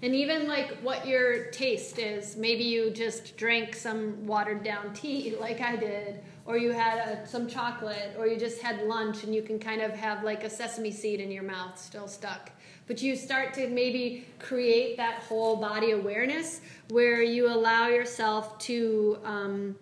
And 0.00 0.14
even 0.14 0.46
like 0.46 0.78
what 0.78 1.06
your 1.06 1.46
taste 1.46 1.98
is. 1.98 2.36
Maybe 2.36 2.62
you 2.62 2.90
just 2.90 3.36
drank 3.36 3.74
some 3.74 4.26
watered 4.26 4.62
down 4.62 4.92
tea, 4.94 5.34
like 5.40 5.60
I 5.60 5.76
did, 5.76 6.20
or 6.46 6.56
you 6.56 6.72
had 6.72 6.98
a, 6.98 7.26
some 7.26 7.48
chocolate, 7.48 8.14
or 8.16 8.26
you 8.26 8.38
just 8.38 8.62
had 8.62 8.82
lunch 8.82 9.24
and 9.24 9.34
you 9.34 9.42
can 9.42 9.58
kind 9.58 9.82
of 9.82 9.92
have 9.92 10.22
like 10.22 10.44
a 10.44 10.50
sesame 10.50 10.92
seed 10.92 11.20
in 11.20 11.30
your 11.30 11.42
mouth 11.42 11.78
still 11.78 12.08
stuck. 12.08 12.50
But 12.86 13.02
you 13.02 13.16
start 13.16 13.52
to 13.54 13.68
maybe 13.68 14.26
create 14.38 14.96
that 14.96 15.22
whole 15.24 15.56
body 15.56 15.90
awareness 15.90 16.62
where 16.88 17.22
you 17.22 17.52
allow 17.52 17.88
yourself 17.88 18.58
to 18.60 19.18
um, 19.24 19.76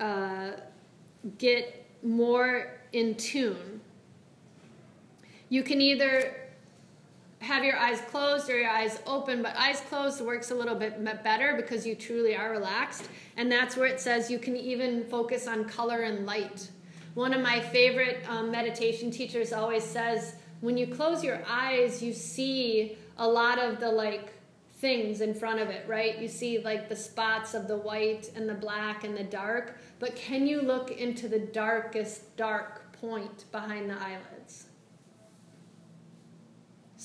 uh, 0.00 0.52
get 1.36 1.86
more 2.02 2.80
in 2.92 3.14
tune. 3.14 3.80
You 5.48 5.62
can 5.62 5.80
either 5.80 6.47
have 7.40 7.64
your 7.64 7.76
eyes 7.76 8.00
closed 8.02 8.50
or 8.50 8.58
your 8.58 8.70
eyes 8.70 9.00
open, 9.06 9.42
but 9.42 9.56
eyes 9.56 9.80
closed 9.88 10.20
works 10.20 10.50
a 10.50 10.54
little 10.54 10.74
bit 10.74 11.02
better 11.22 11.54
because 11.56 11.86
you 11.86 11.94
truly 11.94 12.36
are 12.36 12.50
relaxed. 12.50 13.08
And 13.36 13.50
that's 13.50 13.76
where 13.76 13.86
it 13.86 14.00
says 14.00 14.30
you 14.30 14.38
can 14.38 14.56
even 14.56 15.04
focus 15.04 15.46
on 15.46 15.64
color 15.64 16.02
and 16.02 16.26
light. 16.26 16.70
One 17.14 17.32
of 17.32 17.40
my 17.40 17.60
favorite 17.60 18.24
um, 18.28 18.50
meditation 18.50 19.10
teachers 19.10 19.52
always 19.52 19.84
says 19.84 20.34
when 20.60 20.76
you 20.76 20.88
close 20.88 21.22
your 21.22 21.40
eyes, 21.48 22.02
you 22.02 22.12
see 22.12 22.98
a 23.16 23.26
lot 23.26 23.58
of 23.58 23.78
the 23.80 23.90
like 23.90 24.32
things 24.78 25.20
in 25.20 25.34
front 25.34 25.60
of 25.60 25.68
it, 25.68 25.84
right? 25.88 26.18
You 26.18 26.28
see 26.28 26.58
like 26.58 26.88
the 26.88 26.96
spots 26.96 27.54
of 27.54 27.66
the 27.68 27.76
white 27.76 28.30
and 28.34 28.48
the 28.48 28.54
black 28.54 29.04
and 29.04 29.16
the 29.16 29.24
dark, 29.24 29.78
but 29.98 30.14
can 30.14 30.46
you 30.46 30.60
look 30.60 30.90
into 30.90 31.28
the 31.28 31.38
darkest 31.38 32.36
dark 32.36 32.92
point 33.00 33.44
behind 33.50 33.90
the 33.90 33.94
eyelids? 33.94 34.37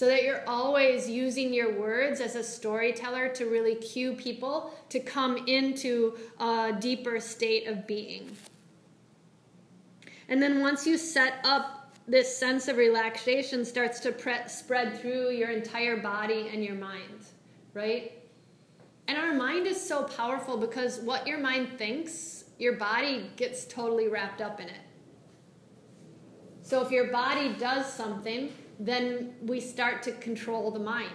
So 0.04 0.10
that 0.10 0.24
you're 0.24 0.44
always 0.48 1.10
using 1.10 1.54
your 1.54 1.80
words 1.80 2.20
as 2.20 2.36
a 2.36 2.44
storyteller 2.44 3.30
to 3.30 3.46
really 3.46 3.76
cue 3.76 4.12
people 4.12 4.74
to 4.90 5.00
come 5.00 5.48
into 5.48 6.18
a 6.42 6.76
deeper 6.78 7.22
state 7.22 7.68
of 7.68 7.88
being. 7.88 8.36
And 10.28 10.44
then 10.44 10.60
once 10.60 10.86
you 10.86 10.98
set 10.98 11.36
up 11.46 11.96
this 12.06 12.38
sense 12.38 12.68
of 12.68 12.76
relaxation 12.76 13.64
starts 13.64 14.02
to 14.02 14.12
pre- 14.12 14.46
spread 14.48 15.00
through 15.00 15.30
your 15.30 15.52
entire 15.52 15.96
body 15.96 16.50
and 16.52 16.66
your 16.66 16.76
mind, 16.76 17.24
right? 17.74 18.12
And 19.08 19.18
our 19.18 19.34
mind 19.34 19.68
is 19.68 19.80
so 19.82 20.04
powerful 20.04 20.58
because 20.58 21.00
what 21.00 21.26
your 21.26 21.40
mind 21.40 21.78
thinks, 21.78 22.44
your 22.60 22.74
body 22.74 23.30
gets 23.38 23.64
totally 23.64 24.10
wrapped 24.10 24.42
up 24.42 24.60
in 24.60 24.68
it. 24.68 24.82
So 26.62 26.82
if 26.82 26.92
your 26.92 27.10
body 27.10 27.54
does 27.58 27.86
something, 27.86 28.52
then 28.84 29.34
we 29.42 29.62
start 29.62 30.04
to 30.04 30.12
control 30.12 30.70
the 30.70 30.80
mind. 30.80 31.10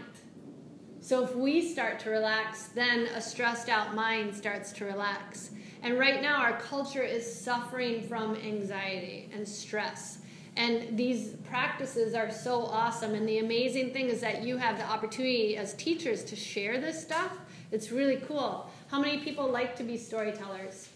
So 1.00 1.22
if 1.22 1.36
we 1.36 1.60
start 1.60 2.00
to 2.00 2.10
relax, 2.10 2.68
then 2.68 3.06
a 3.14 3.20
stressed 3.20 3.68
out 3.68 3.94
mind 3.94 4.34
starts 4.34 4.72
to 4.72 4.86
relax. 4.86 5.50
And 5.82 5.98
right 5.98 6.22
now, 6.22 6.38
our 6.38 6.58
culture 6.58 7.02
is 7.02 7.40
suffering 7.40 8.08
from 8.08 8.36
anxiety 8.36 9.28
and 9.32 9.46
stress. 9.46 10.18
And 10.56 10.98
these 10.98 11.34
practices 11.48 12.14
are 12.14 12.30
so 12.30 12.62
awesome. 12.62 13.14
And 13.14 13.28
the 13.28 13.38
amazing 13.38 13.92
thing 13.92 14.08
is 14.08 14.20
that 14.22 14.42
you 14.42 14.56
have 14.56 14.78
the 14.78 14.84
opportunity 14.84 15.56
as 15.56 15.74
teachers 15.74 16.24
to 16.24 16.36
share 16.36 16.80
this 16.80 17.00
stuff. 17.00 17.32
It's 17.70 17.92
really 17.92 18.16
cool. 18.26 18.68
How 18.90 18.98
many 18.98 19.18
people 19.18 19.46
like 19.48 19.76
to 19.76 19.84
be 19.84 19.98
storytellers? 19.98 20.88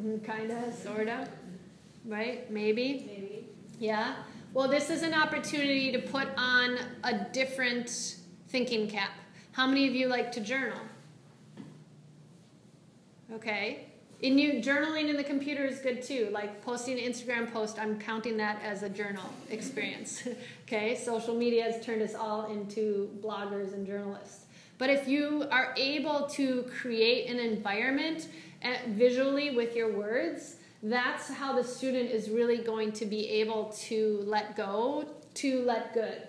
Mm, 0.00 0.24
kind 0.24 0.52
of, 0.52 0.72
sort 0.74 1.08
of, 1.08 1.28
right? 2.06 2.50
Maybe. 2.50 3.04
Maybe. 3.06 3.43
Yeah. 3.78 4.14
Well, 4.52 4.68
this 4.68 4.88
is 4.88 5.02
an 5.02 5.14
opportunity 5.14 5.90
to 5.92 5.98
put 5.98 6.28
on 6.36 6.78
a 7.02 7.24
different 7.32 8.16
thinking 8.48 8.88
cap. 8.88 9.10
How 9.52 9.66
many 9.66 9.88
of 9.88 9.94
you 9.94 10.06
like 10.08 10.30
to 10.32 10.40
journal? 10.40 10.78
Okay. 13.32 13.86
And 14.22 14.40
you 14.40 14.54
journaling 14.54 15.08
in 15.10 15.16
the 15.16 15.24
computer 15.24 15.64
is 15.64 15.80
good 15.80 16.02
too. 16.02 16.28
Like 16.32 16.62
posting 16.64 16.98
an 16.98 17.12
Instagram 17.12 17.52
post, 17.52 17.78
I'm 17.78 17.98
counting 17.98 18.36
that 18.36 18.62
as 18.62 18.82
a 18.82 18.88
journal 18.88 19.28
experience. 19.50 20.26
okay. 20.62 20.94
Social 20.94 21.34
media 21.34 21.64
has 21.64 21.84
turned 21.84 22.00
us 22.02 22.14
all 22.14 22.52
into 22.52 23.10
bloggers 23.22 23.74
and 23.74 23.86
journalists. 23.86 24.46
But 24.78 24.90
if 24.90 25.08
you 25.08 25.46
are 25.50 25.74
able 25.76 26.26
to 26.28 26.62
create 26.64 27.28
an 27.28 27.38
environment 27.38 28.28
uh, 28.64 28.74
visually 28.88 29.54
with 29.54 29.76
your 29.76 29.92
words, 29.92 30.56
that's 30.90 31.30
how 31.30 31.54
the 31.54 31.64
student 31.64 32.10
is 32.10 32.28
really 32.28 32.58
going 32.58 32.92
to 32.92 33.06
be 33.06 33.26
able 33.28 33.72
to 33.86 34.22
let 34.26 34.54
go, 34.54 35.08
to 35.32 35.62
let 35.62 35.94
good 35.94 36.28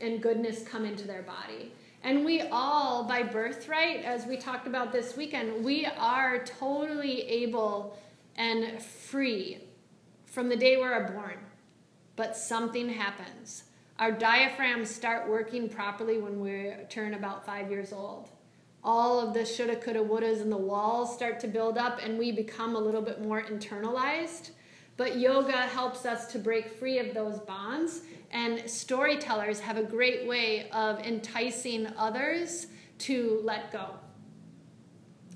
and 0.00 0.20
goodness 0.20 0.66
come 0.66 0.84
into 0.84 1.06
their 1.06 1.22
body. 1.22 1.72
And 2.02 2.24
we 2.24 2.40
all, 2.40 3.04
by 3.04 3.22
birthright, 3.22 4.04
as 4.04 4.26
we 4.26 4.36
talked 4.36 4.66
about 4.66 4.92
this 4.92 5.16
weekend, 5.16 5.64
we 5.64 5.86
are 5.86 6.44
totally 6.44 7.22
able 7.22 7.96
and 8.34 8.82
free 8.82 9.58
from 10.26 10.48
the 10.48 10.56
day 10.56 10.76
we're 10.76 11.08
born. 11.12 11.38
But 12.16 12.36
something 12.36 12.88
happens. 12.88 13.64
Our 14.00 14.10
diaphragms 14.10 14.90
start 14.90 15.28
working 15.28 15.68
properly 15.68 16.18
when 16.18 16.40
we 16.40 16.72
turn 16.88 17.14
about 17.14 17.46
five 17.46 17.70
years 17.70 17.92
old 17.92 18.28
all 18.82 19.20
of 19.20 19.34
the 19.34 19.44
shoulda, 19.44 19.76
coulda, 19.76 20.00
wouldas 20.00 20.40
and 20.40 20.52
the 20.52 20.56
walls 20.56 21.14
start 21.14 21.40
to 21.40 21.48
build 21.48 21.76
up 21.76 22.00
and 22.02 22.18
we 22.18 22.32
become 22.32 22.76
a 22.76 22.78
little 22.78 23.02
bit 23.02 23.22
more 23.22 23.42
internalized. 23.42 24.50
But 24.96 25.18
yoga 25.18 25.52
helps 25.52 26.04
us 26.04 26.30
to 26.32 26.38
break 26.38 26.72
free 26.72 26.98
of 26.98 27.14
those 27.14 27.38
bonds, 27.38 28.02
and 28.32 28.68
storytellers 28.68 29.60
have 29.60 29.76
a 29.76 29.82
great 29.84 30.26
way 30.26 30.68
of 30.70 30.98
enticing 31.06 31.86
others 31.96 32.66
to 32.98 33.40
let 33.44 33.72
go. 33.72 33.90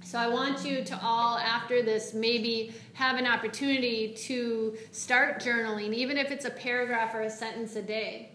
So 0.04 0.18
I 0.18 0.26
want 0.26 0.64
you 0.64 0.82
to 0.82 0.98
all, 1.00 1.38
after 1.38 1.80
this, 1.80 2.12
maybe 2.12 2.74
have 2.94 3.16
an 3.16 3.26
opportunity 3.26 4.14
to 4.26 4.76
start 4.90 5.40
journaling, 5.40 5.94
even 5.94 6.18
if 6.18 6.32
it's 6.32 6.44
a 6.44 6.50
paragraph 6.50 7.14
or 7.14 7.22
a 7.22 7.30
sentence 7.30 7.76
a 7.76 7.82
day. 7.82 8.32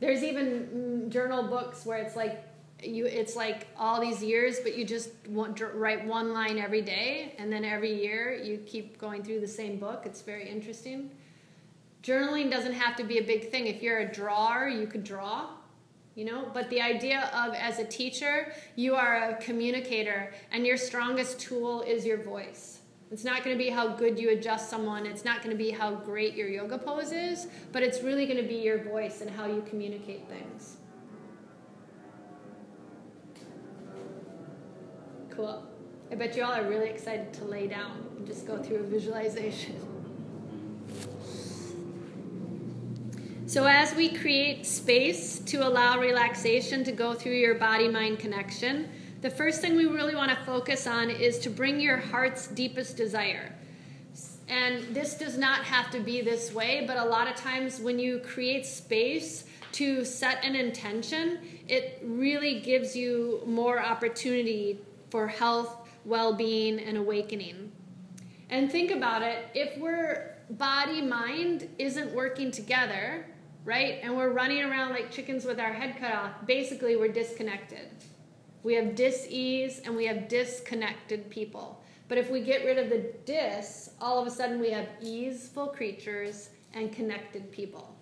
There's 0.00 0.24
even 0.24 1.04
mm, 1.06 1.08
journal 1.10 1.42
books 1.44 1.84
where 1.84 1.98
it's 1.98 2.16
like 2.16 2.42
you 2.82 3.06
it's 3.06 3.36
like 3.36 3.66
all 3.76 4.00
these 4.00 4.22
years 4.22 4.58
but 4.60 4.76
you 4.76 4.84
just 4.84 5.10
want 5.28 5.60
write 5.74 6.04
one 6.04 6.32
line 6.32 6.58
every 6.58 6.82
day 6.82 7.34
and 7.38 7.52
then 7.52 7.64
every 7.64 7.92
year 7.92 8.34
you 8.34 8.58
keep 8.66 8.98
going 8.98 9.22
through 9.22 9.40
the 9.40 9.48
same 9.48 9.78
book. 9.78 10.02
It's 10.04 10.22
very 10.22 10.48
interesting. 10.48 11.10
Journaling 12.02 12.50
doesn't 12.50 12.72
have 12.72 12.96
to 12.96 13.04
be 13.04 13.18
a 13.18 13.22
big 13.22 13.50
thing. 13.50 13.66
If 13.66 13.82
you're 13.82 13.98
a 13.98 14.12
drawer 14.12 14.68
you 14.68 14.86
could 14.86 15.04
draw 15.04 15.48
you 16.14 16.26
know? 16.26 16.50
But 16.52 16.68
the 16.68 16.80
idea 16.80 17.30
of 17.34 17.54
as 17.54 17.78
a 17.78 17.84
teacher 17.84 18.52
you 18.76 18.94
are 18.94 19.30
a 19.30 19.36
communicator 19.36 20.32
and 20.50 20.66
your 20.66 20.76
strongest 20.76 21.40
tool 21.40 21.82
is 21.82 22.04
your 22.04 22.22
voice. 22.22 22.80
It's 23.10 23.24
not 23.24 23.44
going 23.44 23.56
to 23.56 23.62
be 23.62 23.70
how 23.70 23.88
good 23.88 24.18
you 24.18 24.30
adjust 24.30 24.70
someone. 24.70 25.04
It's 25.04 25.24
not 25.24 25.42
going 25.42 25.50
to 25.50 25.62
be 25.62 25.70
how 25.70 25.94
great 25.94 26.34
your 26.34 26.48
yoga 26.48 26.78
pose 26.78 27.12
is 27.12 27.46
but 27.70 27.82
it's 27.82 28.02
really 28.02 28.26
going 28.26 28.42
to 28.42 28.48
be 28.48 28.56
your 28.56 28.82
voice 28.82 29.20
and 29.20 29.30
how 29.30 29.46
you 29.46 29.62
communicate 29.68 30.28
things 30.28 30.78
Cool. 35.34 35.62
I 36.10 36.14
bet 36.14 36.36
you 36.36 36.44
all 36.44 36.52
are 36.52 36.68
really 36.68 36.90
excited 36.90 37.32
to 37.34 37.44
lay 37.46 37.66
down 37.66 38.06
and 38.18 38.26
just 38.26 38.46
go 38.46 38.62
through 38.62 38.76
a 38.76 38.82
visualization. 38.82 39.76
So, 43.46 43.64
as 43.64 43.94
we 43.94 44.10
create 44.10 44.66
space 44.66 45.38
to 45.38 45.66
allow 45.66 45.98
relaxation 45.98 46.84
to 46.84 46.92
go 46.92 47.14
through 47.14 47.36
your 47.36 47.54
body 47.54 47.88
mind 47.88 48.18
connection, 48.18 48.90
the 49.22 49.30
first 49.30 49.62
thing 49.62 49.74
we 49.74 49.86
really 49.86 50.14
want 50.14 50.30
to 50.30 50.44
focus 50.44 50.86
on 50.86 51.08
is 51.08 51.38
to 51.40 51.50
bring 51.50 51.80
your 51.80 51.96
heart's 51.96 52.48
deepest 52.48 52.98
desire. 52.98 53.54
And 54.48 54.94
this 54.94 55.14
does 55.14 55.38
not 55.38 55.64
have 55.64 55.90
to 55.92 56.00
be 56.00 56.20
this 56.20 56.52
way, 56.52 56.84
but 56.86 56.98
a 56.98 57.04
lot 57.04 57.26
of 57.26 57.36
times 57.36 57.80
when 57.80 57.98
you 57.98 58.18
create 58.18 58.66
space 58.66 59.44
to 59.72 60.04
set 60.04 60.44
an 60.44 60.54
intention, 60.54 61.38
it 61.68 62.02
really 62.04 62.60
gives 62.60 62.94
you 62.94 63.42
more 63.46 63.82
opportunity 63.82 64.78
for 65.12 65.28
health, 65.28 65.76
well 66.06 66.32
being, 66.32 66.80
and 66.80 66.96
awakening. 66.96 67.70
And 68.48 68.72
think 68.72 68.90
about 68.90 69.22
it 69.22 69.46
if 69.54 69.78
we're 69.78 70.36
body 70.48 71.02
mind 71.02 71.68
isn't 71.78 72.12
working 72.14 72.50
together, 72.50 73.26
right? 73.64 74.00
And 74.02 74.16
we're 74.16 74.32
running 74.32 74.64
around 74.64 74.90
like 74.90 75.10
chickens 75.10 75.44
with 75.44 75.60
our 75.60 75.72
head 75.72 75.96
cut 76.00 76.12
off, 76.14 76.30
basically, 76.46 76.96
we're 76.96 77.12
disconnected. 77.12 77.88
We 78.62 78.74
have 78.74 78.94
dis 78.94 79.26
ease 79.28 79.82
and 79.84 79.94
we 79.94 80.06
have 80.06 80.28
disconnected 80.28 81.28
people. 81.28 81.82
But 82.08 82.16
if 82.16 82.30
we 82.30 82.40
get 82.40 82.64
rid 82.64 82.78
of 82.78 82.88
the 82.88 83.12
dis, 83.26 83.90
all 84.00 84.18
of 84.18 84.26
a 84.26 84.30
sudden 84.30 84.60
we 84.60 84.70
have 84.70 84.88
easeful 85.02 85.66
creatures 85.66 86.50
and 86.72 86.90
connected 86.90 87.52
people. 87.52 87.94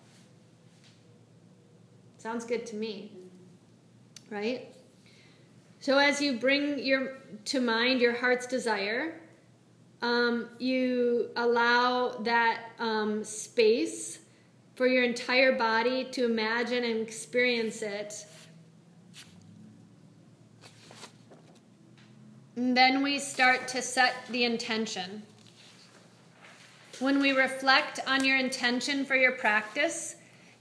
Sounds 2.18 2.44
good 2.44 2.66
to 2.66 2.76
me. 2.76 3.10
Right? 4.30 4.74
So 5.80 5.96
as 5.96 6.20
you 6.20 6.34
bring 6.34 6.78
your 6.78 7.14
to 7.46 7.60
mind 7.60 8.02
your 8.02 8.14
heart's 8.14 8.46
desire, 8.46 9.18
um, 10.02 10.50
you 10.58 11.30
allow 11.36 12.18
that 12.20 12.72
um, 12.78 13.24
space 13.24 14.18
for 14.74 14.86
your 14.86 15.04
entire 15.04 15.52
body 15.52 16.04
to 16.04 16.26
imagine 16.26 16.84
and 16.84 17.00
experience 17.00 17.80
it. 17.80 18.26
And 22.56 22.76
then 22.76 23.02
we 23.02 23.18
start 23.18 23.66
to 23.68 23.80
set 23.80 24.14
the 24.28 24.44
intention. 24.44 25.22
When 26.98 27.20
we 27.20 27.32
reflect 27.32 28.00
on 28.06 28.22
your 28.22 28.36
intention 28.36 29.06
for 29.06 29.16
your 29.16 29.32
practice, 29.32 30.16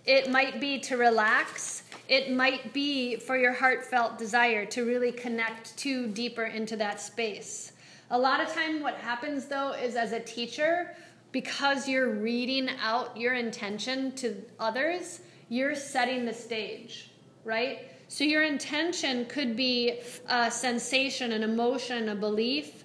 it 0.10 0.32
might 0.32 0.60
be 0.60 0.80
to 0.80 0.98
relax. 0.98 1.84
It 2.08 2.32
might 2.32 2.74
be 2.74 3.18
for 3.18 3.38
your 3.38 3.54
heartfelt 3.54 4.18
desire 4.18 4.66
to 4.66 4.84
really 4.84 5.12
connect 5.12 5.78
to 5.78 6.08
deeper 6.08 6.46
into 6.46 6.76
that 6.78 7.00
space. 7.00 7.74
A 8.10 8.18
lot 8.18 8.42
of 8.42 8.52
time, 8.52 8.82
what 8.82 8.96
happens 8.96 9.46
though 9.46 9.74
is 9.74 9.96
as 9.96 10.12
a 10.12 10.20
teacher, 10.20 10.96
because 11.32 11.88
you're 11.88 12.10
reading 12.10 12.70
out 12.82 13.16
your 13.16 13.36
intention 13.36 14.12
to 14.14 14.36
others, 14.60 15.22
you're 15.48 15.76
setting 15.76 16.26
the 16.26 16.34
stage, 16.34 17.12
right? 17.44 17.88
So 18.08 18.24
your 18.24 18.42
intention 18.42 19.28
could 19.28 19.56
be 19.56 20.00
a 20.28 20.50
sensation, 20.50 21.34
an 21.34 21.44
emotion, 21.44 22.10
a 22.10 22.16
belief, 22.16 22.84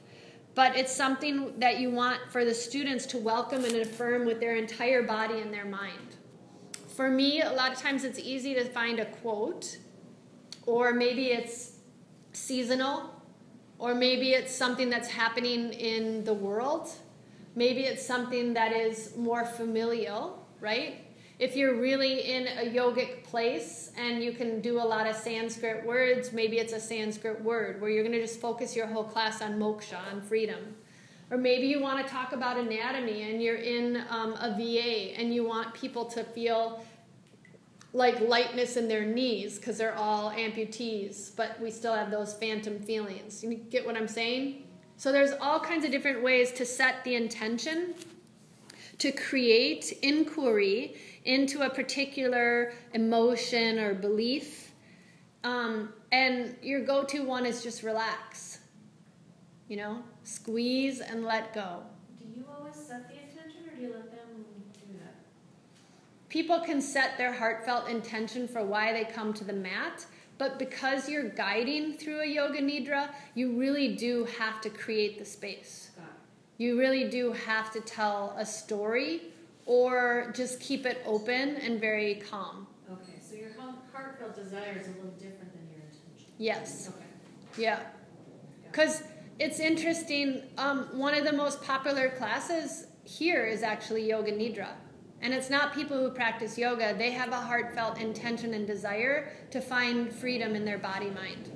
but 0.55 0.77
it's 0.77 0.95
something 0.95 1.59
that 1.59 1.81
you 1.81 1.91
want 1.91 2.21
for 2.29 2.45
the 2.45 2.53
students 2.53 3.07
to 3.07 3.17
welcome 3.17 3.65
and 3.65 3.77
affirm 3.77 4.27
with 4.27 4.41
their 4.41 4.57
entire 4.57 5.03
body 5.03 5.41
and 5.41 5.55
their 5.55 5.65
mind. 5.65 6.17
For 6.95 7.11
me, 7.11 7.43
a 7.43 7.53
lot 7.53 7.73
of 7.73 7.79
times 7.79 8.05
it's 8.05 8.21
easy 8.21 8.55
to 8.55 8.65
find 8.65 9.01
a 9.01 9.07
quote, 9.07 9.79
or 10.65 10.93
maybe 10.93 11.27
it's 11.33 11.73
seasonal 12.33 13.11
or 13.79 13.95
maybe 13.95 14.31
it's 14.31 14.55
something 14.55 14.89
that's 14.89 15.09
happening 15.09 15.73
in 15.73 16.25
the 16.25 16.33
world. 16.33 16.89
Maybe 17.57 17.83
it's 17.83 18.05
something 18.05 18.55
that 18.55 18.73
is 18.73 19.17
more 19.17 19.45
familial, 19.45 20.47
right? 20.61 21.05
If 21.39 21.57
you're 21.57 21.81
really 21.81 22.21
in 22.21 22.47
a 22.47 22.71
yogic 22.73 23.25
place 23.25 23.91
and 23.97 24.23
you 24.23 24.33
can 24.33 24.61
do 24.61 24.79
a 24.79 24.87
lot 24.87 25.09
of 25.09 25.17
Sanskrit 25.17 25.85
words, 25.85 26.33
maybe 26.33 26.59
it's 26.59 26.73
a 26.73 26.81
Sanskrit 26.81 27.43
word 27.43 27.81
where 27.81 27.91
you're 27.91 28.05
going 28.05 28.13
to 28.13 28.23
just 28.23 28.41
focus 28.41 28.77
your 28.77 28.87
whole 28.87 29.05
class 29.05 29.43
on 29.43 29.59
moksha, 29.59 29.99
on 30.13 30.23
freedom. 30.23 30.77
Or 31.31 31.37
maybe 31.37 31.67
you 31.67 31.81
want 31.81 32.07
to 32.07 32.13
talk 32.13 32.33
about 32.33 32.59
anatomy 32.59 33.31
and 33.31 33.43
you're 33.43 33.57
in 33.57 34.05
um, 34.11 34.35
a 34.35 34.55
VA 34.57 35.19
and 35.19 35.35
you 35.35 35.45
want 35.45 35.75
people 35.75 36.05
to 36.07 36.23
feel 36.23 36.85
like 37.93 38.21
lightness 38.21 38.77
in 38.77 38.89
their 38.89 39.05
knees 39.05 39.57
because 39.57 39.79
they're 39.79 39.95
all 39.95 40.31
amputees, 40.33 41.35
but 41.37 41.59
we 41.61 41.71
still 41.71 41.95
have 41.95 42.11
those 42.11 42.35
phantom 42.35 42.79
feelings. 42.81 43.43
You 43.43 43.55
get 43.55 43.87
what 43.87 43.97
I'm 43.97 44.09
saying? 44.09 44.65
So 44.97 45.13
there's 45.13 45.33
all 45.41 45.61
kinds 45.61 45.85
of 45.85 45.91
different 45.91 46.23
ways 46.23 46.53
to 46.53 46.67
set 46.67 47.03
the 47.05 47.15
intention 47.15 47.95
to 48.99 49.13
create 49.13 49.99
inquiry 50.03 50.97
into 51.25 51.63
a 51.63 51.71
particular 51.71 52.73
emotion 52.93 53.79
or 53.79 53.95
belief. 53.95 54.73
Um, 55.43 55.93
and 56.13 56.57
your 56.63 56.85
go 56.85 57.05
to 57.05 57.25
one 57.25 57.47
is 57.47 57.63
just 57.63 57.83
relax. 57.83 58.59
You 59.69 59.79
know, 59.79 60.03
squeeze 60.25 61.01
and 61.01 61.25
let 61.25 61.55
go. 61.55 61.83
Do 62.19 62.27
you 62.39 62.45
always 62.59 62.75
set 62.75 63.09
the 63.09 63.15
intention 63.15 63.63
or 63.71 63.77
do 63.77 63.83
you 63.83 63.93
let 63.95 64.11
them 64.11 64.45
do 64.75 64.99
that? 64.99 65.15
people 66.35 66.59
can 66.59 66.83
set 66.83 67.17
their 67.17 67.33
heartfelt 67.33 67.89
intention 67.89 68.49
for 68.49 68.65
why 68.65 68.93
they 68.93 69.05
come 69.05 69.33
to 69.33 69.45
the 69.45 69.53
mat, 69.53 70.05
but 70.37 70.59
because 70.59 71.09
you're 71.09 71.29
guiding 71.29 71.93
through 71.93 72.23
a 72.23 72.27
yoga 72.27 72.61
nidra, 72.61 73.09
you 73.37 73.57
really 73.57 73.95
do 73.95 74.25
have 74.25 74.61
to 74.61 74.69
create 74.69 75.17
the 75.17 75.25
space. 75.25 75.91
You 76.59 76.77
really 76.77 77.09
do 77.09 77.31
have 77.31 77.73
to 77.73 77.81
tell 77.81 78.35
a 78.37 78.45
story 78.45 79.23
or 79.65 80.33
just 80.35 80.59
keep 80.59 80.87
it 80.87 81.03
open 81.07 81.57
and 81.57 81.81
very 81.81 82.17
calm. 82.17 82.67
Okay, 82.93 83.21
so 83.21 83.37
your 83.37 83.51
heartfelt 83.93 84.35
desire 84.35 84.77
is 84.81 84.89
a 84.89 84.91
little 84.91 85.13
different 85.13 85.53
than 85.53 85.69
your 85.71 85.85
intention. 85.85 86.35
Yes. 86.39 86.89
Okay. 86.89 87.63
Yeah. 87.63 87.79
Because 88.73 89.05
it's 89.39 89.61
interesting. 89.61 90.43
Um, 90.59 90.89
one 90.93 91.15
of 91.15 91.25
the 91.25 91.33
most 91.33 91.63
popular 91.63 92.11
classes 92.11 92.87
here 93.05 93.45
is 93.45 93.63
actually 93.63 94.09
Yoga 94.09 94.33
Nidra. 94.33 94.69
And 95.21 95.33
it's 95.33 95.49
not 95.49 95.75
people 95.75 95.99
who 95.99 96.11
practice 96.11 96.59
yoga, 96.59 96.95
they 96.99 97.11
have 97.11 97.31
a 97.31 97.41
heartfelt 97.41 97.99
intention 97.99 98.53
and 98.53 98.67
desire 98.67 99.33
to 99.53 99.61
find 99.61 100.13
freedom 100.13 100.55
in 100.55 100.67
their 100.67 100.77
body 100.77 101.09
mind. 101.09 101.51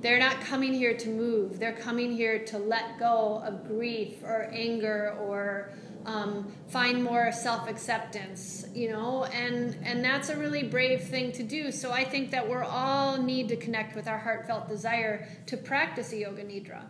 They're 0.00 0.18
not 0.18 0.40
coming 0.40 0.72
here 0.72 0.96
to 0.96 1.08
move, 1.10 1.58
they're 1.58 1.76
coming 1.76 2.12
here 2.12 2.42
to 2.46 2.58
let 2.58 2.98
go 2.98 3.42
of 3.44 3.66
grief 3.66 4.22
or 4.22 4.48
anger 4.52 5.18
or 5.20 5.74
um, 6.06 6.52
find 6.68 7.02
more 7.02 7.32
self 7.32 7.68
acceptance, 7.68 8.66
you 8.74 8.90
know, 8.90 9.24
and, 9.24 9.76
and 9.82 10.04
that's 10.04 10.28
a 10.28 10.36
really 10.36 10.62
brave 10.62 11.04
thing 11.04 11.32
to 11.32 11.42
do. 11.42 11.70
So 11.72 11.90
I 11.92 12.04
think 12.04 12.30
that 12.30 12.48
we're 12.48 12.64
all 12.64 13.20
need 13.20 13.48
to 13.48 13.56
connect 13.56 13.96
with 13.96 14.08
our 14.08 14.18
heartfelt 14.18 14.68
desire 14.68 15.28
to 15.46 15.56
practice 15.56 16.12
a 16.12 16.18
yoga 16.18 16.44
nidra. 16.44 16.84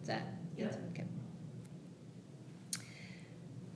Is 0.00 0.08
that? 0.08 0.22
Yeah. 0.56 0.66
Okay 0.90 1.04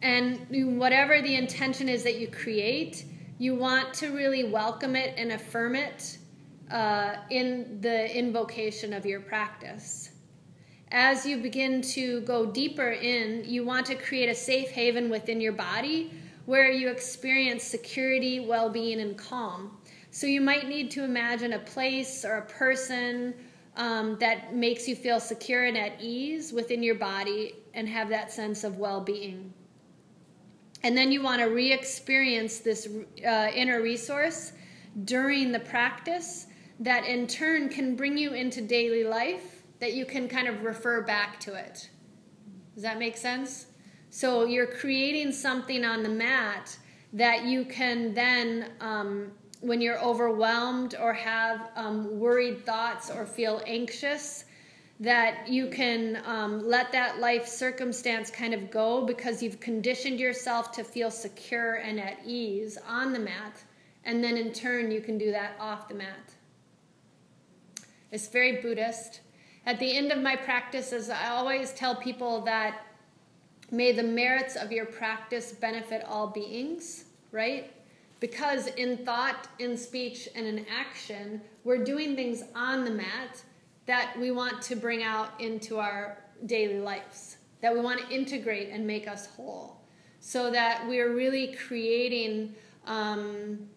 and 0.02 0.78
whatever 0.78 1.20
the 1.20 1.34
intention 1.34 1.88
is 1.88 2.04
that 2.04 2.18
you 2.18 2.28
create, 2.28 3.04
you 3.38 3.54
want 3.54 3.92
to 3.94 4.14
really 4.14 4.44
welcome 4.44 4.94
it 4.94 5.14
and 5.16 5.32
affirm 5.32 5.74
it 5.74 6.18
uh, 6.70 7.16
in 7.30 7.80
the 7.80 8.16
invocation 8.16 8.92
of 8.92 9.06
your 9.06 9.20
practice. 9.20 10.10
As 10.92 11.27
you 11.27 11.38
begin 11.38 11.83
to 11.83 12.20
go 12.20 12.46
deeper 12.46 12.92
in, 12.92 13.44
you 13.44 13.64
want 13.64 13.87
to 13.87 13.96
create 13.96 14.29
a 14.29 14.35
safe 14.35 14.70
haven 14.70 15.11
within 15.11 15.40
your 15.40 15.53
body 15.53 16.12
where 16.44 16.70
you 16.70 16.88
experience 16.88 17.64
security, 17.64 18.38
well 18.38 18.70
being, 18.70 19.01
and 19.01 19.18
calm. 19.18 19.77
So 20.12 20.29
you 20.29 20.40
might 20.40 20.68
need 20.68 20.92
to 20.92 21.03
imagine 21.03 21.55
a 21.55 21.59
place 21.59 22.25
or 22.25 22.37
a 22.37 22.46
person 22.46 23.35
um, 23.77 24.16
that 24.20 24.55
makes 24.55 24.87
you 24.87 24.94
feel 24.94 25.18
secure 25.18 25.64
and 25.64 25.77
at 25.77 26.01
ease 26.01 26.53
within 26.53 26.83
your 26.85 26.94
body 26.94 27.55
and 27.75 27.88
have 27.88 28.09
that 28.11 28.31
sense 28.31 28.62
of 28.62 28.79
well 28.79 29.01
being. 29.01 29.53
And 30.85 30.96
then 30.96 31.11
you 31.11 31.20
want 31.20 31.40
to 31.40 31.46
re 31.46 31.72
experience 31.72 32.59
this 32.59 32.88
uh, 33.27 33.49
inner 33.53 33.83
resource 33.83 34.53
during 35.05 35.51
the 35.51 35.61
practice 35.61 36.46
that 36.79 37.05
in 37.07 37.27
turn 37.27 37.68
can 37.68 37.96
bring 37.96 38.16
you 38.16 38.35
into 38.35 38.62
daily 38.62 39.03
life 39.03 39.56
that 39.80 39.94
you 39.94 40.06
can 40.06 40.28
kind 40.28 40.48
of 40.48 40.62
refer 40.62 41.02
back 41.02 41.38
to 41.40 41.54
it. 41.54 41.90
Does 42.74 42.82
that 42.82 42.98
make 42.98 43.16
sense? 43.16 43.66
So 44.10 44.44
you're 44.44 44.66
creating 44.66 45.32
something 45.32 45.84
on 45.84 46.02
the 46.02 46.08
mat 46.08 46.76
that 47.12 47.44
you 47.44 47.64
can 47.64 48.14
then, 48.14 48.70
um, 48.80 49.30
when 49.60 49.80
you're 49.80 50.00
overwhelmed 50.00 50.94
or 51.00 51.12
have 51.12 51.70
um, 51.76 52.18
worried 52.18 52.64
thoughts 52.64 53.10
or 53.10 53.26
feel 53.26 53.62
anxious, 53.66 54.44
that 55.00 55.46
you 55.48 55.68
can 55.68 56.22
um, 56.24 56.66
let 56.66 56.90
that 56.92 57.18
life 57.18 57.46
circumstance 57.46 58.30
kind 58.30 58.54
of 58.54 58.70
go 58.70 59.04
because 59.04 59.42
you've 59.42 59.60
conditioned 59.60 60.18
yourself 60.18 60.72
to 60.72 60.82
feel 60.82 61.10
secure 61.10 61.74
and 61.76 62.00
at 62.00 62.18
ease 62.24 62.78
on 62.88 63.12
the 63.12 63.18
mat. 63.18 63.62
And 64.04 64.22
then 64.22 64.36
in 64.36 64.52
turn, 64.52 64.90
you 64.90 65.00
can 65.00 65.18
do 65.18 65.30
that 65.32 65.56
off 65.60 65.88
the 65.88 65.94
mat. 65.94 66.32
It's 68.10 68.28
very 68.28 68.62
Buddhist. 68.62 69.20
At 69.66 69.81
the 69.81 69.96
end 69.96 70.12
of 70.12 70.22
my 70.22 70.37
practices, 70.37 71.11
I 71.11 71.29
always 71.31 71.72
tell 71.72 71.96
people 71.96 72.40
that 72.42 72.87
may 73.72 73.90
the 73.90 74.02
merits 74.02 74.55
of 74.55 74.70
your 74.70 74.87
practice 74.87 75.52
benefit 75.52 76.05
all 76.05 76.29
beings, 76.29 77.07
right? 77.33 77.72
Because 78.20 78.68
in 78.68 79.05
thought, 79.05 79.48
in 79.59 79.76
speech, 79.76 80.29
and 80.37 80.46
in 80.46 80.64
action, 80.72 81.40
we're 81.64 81.83
doing 81.83 82.14
things 82.14 82.44
on 82.55 82.85
the 82.85 82.92
mat 82.92 83.42
that 83.87 84.16
we 84.20 84.31
want 84.31 84.62
to 84.62 84.76
bring 84.76 85.02
out 85.02 85.31
into 85.40 85.79
our 85.79 86.18
daily 86.46 86.79
lives, 86.79 87.38
that 87.61 87.74
we 87.74 87.81
want 87.81 88.00
to 88.00 88.14
integrate 88.14 88.70
and 88.70 88.87
make 88.87 89.09
us 89.09 89.26
whole. 89.26 89.81
So 90.20 90.50
that 90.52 90.87
we're 90.88 91.12
really 91.14 91.55
creating 91.55 92.55
um, 92.87 93.68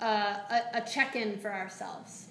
a, 0.00 0.04
a, 0.04 0.62
a 0.74 0.80
check 0.82 1.16
in 1.16 1.38
for 1.38 1.52
ourselves. 1.52 2.28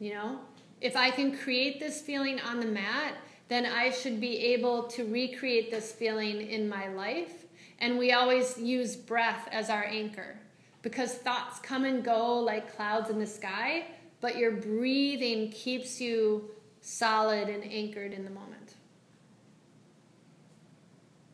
You 0.00 0.14
know? 0.14 0.40
If 0.82 0.96
I 0.96 1.12
can 1.12 1.36
create 1.36 1.78
this 1.78 2.00
feeling 2.00 2.40
on 2.40 2.58
the 2.58 2.66
mat, 2.66 3.14
then 3.48 3.66
I 3.66 3.90
should 3.90 4.20
be 4.20 4.36
able 4.46 4.82
to 4.88 5.04
recreate 5.04 5.70
this 5.70 5.92
feeling 5.92 6.42
in 6.42 6.68
my 6.68 6.88
life. 6.88 7.44
And 7.78 7.98
we 7.98 8.12
always 8.12 8.58
use 8.58 8.96
breath 8.96 9.48
as 9.52 9.70
our 9.70 9.84
anchor 9.84 10.40
because 10.82 11.14
thoughts 11.14 11.60
come 11.60 11.84
and 11.84 12.02
go 12.02 12.36
like 12.40 12.74
clouds 12.74 13.10
in 13.10 13.20
the 13.20 13.26
sky, 13.26 13.86
but 14.20 14.36
your 14.36 14.50
breathing 14.50 15.52
keeps 15.52 16.00
you 16.00 16.50
solid 16.80 17.48
and 17.48 17.62
anchored 17.62 18.12
in 18.12 18.24
the 18.24 18.30
moment. 18.30 18.74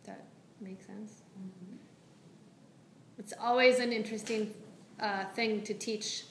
Does 0.05 0.09
that 0.09 0.27
make 0.61 0.83
sense? 0.83 1.23
Mm-hmm. 1.39 1.77
It's 3.19 3.33
always 3.41 3.79
an 3.79 3.95
interesting 3.95 4.53
uh, 5.01 5.25
thing 5.35 5.63
to 5.63 5.73
teach 5.73 6.25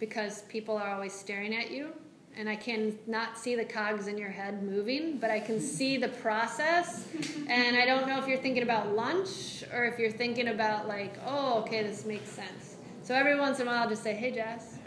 because 0.00 0.42
people 0.42 0.76
are 0.76 0.90
always 0.92 1.12
staring 1.12 1.54
at 1.54 1.70
you 1.70 1.92
and 2.36 2.50
I 2.50 2.56
can 2.56 2.98
not 3.06 3.38
see 3.38 3.56
the 3.56 3.64
cogs 3.64 4.08
in 4.08 4.18
your 4.18 4.28
head 4.28 4.62
moving, 4.62 5.16
but 5.18 5.30
I 5.30 5.40
can 5.40 5.58
see 5.58 5.96
the 5.96 6.08
process. 6.08 7.08
And 7.48 7.76
I 7.76 7.86
don't 7.86 8.06
know 8.06 8.18
if 8.18 8.28
you're 8.28 8.36
thinking 8.38 8.62
about 8.62 8.94
lunch 8.94 9.64
or 9.72 9.86
if 9.86 9.98
you're 9.98 10.10
thinking 10.10 10.48
about 10.48 10.86
like, 10.86 11.14
oh, 11.24 11.60
okay, 11.60 11.82
this 11.82 12.04
makes 12.04 12.28
sense. 12.28 12.76
So 13.02 13.14
every 13.14 13.38
once 13.38 13.58
in 13.58 13.66
a 13.66 13.70
while, 13.70 13.84
I'll 13.84 13.88
just 13.88 14.02
say, 14.02 14.12
hey, 14.12 14.32
Jess. 14.32 14.78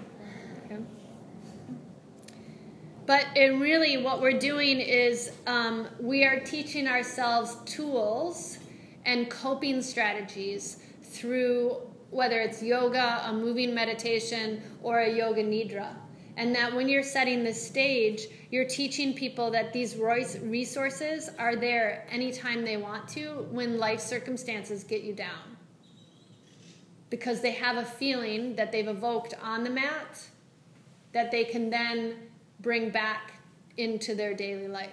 Okay. 0.65 0.77
But 3.07 3.25
in 3.35 3.59
really, 3.59 3.97
what 3.97 4.21
we're 4.21 4.37
doing 4.37 4.79
is 4.79 5.31
um, 5.47 5.87
we 5.99 6.25
are 6.25 6.39
teaching 6.41 6.87
ourselves 6.87 7.57
tools 7.65 8.59
and 9.05 9.27
coping 9.29 9.81
strategies 9.81 10.77
through 11.01 11.77
whether 12.11 12.41
it's 12.41 12.61
yoga, 12.61 13.23
a 13.25 13.33
moving 13.33 13.73
meditation, 13.73 14.61
or 14.83 14.99
a 14.99 15.11
yoga 15.11 15.43
nidra 15.43 15.95
and 16.39 16.55
that 16.55 16.73
when 16.73 16.87
you're 16.87 17.03
setting 17.03 17.43
the 17.43 17.53
stage, 17.53 18.27
you're 18.49 18.63
teaching 18.63 19.13
people 19.13 19.51
that 19.51 19.73
these 19.73 19.97
resources 19.97 21.29
are 21.37 21.57
there 21.57 22.07
anytime 22.09 22.63
they 22.63 22.77
want 22.77 23.09
to 23.09 23.45
when 23.51 23.77
life 23.77 23.99
circumstances 23.99 24.85
get 24.85 25.03
you 25.03 25.11
down. 25.13 25.57
Because 27.09 27.41
they 27.41 27.51
have 27.51 27.75
a 27.75 27.83
feeling 27.83 28.55
that 28.55 28.71
they've 28.71 28.87
evoked 28.87 29.33
on 29.43 29.65
the 29.65 29.69
mat 29.69 30.25
that 31.11 31.29
they 31.29 31.43
can 31.43 31.69
then 31.69 32.15
bring 32.61 32.89
back 32.89 33.33
into 33.75 34.15
their 34.15 34.33
daily 34.33 34.69
life. 34.69 34.91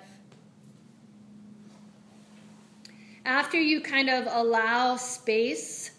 After 3.24 3.60
you 3.60 3.80
kind 3.80 4.10
of 4.10 4.26
allow 4.28 4.96
space 4.96 5.92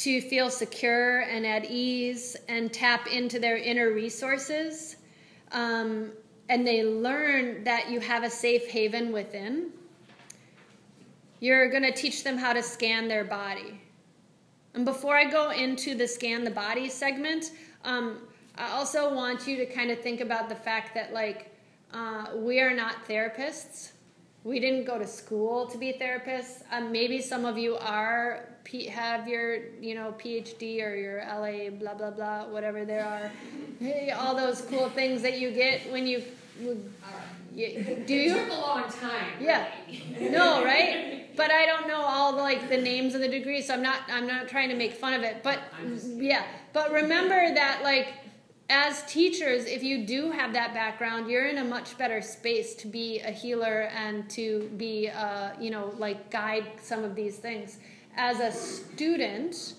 to 0.00 0.20
feel 0.22 0.48
secure 0.48 1.20
and 1.20 1.46
at 1.46 1.70
ease 1.70 2.34
and 2.48 2.72
tap 2.72 3.06
into 3.06 3.38
their 3.38 3.58
inner 3.58 3.92
resources. 3.92 4.96
Um, 5.52 6.12
and 6.48 6.66
they 6.66 6.82
learn 6.82 7.64
that 7.64 7.90
you 7.90 8.00
have 8.00 8.24
a 8.24 8.30
safe 8.30 8.66
haven 8.66 9.12
within. 9.12 9.72
You're 11.40 11.68
going 11.68 11.82
to 11.82 11.92
teach 11.92 12.24
them 12.24 12.38
how 12.38 12.54
to 12.54 12.62
scan 12.62 13.08
their 13.08 13.24
body. 13.24 13.78
And 14.72 14.86
before 14.86 15.16
I 15.16 15.30
go 15.30 15.50
into 15.50 15.94
the 15.94 16.08
scan 16.08 16.44
the 16.44 16.50
body 16.50 16.88
segment, 16.88 17.52
um, 17.84 18.20
I 18.56 18.70
also 18.70 19.14
want 19.14 19.46
you 19.46 19.58
to 19.58 19.66
kind 19.66 19.90
of 19.90 20.00
think 20.00 20.22
about 20.22 20.48
the 20.48 20.54
fact 20.54 20.94
that, 20.94 21.12
like, 21.12 21.54
uh, 21.92 22.28
we 22.36 22.60
are 22.60 22.72
not 22.72 23.06
therapists. 23.06 23.92
We 24.44 24.60
didn't 24.60 24.86
go 24.86 24.98
to 24.98 25.06
school 25.06 25.66
to 25.66 25.76
be 25.76 25.92
therapists. 25.92 26.62
Um, 26.72 26.90
maybe 26.90 27.20
some 27.20 27.44
of 27.44 27.58
you 27.58 27.76
are 27.76 28.49
P- 28.64 28.86
have 28.86 29.26
your 29.26 29.68
you 29.80 29.94
know 29.94 30.14
PhD 30.18 30.82
or 30.84 30.94
your 30.94 31.18
LA 31.20 31.70
blah 31.70 31.94
blah 31.94 32.10
blah 32.10 32.46
whatever 32.46 32.84
there 32.84 33.04
are, 33.04 33.30
all 34.18 34.34
those 34.34 34.62
cool 34.62 34.88
things 34.90 35.22
that 35.22 35.38
you 35.38 35.50
get 35.50 35.90
when 35.90 36.06
you. 36.06 36.22
you 36.60 36.78
do 38.06 38.14
you? 38.14 38.36
It 38.36 38.48
took 38.48 38.58
a 38.58 38.60
long 38.60 38.84
time. 38.84 39.32
Yeah. 39.40 39.66
no, 40.20 40.64
right? 40.64 41.16
But 41.36 41.52
I 41.52 41.64
don't 41.64 41.88
know 41.88 42.02
all 42.02 42.32
the 42.32 42.42
like 42.42 42.68
the 42.68 42.76
names 42.76 43.14
of 43.14 43.22
the 43.22 43.28
degrees, 43.28 43.68
so 43.68 43.74
I'm 43.74 43.82
not 43.82 44.00
I'm 44.10 44.26
not 44.26 44.48
trying 44.48 44.68
to 44.68 44.74
make 44.74 44.92
fun 44.92 45.14
of 45.14 45.22
it. 45.22 45.42
But 45.42 45.60
yeah, 46.04 46.44
but 46.74 46.92
remember 46.92 47.54
that 47.54 47.80
like 47.82 48.08
as 48.70 49.02
teachers, 49.04 49.64
if 49.64 49.82
you 49.82 50.06
do 50.06 50.30
have 50.30 50.52
that 50.52 50.72
background, 50.72 51.28
you're 51.28 51.46
in 51.46 51.58
a 51.58 51.64
much 51.64 51.98
better 51.98 52.22
space 52.22 52.74
to 52.76 52.86
be 52.86 53.18
a 53.18 53.30
healer 53.30 53.90
and 53.96 54.30
to 54.30 54.70
be, 54.76 55.08
uh, 55.08 55.50
you 55.60 55.70
know, 55.70 55.92
like 55.98 56.30
guide 56.30 56.66
some 56.80 57.02
of 57.02 57.16
these 57.16 57.36
things 57.36 57.78
as 58.16 58.40
a 58.40 58.52
student, 58.52 59.74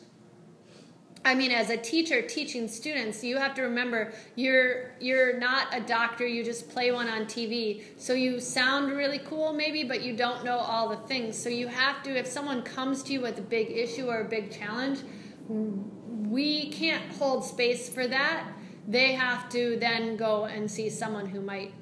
I 1.24 1.36
mean, 1.36 1.52
as 1.52 1.70
a 1.70 1.78
teacher 1.78 2.22
teaching 2.24 2.68
students, 2.68 3.24
you 3.24 3.38
have 3.38 3.54
to 3.56 3.62
remember 3.62 4.14
you're 4.36 4.96
you're 5.00 5.38
not 5.38 5.68
a 5.72 5.80
doctor. 5.80 6.26
You 6.26 6.44
just 6.44 6.70
play 6.70 6.92
one 6.92 7.08
on 7.08 7.26
TV. 7.26 7.84
So 7.98 8.14
you 8.14 8.40
sound 8.40 8.92
really 8.92 9.20
cool, 9.20 9.54
maybe, 9.54 9.84
but 9.84 10.02
you 10.02 10.16
don't 10.16 10.44
know 10.44 10.58
all 10.58 10.90
the 10.90 11.08
things. 11.08 11.38
So 11.38 11.50
you 11.50 11.68
have 11.68 12.02
to. 12.04 12.18
If 12.18 12.26
someone 12.26 12.64
comes 12.64 13.04
to 13.04 13.14
you 13.14 13.22
with 13.22 13.38
a 13.38 13.44
big 13.44 13.70
issue 13.70 14.08
or 14.08 14.22
a 14.22 14.26
big 14.26 14.52
challenge, 14.52 15.00
we 15.48 16.72
can't 16.72 17.12
hold 17.14 17.46
space 17.46 17.88
for 17.88 18.08
that. 18.08 18.48
They 18.88 19.12
have 19.12 19.48
to 19.50 19.78
then 19.80 20.18
go 20.18 20.46
and 20.46 20.70
see 20.70 20.90
someone 20.90 21.28
who 21.28 21.42
might 21.42 21.74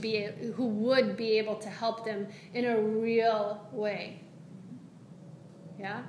be 0.00 0.26
who 0.54 0.66
would 0.66 1.18
be 1.18 1.38
able 1.38 1.56
to 1.56 1.68
help 1.68 2.06
them 2.06 2.28
in 2.54 2.64
a 2.64 2.80
real 2.80 3.68
way. 3.72 4.22
Yeah? 5.80 6.02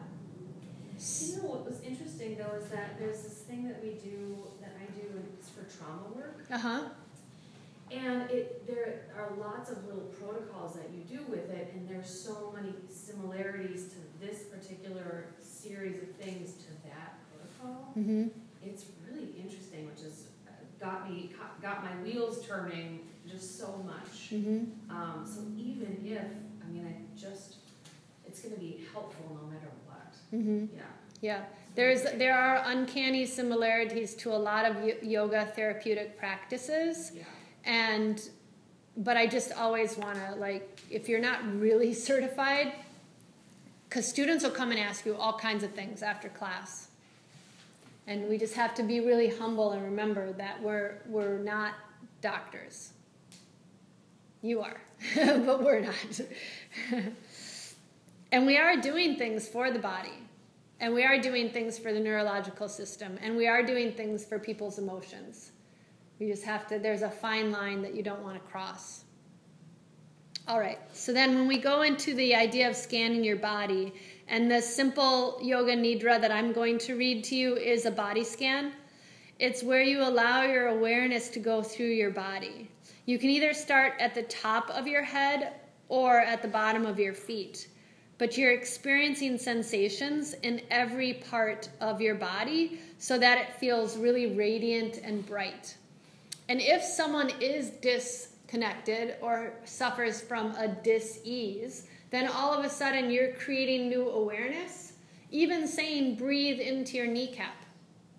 You 1.19 1.37
know 1.37 1.49
what 1.49 1.65
was 1.65 1.81
interesting 1.81 2.37
though 2.37 2.55
is 2.57 2.69
that 2.69 2.99
there's 2.99 3.23
this 3.23 3.39
thing 3.47 3.67
that 3.67 3.81
we 3.81 3.91
do 3.91 4.37
that 4.61 4.75
I 4.77 4.85
do 4.91 5.07
and 5.07 5.25
it's 5.39 5.49
for 5.49 5.63
trauma 5.63 6.13
work. 6.13 6.45
Uh 6.51 6.57
huh. 6.57 6.81
And 7.89 8.29
it 8.29 8.67
there 8.67 9.05
are 9.17 9.33
lots 9.37 9.71
of 9.71 9.83
little 9.85 10.11
protocols 10.19 10.75
that 10.75 10.89
you 10.93 11.03
do 11.03 11.23
with 11.29 11.49
it, 11.49 11.73
and 11.73 11.89
there's 11.89 12.07
so 12.09 12.53
many 12.55 12.73
similarities 12.89 13.89
to 13.93 14.25
this 14.25 14.43
particular 14.43 15.25
series 15.41 16.01
of 16.03 16.09
things 16.15 16.53
to 16.53 16.67
that 16.87 17.17
protocol. 17.31 17.93
Mm-hmm. 17.97 18.27
It's 18.63 18.85
really 19.09 19.33
interesting, 19.37 19.87
which 19.87 20.03
has 20.03 20.27
uh, 20.47 20.51
got 20.79 21.09
me 21.09 21.31
got 21.61 21.83
my 21.83 21.91
wheels 22.03 22.45
turning 22.45 22.99
just 23.27 23.57
so 23.57 23.83
much. 23.85 24.31
Mm-hmm. 24.31 24.95
Um, 24.95 25.25
so 25.25 25.41
even 25.57 25.97
if 26.05 26.23
I 26.63 26.71
mean 26.71 26.85
I 26.85 27.19
just 27.19 27.60
it's 28.31 28.39
going 28.39 28.53
to 28.53 28.59
be 28.61 28.85
helpful 28.93 29.37
no 29.41 29.51
matter 29.51 29.67
what. 29.85 30.13
Mm-hmm. 30.33 30.65
Yeah. 30.73 30.81
Yeah. 31.21 31.43
There's 31.75 32.03
there 32.17 32.33
are 32.37 32.63
uncanny 32.65 33.25
similarities 33.25 34.15
to 34.15 34.31
a 34.31 34.39
lot 34.49 34.65
of 34.65 35.03
yoga 35.03 35.45
therapeutic 35.53 36.17
practices. 36.17 37.11
Yeah. 37.13 37.23
And 37.65 38.29
but 38.95 39.17
I 39.17 39.27
just 39.27 39.51
always 39.51 39.97
want 39.97 40.15
to 40.15 40.35
like 40.35 40.79
if 40.89 41.09
you're 41.09 41.19
not 41.19 41.39
really 41.59 41.93
certified 42.09 42.73
cuz 43.89 44.07
students 44.07 44.45
will 44.45 44.51
come 44.51 44.71
and 44.71 44.79
ask 44.79 45.05
you 45.05 45.15
all 45.15 45.37
kinds 45.37 45.63
of 45.63 45.71
things 45.73 46.01
after 46.01 46.29
class. 46.29 46.87
And 48.07 48.29
we 48.29 48.37
just 48.37 48.53
have 48.55 48.73
to 48.75 48.83
be 48.83 49.01
really 49.01 49.29
humble 49.29 49.71
and 49.71 49.83
remember 49.83 50.31
that 50.33 50.61
we're 50.61 50.99
we're 51.05 51.37
not 51.37 51.73
doctors. 52.21 52.93
You 54.41 54.61
are, 54.61 54.81
but 55.15 55.63
we're 55.63 55.81
not. 55.81 56.21
And 58.31 58.45
we 58.45 58.57
are 58.57 58.77
doing 58.77 59.17
things 59.17 59.47
for 59.47 59.71
the 59.71 59.79
body. 59.79 60.23
And 60.79 60.93
we 60.93 61.03
are 61.03 61.19
doing 61.19 61.49
things 61.49 61.77
for 61.77 61.93
the 61.93 61.99
neurological 61.99 62.67
system. 62.67 63.17
And 63.21 63.35
we 63.35 63.47
are 63.47 63.61
doing 63.61 63.91
things 63.93 64.25
for 64.25 64.39
people's 64.39 64.79
emotions. 64.79 65.51
We 66.19 66.27
just 66.27 66.43
have 66.43 66.67
to, 66.67 66.79
there's 66.79 67.01
a 67.01 67.09
fine 67.09 67.51
line 67.51 67.81
that 67.81 67.93
you 67.93 68.03
don't 68.03 68.23
want 68.23 68.35
to 68.35 68.51
cross. 68.51 69.03
All 70.47 70.59
right, 70.59 70.79
so 70.91 71.13
then 71.13 71.35
when 71.35 71.47
we 71.47 71.57
go 71.59 71.83
into 71.83 72.15
the 72.15 72.33
idea 72.33 72.67
of 72.67 72.75
scanning 72.75 73.23
your 73.23 73.35
body, 73.35 73.93
and 74.27 74.49
the 74.49 74.61
simple 74.61 75.37
yoga 75.41 75.75
nidra 75.75 76.19
that 76.19 76.31
I'm 76.31 76.51
going 76.51 76.77
to 76.79 76.95
read 76.95 77.23
to 77.25 77.35
you 77.35 77.55
is 77.57 77.85
a 77.85 77.91
body 77.91 78.23
scan. 78.23 78.71
It's 79.39 79.61
where 79.61 79.83
you 79.83 80.01
allow 80.01 80.43
your 80.43 80.67
awareness 80.67 81.29
to 81.29 81.39
go 81.39 81.61
through 81.61 81.91
your 81.91 82.11
body. 82.11 82.69
You 83.05 83.19
can 83.19 83.29
either 83.29 83.53
start 83.53 83.93
at 83.99 84.15
the 84.15 84.23
top 84.23 84.69
of 84.71 84.87
your 84.87 85.03
head 85.03 85.53
or 85.89 86.19
at 86.19 86.41
the 86.41 86.47
bottom 86.47 86.85
of 86.85 86.99
your 86.99 87.13
feet 87.13 87.67
but 88.21 88.37
you're 88.37 88.51
experiencing 88.51 89.35
sensations 89.35 90.35
in 90.43 90.61
every 90.69 91.13
part 91.13 91.67
of 91.79 91.99
your 91.99 92.13
body 92.13 92.79
so 92.99 93.17
that 93.17 93.39
it 93.39 93.51
feels 93.55 93.97
really 93.97 94.35
radiant 94.35 94.99
and 95.03 95.25
bright. 95.25 95.75
And 96.47 96.61
if 96.61 96.83
someone 96.83 97.31
is 97.39 97.71
disconnected 97.81 99.15
or 99.21 99.53
suffers 99.65 100.21
from 100.21 100.51
a 100.51 100.67
dis 100.67 101.19
ease, 101.23 101.87
then 102.11 102.27
all 102.27 102.53
of 102.53 102.63
a 102.63 102.69
sudden 102.69 103.09
you're 103.09 103.33
creating 103.33 103.89
new 103.89 104.07
awareness 104.07 104.93
Even 105.31 105.67
saying 105.67 106.17
breathe 106.17 106.59
into 106.59 106.97
your 106.97 107.07
kneecap, 107.07 107.55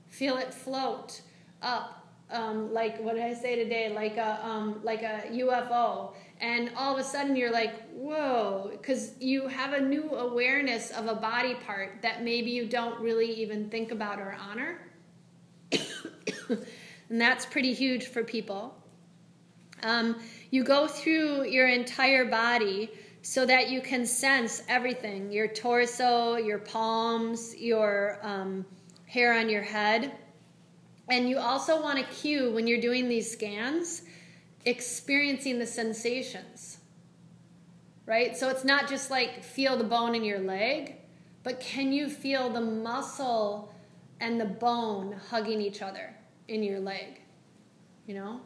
feel 0.08 0.36
it 0.36 0.52
float 0.52 1.20
up. 1.62 2.08
Um, 2.28 2.74
like 2.74 2.98
what 3.00 3.14
did 3.14 3.22
I 3.22 3.34
say 3.34 3.54
today? 3.54 3.92
Like 3.94 4.16
a 4.16 4.44
um, 4.44 4.80
like 4.82 5.02
a 5.02 5.28
UFO, 5.30 6.14
and 6.42 6.72
all 6.76 6.92
of 6.92 7.00
a 7.00 7.04
sudden 7.04 7.36
you're 7.36 7.52
like, 7.52 7.88
whoa, 7.92 8.68
because 8.72 9.12
you 9.20 9.46
have 9.46 9.72
a 9.72 9.80
new 9.80 10.10
awareness 10.10 10.90
of 10.90 11.06
a 11.06 11.14
body 11.14 11.54
part 11.54 12.02
that 12.02 12.24
maybe 12.24 12.50
you 12.50 12.66
don't 12.66 13.00
really 13.00 13.32
even 13.40 13.70
think 13.70 13.92
about 13.92 14.18
or 14.18 14.36
honor, 14.38 14.78
and 16.50 17.20
that's 17.20 17.46
pretty 17.46 17.72
huge 17.72 18.06
for 18.06 18.24
people. 18.24 18.76
Um, 19.84 20.20
you 20.50 20.64
go 20.64 20.86
through 20.86 21.46
your 21.46 21.68
entire 21.68 22.24
body 22.24 22.90
so 23.22 23.46
that 23.46 23.70
you 23.70 23.80
can 23.80 24.04
sense 24.04 24.62
everything 24.68 25.30
your 25.30 25.48
torso, 25.48 26.36
your 26.36 26.58
palms, 26.58 27.56
your 27.56 28.18
um, 28.22 28.66
hair 29.06 29.32
on 29.32 29.48
your 29.48 29.62
head. 29.62 30.12
And 31.08 31.28
you 31.28 31.38
also 31.38 31.80
want 31.80 31.98
to 31.98 32.04
cue 32.14 32.52
when 32.52 32.66
you're 32.66 32.80
doing 32.80 33.08
these 33.08 33.30
scans, 33.30 34.02
experiencing 34.64 35.58
the 35.58 35.66
sensations. 35.66 36.78
Right? 38.06 38.36
So 38.36 38.48
it's 38.48 38.64
not 38.64 38.88
just 38.88 39.10
like 39.10 39.42
feel 39.42 39.76
the 39.76 39.84
bone 39.84 40.14
in 40.14 40.24
your 40.24 40.40
leg, 40.40 40.96
but 41.42 41.60
can 41.60 41.92
you 41.92 42.08
feel 42.08 42.50
the 42.50 42.60
muscle 42.60 43.72
and 44.20 44.40
the 44.40 44.44
bone 44.44 45.16
hugging 45.30 45.60
each 45.60 45.82
other 45.82 46.14
in 46.48 46.62
your 46.62 46.80
leg? 46.80 47.20
You 48.06 48.14
know? 48.14 48.40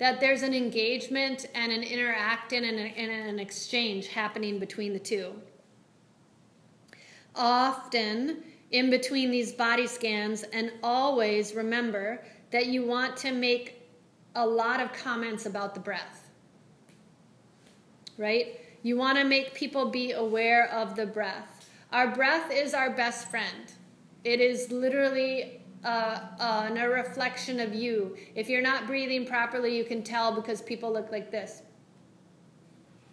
that 0.00 0.18
there's 0.18 0.42
an 0.42 0.54
engagement 0.54 1.44
and 1.54 1.70
an 1.70 1.82
interaction 1.82 2.64
and, 2.64 2.78
and 2.78 3.28
an 3.28 3.38
exchange 3.38 4.08
happening 4.08 4.58
between 4.58 4.94
the 4.94 4.98
two. 4.98 5.34
Often, 7.34 8.42
in 8.70 8.88
between 8.88 9.30
these 9.30 9.52
body 9.52 9.86
scans, 9.86 10.42
and 10.42 10.72
always 10.82 11.54
remember 11.54 12.24
that 12.50 12.66
you 12.66 12.86
want 12.86 13.14
to 13.18 13.32
make 13.32 13.79
a 14.34 14.46
lot 14.46 14.80
of 14.80 14.92
comments 14.92 15.46
about 15.46 15.74
the 15.74 15.80
breath. 15.80 16.30
Right? 18.16 18.60
You 18.82 18.96
want 18.96 19.18
to 19.18 19.24
make 19.24 19.54
people 19.54 19.90
be 19.90 20.12
aware 20.12 20.70
of 20.70 20.96
the 20.96 21.06
breath. 21.06 21.68
Our 21.92 22.14
breath 22.14 22.50
is 22.52 22.72
our 22.72 22.90
best 22.90 23.30
friend. 23.30 23.72
It 24.24 24.40
is 24.40 24.70
literally 24.70 25.60
uh, 25.84 26.20
uh, 26.38 26.70
a 26.76 26.88
reflection 26.88 27.58
of 27.60 27.74
you. 27.74 28.16
If 28.34 28.48
you're 28.48 28.62
not 28.62 28.86
breathing 28.86 29.26
properly, 29.26 29.76
you 29.76 29.84
can 29.84 30.02
tell 30.02 30.34
because 30.34 30.62
people 30.62 30.92
look 30.92 31.10
like 31.10 31.30
this. 31.30 31.62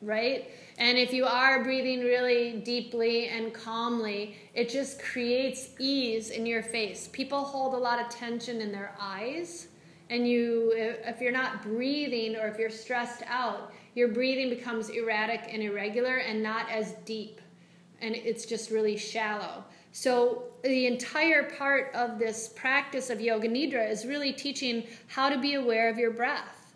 Right? 0.01 0.51
And 0.78 0.97
if 0.97 1.11
you 1.11 1.26
are 1.26 1.63
breathing 1.63 2.01
really 2.01 2.61
deeply 2.63 3.28
and 3.28 3.51
calmly, 3.51 4.36
it 4.53 4.70
just 4.70 5.01
creates 5.01 5.70
ease 5.80 6.30
in 6.30 6.45
your 6.45 6.61
face. 6.61 7.09
People 7.11 7.43
hold 7.43 7.74
a 7.74 7.78
lot 7.78 7.99
of 7.99 8.09
tension 8.09 8.61
in 8.61 8.72
their 8.72 8.93
eyes. 8.99 9.70
And 10.10 10.28
you, 10.28 10.72
if 10.76 11.20
you're 11.22 11.32
not 11.32 11.64
breathing 11.64 12.36
or 12.36 12.47
if 12.47 12.58
you're 12.58 12.70
stressed 12.70 13.24
out, 13.28 13.74
your 13.95 14.08
breathing 14.08 14.49
becomes 14.49 14.89
erratic 14.89 15.41
and 15.49 15.62
irregular 15.62 16.18
and 16.18 16.41
not 16.41 16.70
as 16.70 16.93
deep. 17.05 17.41
And 17.99 18.16
it's 18.16 18.45
just 18.45 18.70
really 18.70 18.95
shallow. 18.95 19.64
So, 19.91 20.43
the 20.64 20.86
entire 20.86 21.49
part 21.51 21.91
of 21.95 22.20
this 22.20 22.49
practice 22.49 23.10
of 23.10 23.22
Yoga 23.22 23.47
Nidra 23.47 23.89
is 23.89 24.05
really 24.05 24.34
teaching 24.34 24.86
how 25.08 25.30
to 25.30 25.39
be 25.39 25.55
aware 25.55 25.89
of 25.89 25.97
your 25.97 26.12
breath, 26.12 26.76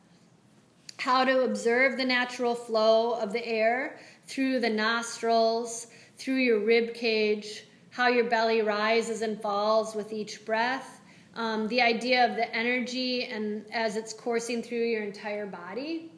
how 0.97 1.25
to 1.25 1.41
observe 1.41 1.97
the 1.97 2.05
natural 2.05 2.55
flow 2.55 3.13
of 3.19 3.33
the 3.33 3.45
air 3.45 3.99
through 4.25 4.59
the 4.59 4.69
nostrils, 4.69 5.87
through 6.17 6.37
your 6.37 6.59
rib 6.59 6.93
cage, 6.93 7.65
how 7.91 8.07
your 8.07 8.23
belly 8.23 8.61
rises 8.61 9.21
and 9.21 9.41
falls 9.41 9.93
with 9.93 10.13
each 10.13 10.45
breath. 10.45 11.00
Um, 11.35 11.67
the 11.69 11.81
idea 11.81 12.29
of 12.29 12.35
the 12.35 12.53
energy 12.55 13.25
and 13.25 13.65
as 13.71 13.95
it's 13.95 14.13
coursing 14.13 14.61
through 14.61 14.83
your 14.83 15.03
entire 15.03 15.45
body. 15.45 16.11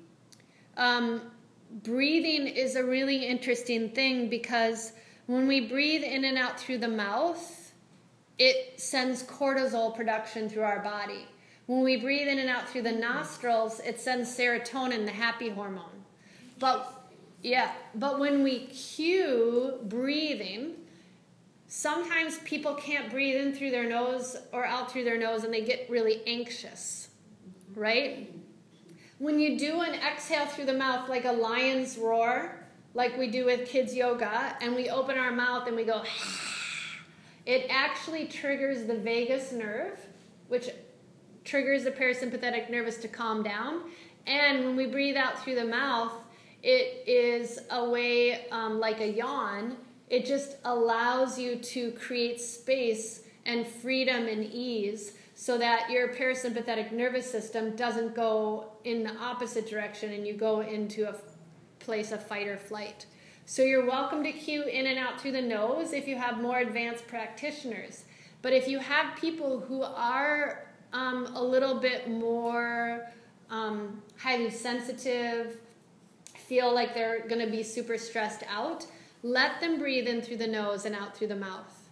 Um, 0.76 1.22
breathing 1.84 2.48
is 2.48 2.76
a 2.76 2.84
really 2.84 3.26
interesting 3.26 3.90
thing 3.90 4.30
because 4.30 4.94
when 5.28 5.48
we 5.48 5.68
breathe 5.68 6.04
in 6.04 6.26
and 6.26 6.38
out 6.38 6.60
through 6.60 6.80
the 6.80 6.88
mouth, 6.88 7.72
it 8.40 8.80
sends 8.80 9.24
cortisol 9.24 9.96
production 9.96 10.50
through 10.50 10.64
our 10.64 10.80
body. 10.80 11.28
When 11.68 11.84
we 11.84 11.98
breathe 11.98 12.28
in 12.28 12.40
and 12.40 12.50
out 12.50 12.68
through 12.68 12.82
the 12.82 12.92
nostrils, 12.92 13.80
it 13.82 14.00
sends 14.00 14.36
serotonin, 14.36 15.06
the 15.06 15.12
happy 15.12 15.50
hormone. 15.50 16.04
But 16.60 17.10
yeah, 17.42 17.72
but 17.96 18.20
when 18.20 18.44
we 18.44 18.68
cue 18.68 19.80
breathing, 19.84 20.74
sometimes 21.76 22.38
people 22.46 22.76
can't 22.76 23.10
breathe 23.10 23.36
in 23.36 23.52
through 23.52 23.72
their 23.72 23.90
nose 23.90 24.38
or 24.52 24.64
out 24.64 24.92
through 24.92 25.04
their 25.04 25.18
nose 25.18 25.44
and 25.44 25.52
they 25.52 25.64
get 25.64 25.90
really 25.90 26.22
anxious, 26.28 27.10
right? 27.74 28.32
When 29.18 29.40
you 29.40 29.58
do 29.58 29.82
an 29.82 29.96
exhale 29.96 30.46
through 30.46 30.68
the 30.68 30.76
mouth 30.76 31.10
like 31.10 31.26
a 31.26 31.32
lion's 31.32 31.98
roar, 31.98 32.64
like 32.94 33.18
we 33.18 33.26
do 33.26 33.46
with 33.46 33.68
kids 33.68 33.96
yoga, 33.96 34.56
and 34.62 34.76
we 34.76 34.92
open 34.92 35.18
our 35.18 35.32
mouth 35.32 35.66
and 35.66 35.76
we 35.76 35.84
go, 35.84 36.04
it 37.48 37.66
actually 37.72 38.28
triggers 38.28 38.86
the 38.86 38.96
vagus 38.96 39.52
nerve, 39.52 40.00
which 40.50 40.70
triggers 41.44 41.86
the 41.86 41.92
parasympathetic 41.92 42.70
nervous 42.70 42.98
to 42.98 43.08
calm 43.08 43.42
down. 43.42 43.82
And 44.28 44.64
when 44.64 44.76
we 44.76 44.86
breathe 44.86 45.18
out 45.18 45.44
through 45.44 45.56
the 45.56 45.66
mouth, 45.66 46.14
it 46.62 47.04
is 47.08 47.62
a 47.72 47.90
way 47.90 48.48
um, 48.50 48.80
like 48.80 49.02
a 49.02 49.08
yawn. 49.08 49.76
It 50.10 50.26
just 50.26 50.58
allows 50.66 51.40
you 51.40 51.58
to 51.58 51.92
create 51.92 52.40
space 52.40 53.22
and 53.46 53.68
freedom 53.68 54.28
and 54.28 54.44
ease 54.44 55.14
so 55.36 55.58
that 55.58 55.90
your 55.90 56.10
parasympathetic 56.10 56.92
nervous 56.92 57.30
system 57.30 57.76
doesn't 57.76 58.16
go 58.16 58.72
in 58.84 59.04
the 59.04 59.16
opposite 59.18 59.68
direction 59.68 60.14
and 60.14 60.28
you 60.28 60.34
go 60.34 60.62
into 60.62 61.10
a 61.10 61.16
place 61.80 62.12
of 62.12 62.26
fight 62.26 62.48
or 62.48 62.58
flight. 62.58 63.06
So 63.46 63.62
you're 63.62 63.86
welcome 63.86 64.24
to 64.24 64.32
cue 64.32 64.64
in 64.64 64.88
and 64.88 64.98
out 64.98 65.20
through 65.20 65.34
the 65.34 65.42
nose 65.42 65.92
if 65.92 66.08
you 66.08 66.16
have 66.16 66.42
more 66.42 66.60
advanced 66.60 67.08
practitioners. 67.08 68.06
But 68.42 68.54
if 68.54 68.68
you 68.68 68.80
have 68.80 69.18
people 69.18 69.60
who 69.60 69.82
are 69.82 70.68
um, 70.94 71.28
a 71.36 71.44
little 71.44 71.80
bit 71.80 72.10
more 72.10 73.12
um, 73.50 74.02
highly 74.18 74.50
sensitive, 74.50 75.58
feel 76.48 76.74
like 76.74 76.94
they're 76.94 77.28
going 77.28 77.44
to 77.44 77.52
be 77.52 77.64
super 77.64 77.98
stressed 77.98 78.44
out, 78.48 78.86
let 79.24 79.62
them 79.62 79.80
breathe 79.80 80.08
in 80.08 80.22
through 80.22 80.38
the 80.38 80.48
nose 80.48 80.86
and 80.86 80.94
out 80.94 81.18
through 81.18 81.28
the 81.28 81.36
mouth. 81.36 81.90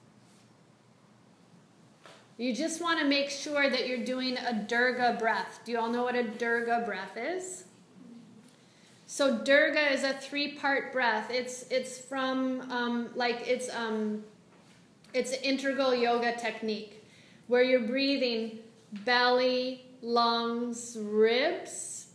You 2.37 2.53
just 2.53 2.81
want 2.81 2.99
to 2.99 3.05
make 3.05 3.29
sure 3.29 3.69
that 3.69 3.87
you're 3.87 4.03
doing 4.03 4.37
a 4.37 4.65
Dirga 4.67 5.17
breath. 5.17 5.59
Do 5.63 5.71
you 5.71 5.79
all 5.79 5.89
know 5.89 6.03
what 6.03 6.15
a 6.15 6.23
Dirga 6.23 6.85
breath 6.85 7.15
is? 7.15 7.65
So 9.05 9.37
Dirga 9.37 9.91
is 9.91 10.03
a 10.03 10.13
three-part 10.13 10.91
breath. 10.91 11.29
It's 11.29 11.65
it's 11.69 11.97
from 11.97 12.61
um, 12.71 13.09
like 13.13 13.47
it's 13.47 13.69
um, 13.69 14.23
it's 15.13 15.33
an 15.33 15.39
integral 15.43 15.93
yoga 15.93 16.35
technique 16.35 17.03
where 17.47 17.61
you're 17.61 17.87
breathing 17.87 18.59
belly, 19.05 19.85
lungs, 20.01 20.97
ribs, 20.99 22.07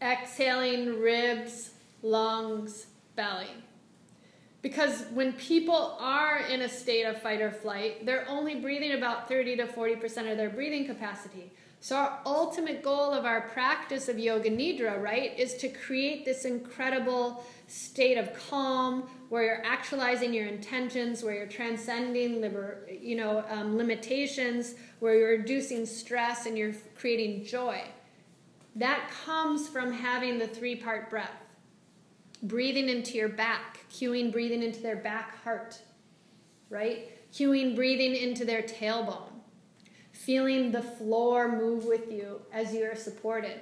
exhaling 0.00 1.00
ribs, 1.00 1.70
lungs, 2.02 2.86
belly. 3.16 3.61
Because 4.62 5.04
when 5.12 5.32
people 5.32 5.96
are 5.98 6.38
in 6.38 6.62
a 6.62 6.68
state 6.68 7.02
of 7.02 7.20
fight 7.20 7.40
or 7.40 7.50
flight, 7.50 8.06
they're 8.06 8.26
only 8.28 8.54
breathing 8.54 8.92
about 8.92 9.28
30 9.28 9.56
to 9.56 9.66
40% 9.66 10.30
of 10.30 10.36
their 10.38 10.50
breathing 10.50 10.86
capacity. 10.86 11.50
So, 11.80 11.96
our 11.96 12.20
ultimate 12.24 12.80
goal 12.80 13.12
of 13.12 13.24
our 13.24 13.40
practice 13.40 14.08
of 14.08 14.16
Yoga 14.16 14.48
Nidra, 14.48 15.02
right, 15.02 15.36
is 15.36 15.56
to 15.56 15.68
create 15.68 16.24
this 16.24 16.44
incredible 16.44 17.44
state 17.66 18.16
of 18.18 18.32
calm 18.48 19.10
where 19.30 19.42
you're 19.42 19.66
actualizing 19.66 20.32
your 20.32 20.46
intentions, 20.46 21.24
where 21.24 21.34
you're 21.34 21.48
transcending 21.48 22.40
liber, 22.40 22.86
you 22.88 23.16
know, 23.16 23.44
um, 23.50 23.76
limitations, 23.76 24.76
where 25.00 25.18
you're 25.18 25.30
reducing 25.30 25.84
stress 25.84 26.46
and 26.46 26.56
you're 26.56 26.74
creating 26.96 27.44
joy. 27.44 27.82
That 28.76 29.10
comes 29.24 29.68
from 29.68 29.90
having 29.92 30.38
the 30.38 30.46
three 30.46 30.76
part 30.76 31.10
breath. 31.10 31.42
Breathing 32.42 32.88
into 32.88 33.16
your 33.16 33.28
back, 33.28 33.80
cueing 33.90 34.32
breathing 34.32 34.62
into 34.62 34.80
their 34.80 34.96
back 34.96 35.42
heart, 35.42 35.80
right? 36.70 37.10
Cueing 37.32 37.76
breathing 37.76 38.16
into 38.16 38.44
their 38.44 38.62
tailbone 38.62 39.32
feeling 40.12 40.70
the 40.70 40.82
floor 40.82 41.50
move 41.50 41.84
with 41.84 42.12
you 42.12 42.40
as 42.52 42.72
you 42.72 42.84
are 42.84 42.94
supported. 42.94 43.60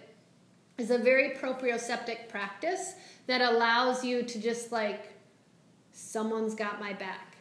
Is 0.76 0.90
a 0.90 0.98
very 0.98 1.30
proprioceptic 1.30 2.28
practice 2.28 2.94
that 3.26 3.40
allows 3.40 4.04
you 4.04 4.22
to 4.22 4.40
just 4.40 4.72
like 4.72 5.12
someone's 5.92 6.54
got 6.54 6.80
my 6.80 6.92
back. 6.92 7.36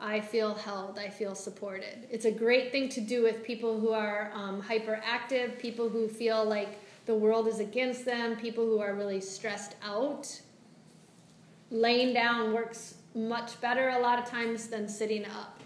I 0.00 0.20
feel 0.20 0.54
held. 0.54 0.98
I 0.98 1.08
feel 1.08 1.34
supported. 1.34 2.06
It's 2.10 2.24
a 2.24 2.30
great 2.30 2.70
thing 2.70 2.88
to 2.90 3.00
do 3.00 3.22
with 3.22 3.44
people 3.44 3.78
who 3.78 3.90
are 3.90 4.30
um, 4.34 4.62
hyperactive 4.62 5.58
people 5.58 5.88
who 5.88 6.08
feel 6.08 6.44
like 6.44 6.78
the 7.06 7.14
world 7.14 7.48
is 7.48 7.58
against 7.58 8.04
them 8.04 8.36
people 8.36 8.64
who 8.64 8.80
are 8.80 8.94
really 8.94 9.20
stressed 9.20 9.76
out 9.82 10.40
laying 11.70 12.14
down 12.14 12.52
works 12.52 12.94
much 13.14 13.60
better 13.60 13.90
a 13.90 13.98
lot 13.98 14.18
of 14.18 14.24
times 14.24 14.68
than 14.68 14.88
sitting 14.88 15.24
up 15.26 15.58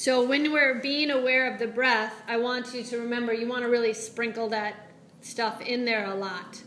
So 0.00 0.26
when 0.26 0.50
we're 0.50 0.80
being 0.80 1.10
aware 1.10 1.52
of 1.52 1.58
the 1.58 1.66
breath, 1.66 2.22
I 2.26 2.38
want 2.38 2.72
you 2.72 2.82
to 2.84 3.00
remember 3.00 3.34
you 3.34 3.46
want 3.46 3.64
to 3.64 3.68
really 3.68 3.92
sprinkle 3.92 4.48
that 4.48 4.88
stuff 5.20 5.60
in 5.60 5.84
there 5.84 6.06
a 6.06 6.14
lot. 6.14 6.62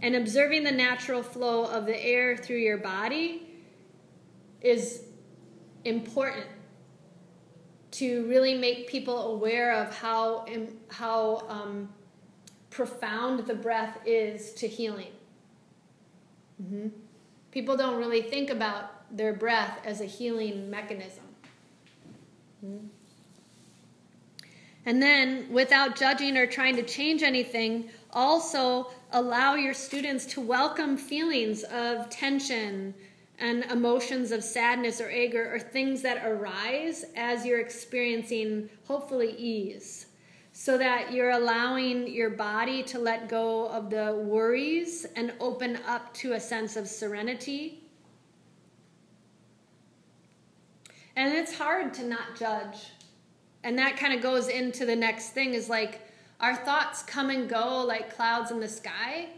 And 0.00 0.14
observing 0.14 0.62
the 0.62 0.70
natural 0.70 1.24
flow 1.24 1.64
of 1.64 1.86
the 1.86 2.00
air 2.00 2.36
through 2.36 2.58
your 2.58 2.78
body 2.78 3.50
is 4.60 5.02
important 5.84 6.46
to 7.98 8.28
really 8.28 8.54
make 8.54 8.86
people 8.86 9.32
aware 9.32 9.74
of 9.74 9.98
how 9.98 10.46
how 10.86 11.44
um, 11.48 11.88
profound 12.70 13.44
the 13.44 13.54
breath 13.54 13.98
is 14.06 14.52
to 14.52 14.68
healing. 14.68 15.10
Mm-hmm. 16.60 16.88
People 17.50 17.76
don't 17.76 17.98
really 17.98 18.22
think 18.22 18.50
about 18.50 19.16
their 19.16 19.32
breath 19.32 19.78
as 19.84 20.00
a 20.00 20.06
healing 20.06 20.70
mechanism. 20.70 21.24
Mm-hmm. 22.64 22.86
And 24.84 25.00
then, 25.00 25.46
without 25.52 25.94
judging 25.94 26.36
or 26.36 26.46
trying 26.46 26.74
to 26.76 26.82
change 26.82 27.22
anything, 27.22 27.88
also 28.12 28.90
allow 29.12 29.54
your 29.54 29.74
students 29.74 30.26
to 30.26 30.40
welcome 30.40 30.96
feelings 30.96 31.62
of 31.64 32.10
tension 32.10 32.94
and 33.38 33.64
emotions 33.66 34.32
of 34.32 34.42
sadness 34.42 35.00
or 35.00 35.08
anger 35.08 35.54
or 35.54 35.60
things 35.60 36.02
that 36.02 36.26
arise 36.26 37.04
as 37.16 37.46
you're 37.46 37.60
experiencing, 37.60 38.68
hopefully, 38.86 39.34
ease. 39.36 40.06
So 40.52 40.76
that 40.78 41.12
you're 41.12 41.30
allowing 41.30 42.06
your 42.06 42.30
body 42.30 42.82
to 42.84 42.98
let 42.98 43.28
go 43.28 43.68
of 43.68 43.88
the 43.88 44.22
worries 44.24 45.06
and 45.16 45.32
open 45.40 45.78
up 45.86 46.12
to 46.14 46.34
a 46.34 46.40
sense 46.40 46.76
of 46.76 46.86
serenity. 46.86 47.82
And 51.16 51.32
it's 51.34 51.56
hard 51.56 51.94
to 51.94 52.04
not 52.04 52.36
judge. 52.38 52.90
And 53.64 53.78
that 53.78 53.96
kind 53.96 54.12
of 54.12 54.22
goes 54.22 54.48
into 54.48 54.84
the 54.84 54.96
next 54.96 55.30
thing 55.30 55.54
is 55.54 55.68
like 55.68 56.00
our 56.40 56.56
thoughts 56.56 57.02
come 57.02 57.30
and 57.30 57.48
go 57.48 57.84
like 57.84 58.14
clouds 58.14 58.50
in 58.50 58.60
the 58.60 58.68
sky. 58.68 59.28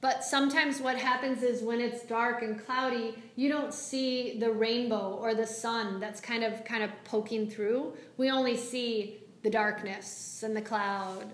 But 0.00 0.24
sometimes 0.24 0.80
what 0.80 0.96
happens 0.96 1.42
is 1.42 1.62
when 1.62 1.80
it's 1.80 2.04
dark 2.04 2.42
and 2.42 2.64
cloudy 2.64 3.14
you 3.36 3.48
don't 3.48 3.72
see 3.72 4.38
the 4.38 4.50
rainbow 4.50 5.18
or 5.20 5.34
the 5.34 5.46
sun 5.46 6.00
that's 6.00 6.20
kind 6.20 6.42
of 6.42 6.64
kind 6.64 6.82
of 6.82 6.90
poking 7.04 7.48
through. 7.48 7.94
We 8.16 8.30
only 8.30 8.56
see 8.56 9.21
the 9.42 9.50
darkness 9.50 10.42
and 10.42 10.56
the 10.56 10.62
cloud. 10.62 11.26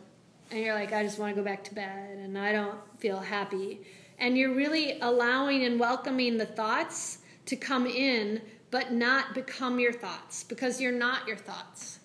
And 0.51 0.61
you're 0.61 0.75
like 0.75 0.93
i 0.93 1.03
just 1.03 1.19
want 1.19 1.35
to 1.35 1.41
go 1.41 1.45
back 1.45 1.63
to 1.65 1.75
bed 1.75 2.19
and 2.19 2.39
i 2.39 2.53
don't 2.53 2.79
feel 2.99 3.19
happy. 3.19 3.81
And 4.19 4.37
you're 4.37 4.55
really 4.55 4.99
allowing 5.01 5.65
and 5.65 5.79
welcoming 5.79 6.39
the 6.39 6.47
thoughts 6.47 7.19
to 7.47 7.57
come 7.57 7.87
in 7.87 8.41
but 8.71 8.93
not 8.93 9.35
become 9.35 9.79
your 9.79 9.93
thoughts 9.93 10.45
because 10.45 10.81
you're 10.81 10.93
not 10.93 11.27
your 11.27 11.37
thoughts. 11.37 12.01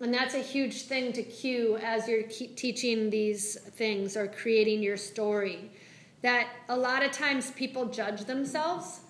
And 0.00 0.14
that's 0.14 0.34
a 0.34 0.40
huge 0.40 0.82
thing 0.82 1.12
to 1.14 1.22
cue 1.22 1.76
as 1.82 2.06
you're 2.06 2.22
teaching 2.22 3.10
these 3.10 3.56
things 3.56 4.16
or 4.16 4.28
creating 4.28 4.82
your 4.82 4.96
story. 4.96 5.70
That 6.22 6.48
a 6.68 6.76
lot 6.76 7.04
of 7.04 7.10
times 7.10 7.50
people 7.52 7.86
judge 7.86 8.24
themselves, 8.24 9.00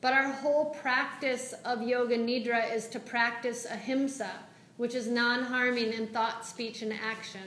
but 0.00 0.12
our 0.12 0.30
whole 0.32 0.66
practice 0.66 1.54
of 1.64 1.82
Yoga 1.82 2.18
Nidra 2.18 2.74
is 2.74 2.88
to 2.88 3.00
practice 3.00 3.66
ahimsa, 3.70 4.30
which 4.76 4.94
is 4.94 5.08
non 5.08 5.42
harming 5.42 5.92
in 5.92 6.06
thought, 6.08 6.44
speech, 6.44 6.82
and 6.82 6.92
action. 6.92 7.42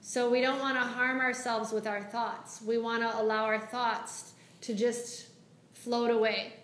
So 0.00 0.30
we 0.30 0.40
don't 0.40 0.58
want 0.60 0.76
to 0.76 0.82
harm 0.82 1.20
ourselves 1.20 1.72
with 1.72 1.86
our 1.86 2.02
thoughts. 2.02 2.62
We 2.62 2.78
want 2.78 3.02
to 3.02 3.20
allow 3.20 3.44
our 3.44 3.58
thoughts 3.58 4.32
to 4.62 4.74
just 4.74 5.28
float 5.74 6.10
away. 6.10 6.54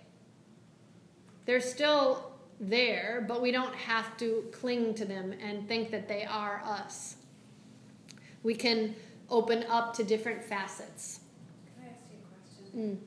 They're 1.44 1.60
still 1.60 2.32
there, 2.58 3.24
but 3.28 3.42
we 3.42 3.52
don't 3.52 3.74
have 3.74 4.16
to 4.18 4.44
cling 4.52 4.94
to 4.94 5.04
them 5.04 5.34
and 5.42 5.68
think 5.68 5.90
that 5.90 6.08
they 6.08 6.24
are 6.24 6.62
us. 6.64 7.16
We 8.42 8.54
can 8.54 8.94
open 9.28 9.64
up 9.68 9.94
to 9.96 10.04
different 10.04 10.42
facets. 10.42 11.20
Can 11.74 11.84
I 11.84 11.92
ask 11.92 12.02
you 12.10 12.18
a 12.18 12.74
question? 12.74 12.98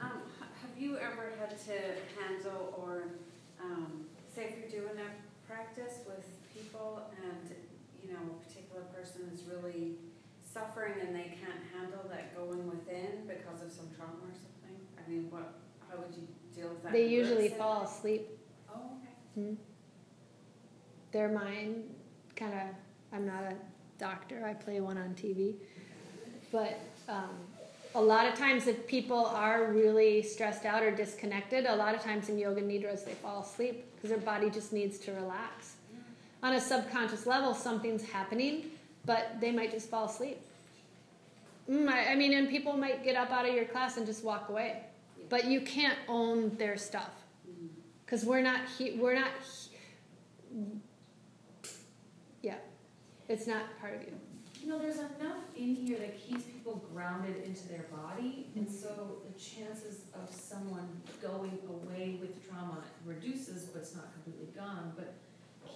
Mm. 0.00 0.04
Um, 0.04 0.20
have 0.40 0.82
you 0.82 0.96
ever 0.96 1.32
had 1.38 1.58
to 1.66 2.20
handle 2.20 2.74
or 2.76 3.08
um, 3.62 4.04
say 4.34 4.54
if 4.54 4.72
you're 4.72 4.82
doing 4.82 4.96
a 4.98 5.50
practice 5.50 6.00
with 6.06 6.24
people 6.54 7.02
and 7.22 7.54
you 8.02 8.12
know 8.12 8.20
a 8.20 8.44
particular 8.44 8.82
person 8.94 9.22
is 9.32 9.42
really 9.62 9.96
suffering 10.40 10.94
and 11.00 11.14
they 11.14 11.36
can't 11.40 11.62
handle 11.74 12.04
that 12.10 12.36
going 12.36 12.66
within 12.68 13.26
because 13.26 13.62
of 13.62 13.70
some 13.70 13.88
trauma 13.96 14.18
or 14.22 14.34
something? 14.34 14.76
I 14.98 15.10
mean, 15.10 15.30
what? 15.30 15.54
How 15.90 15.98
would 15.98 16.14
you 16.14 16.28
deal 16.54 16.68
with 16.68 16.82
that? 16.82 16.92
They 16.92 17.06
usually 17.06 17.48
fall 17.48 17.82
asleep 17.82 18.38
Oh. 18.74 18.80
Hmm. 19.34 19.54
Their 21.12 21.28
mind 21.28 21.84
kind 22.36 22.52
of, 22.54 22.60
I'm 23.12 23.26
not 23.26 23.42
a 23.42 23.54
doctor, 23.98 24.44
I 24.46 24.54
play 24.54 24.80
one 24.80 24.98
on 24.98 25.14
TV. 25.14 25.54
But 26.52 26.78
um, 27.08 27.30
a 27.94 28.00
lot 28.00 28.26
of 28.26 28.34
times, 28.34 28.66
if 28.66 28.86
people 28.86 29.26
are 29.26 29.72
really 29.72 30.22
stressed 30.22 30.64
out 30.64 30.82
or 30.82 30.90
disconnected, 30.90 31.66
a 31.66 31.76
lot 31.76 31.94
of 31.94 32.02
times 32.02 32.28
in 32.28 32.38
yoga 32.38 32.62
nidras 32.62 33.04
they 33.04 33.14
fall 33.14 33.42
asleep 33.42 33.84
because 33.94 34.10
their 34.10 34.18
body 34.18 34.50
just 34.50 34.72
needs 34.72 34.98
to 35.00 35.12
relax. 35.12 35.76
On 36.42 36.54
a 36.54 36.60
subconscious 36.60 37.26
level, 37.26 37.52
something's 37.52 38.04
happening, 38.04 38.66
but 39.08 39.40
they 39.40 39.50
might 39.50 39.72
just 39.72 39.88
fall 39.88 40.04
asleep. 40.04 40.38
Mm, 41.68 41.88
I, 41.88 42.12
I 42.12 42.14
mean, 42.14 42.34
and 42.34 42.46
people 42.48 42.74
might 42.74 43.02
get 43.02 43.16
up 43.16 43.30
out 43.30 43.48
of 43.48 43.54
your 43.54 43.64
class 43.64 43.96
and 43.96 44.04
just 44.04 44.22
walk 44.22 44.50
away, 44.50 44.82
but 45.30 45.46
you 45.46 45.62
can't 45.62 45.98
own 46.08 46.54
their 46.58 46.76
stuff. 46.76 47.10
Because 48.04 48.24
we're 48.24 48.42
not 48.42 48.60
he, 48.76 48.92
we're 48.92 49.14
not 49.14 49.30
he, 49.42 50.58
yeah 52.42 52.54
it's 53.28 53.46
not 53.46 53.62
part 53.80 53.96
of 53.96 54.02
you. 54.02 54.14
You 54.62 54.68
know 54.68 54.78
there's 54.78 54.96
enough 54.98 55.44
in 55.56 55.74
here 55.74 55.98
that 55.98 56.18
keeps 56.18 56.44
people 56.44 56.84
grounded 56.92 57.44
into 57.44 57.68
their 57.68 57.86
body 57.90 58.46
mm-hmm. 58.48 58.60
and 58.60 58.70
so 58.70 59.18
the 59.26 59.38
chances 59.38 60.04
of 60.14 60.34
someone 60.34 60.88
going 61.22 61.58
away 61.68 62.18
with 62.20 62.48
trauma 62.48 62.82
reduces 63.04 63.64
but 63.64 63.80
it's 63.80 63.94
not 63.94 64.06
completely 64.14 64.48
gone 64.58 64.92
but 64.96 65.14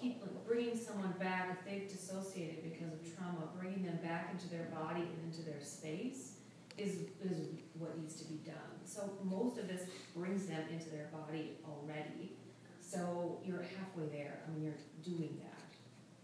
keep 0.03 0.21
bringing 0.47 0.77
someone 0.77 1.15
back 1.21 1.57
if 1.57 1.65
they've 1.65 1.89
dissociated 1.89 2.65
because 2.65 2.93
of 2.93 3.17
trauma 3.17 3.47
bringing 3.57 3.85
them 3.85 3.99
back 4.03 4.31
into 4.33 4.49
their 4.49 4.67
body 4.75 5.03
and 5.03 5.33
into 5.33 5.43
their 5.43 5.61
space 5.61 6.33
is 6.77 7.03
is 7.23 7.49
what 7.79 7.97
needs 7.99 8.17
to 8.17 8.25
be 8.25 8.37
done. 8.45 8.73
So 8.85 9.11
most 9.23 9.59
of 9.59 9.69
this 9.69 9.83
brings 10.17 10.47
them 10.47 10.63
into 10.73 10.91
their 10.91 11.09
body 11.13 11.53
already. 11.69 12.33
So 12.81 13.39
you're 13.45 13.63
halfway 13.63 14.07
there. 14.07 14.41
I 14.47 14.53
mean, 14.53 14.65
you're 14.65 14.75
doing 15.05 15.39
that. 15.43 15.63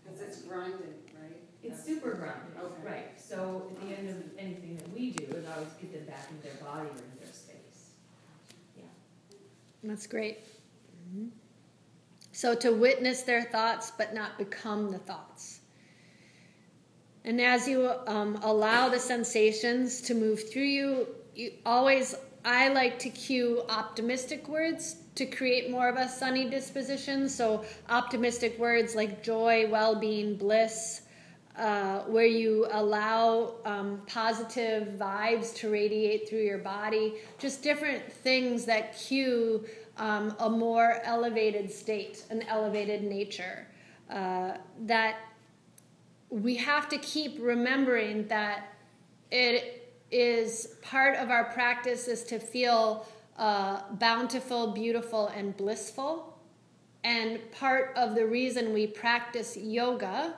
Because 0.02 0.20
it's 0.20 0.42
grounded, 0.42 0.94
right? 1.20 1.40
It's 1.62 1.84
super 1.84 2.14
grounded, 2.14 2.56
okay. 2.58 2.82
right? 2.82 3.20
So 3.20 3.70
at 3.70 3.88
the 3.88 3.94
end 3.94 4.08
of 4.08 4.16
anything 4.38 4.76
that 4.76 4.92
we 4.92 5.10
do 5.10 5.24
is 5.24 5.46
always 5.48 5.72
get 5.80 5.92
them 5.92 6.04
back 6.06 6.28
into 6.30 6.42
their 6.42 6.64
body 6.64 6.88
or 6.88 6.92
into 6.92 7.18
their 7.20 7.32
space. 7.32 7.90
Yeah. 8.76 8.84
That's 9.84 10.06
great. 10.06 10.38
Mm-hmm. 11.10 11.28
So 12.38 12.54
to 12.54 12.72
witness 12.72 13.22
their 13.22 13.42
thoughts, 13.42 13.90
but 13.98 14.14
not 14.14 14.38
become 14.38 14.92
the 14.92 14.98
thoughts. 14.98 15.58
And 17.24 17.40
as 17.40 17.66
you 17.66 17.90
um, 18.06 18.38
allow 18.42 18.88
the 18.88 19.00
sensations 19.00 20.00
to 20.02 20.14
move 20.14 20.48
through 20.48 20.62
you, 20.62 21.08
you 21.34 21.50
always, 21.66 22.14
I 22.44 22.68
like 22.68 22.96
to 23.00 23.10
cue 23.10 23.64
optimistic 23.68 24.46
words 24.46 24.98
to 25.16 25.26
create 25.26 25.68
more 25.68 25.88
of 25.88 25.96
a 25.96 26.08
sunny 26.08 26.48
disposition. 26.48 27.28
So, 27.28 27.64
optimistic 27.88 28.56
words 28.56 28.94
like 28.94 29.20
joy, 29.20 29.68
well 29.68 29.96
being, 29.96 30.36
bliss, 30.36 31.02
uh, 31.56 32.02
where 32.02 32.24
you 32.24 32.68
allow 32.70 33.56
um, 33.64 34.00
positive 34.06 34.90
vibes 34.96 35.52
to 35.56 35.70
radiate 35.70 36.28
through 36.28 36.44
your 36.44 36.58
body, 36.58 37.14
just 37.40 37.64
different 37.64 38.12
things 38.12 38.64
that 38.66 38.96
cue 38.96 39.66
um, 39.98 40.34
a 40.38 40.48
more 40.48 41.00
elevated 41.04 41.70
state, 41.70 42.24
an 42.30 42.42
elevated 42.42 43.02
nature. 43.02 43.66
Uh, 44.10 44.56
that 44.80 45.16
we 46.30 46.56
have 46.56 46.88
to 46.88 46.98
keep 46.98 47.36
remembering 47.40 48.26
that 48.28 48.72
it 49.30 49.92
is 50.10 50.74
part 50.82 51.16
of 51.16 51.30
our 51.30 51.44
practice 51.44 52.08
is 52.08 52.24
to 52.24 52.38
feel 52.38 53.06
uh, 53.36 53.82
bountiful, 53.92 54.72
beautiful, 54.72 55.28
and 55.28 55.56
blissful. 55.56 56.38
And 57.04 57.38
part 57.52 57.92
of 57.96 58.14
the 58.14 58.26
reason 58.26 58.72
we 58.72 58.86
practice 58.86 59.56
yoga, 59.56 60.34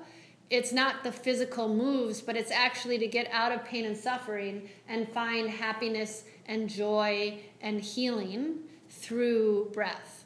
it's 0.50 0.72
not 0.72 1.04
the 1.04 1.12
physical 1.12 1.68
moves, 1.68 2.20
but 2.20 2.36
it's 2.36 2.50
actually 2.50 2.98
to 2.98 3.06
get 3.06 3.28
out 3.32 3.52
of 3.52 3.64
pain 3.64 3.84
and 3.84 3.96
suffering 3.96 4.68
and 4.88 5.08
find 5.08 5.48
happiness 5.48 6.24
and 6.46 6.68
joy 6.68 7.38
and 7.60 7.80
healing 7.80 8.58
through 8.90 9.70
breath. 9.72 10.24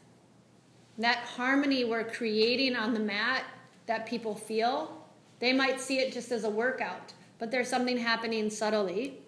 That 0.99 1.19
harmony 1.19 1.85
we're 1.85 2.05
creating 2.05 2.75
on 2.75 2.95
the 2.95 3.01
mat 3.01 3.45
that 3.87 4.07
people 4.07 4.35
feel 4.35 5.05
they 5.45 5.53
might 5.53 5.81
see 5.81 5.99
it 5.99 6.13
just 6.13 6.33
as 6.33 6.45
a 6.45 6.51
workout, 6.51 7.13
but 7.39 7.51
there's 7.51 7.69
something 7.69 7.99
happening 7.99 8.49
subtly. 8.49 9.19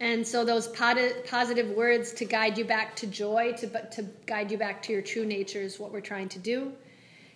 And 0.00 0.26
so 0.26 0.44
those 0.44 0.66
positive 0.68 1.76
words 1.76 2.12
to 2.14 2.24
guide 2.24 2.56
you 2.56 2.64
back 2.64 2.96
to 2.96 3.06
joy, 3.06 3.52
to, 3.58 3.66
to 3.90 4.02
guide 4.24 4.50
you 4.50 4.56
back 4.56 4.80
to 4.84 4.92
your 4.92 5.02
true 5.02 5.26
nature 5.26 5.60
is 5.60 5.78
what 5.78 5.92
we're 5.92 6.00
trying 6.00 6.30
to 6.30 6.38
do. 6.38 6.72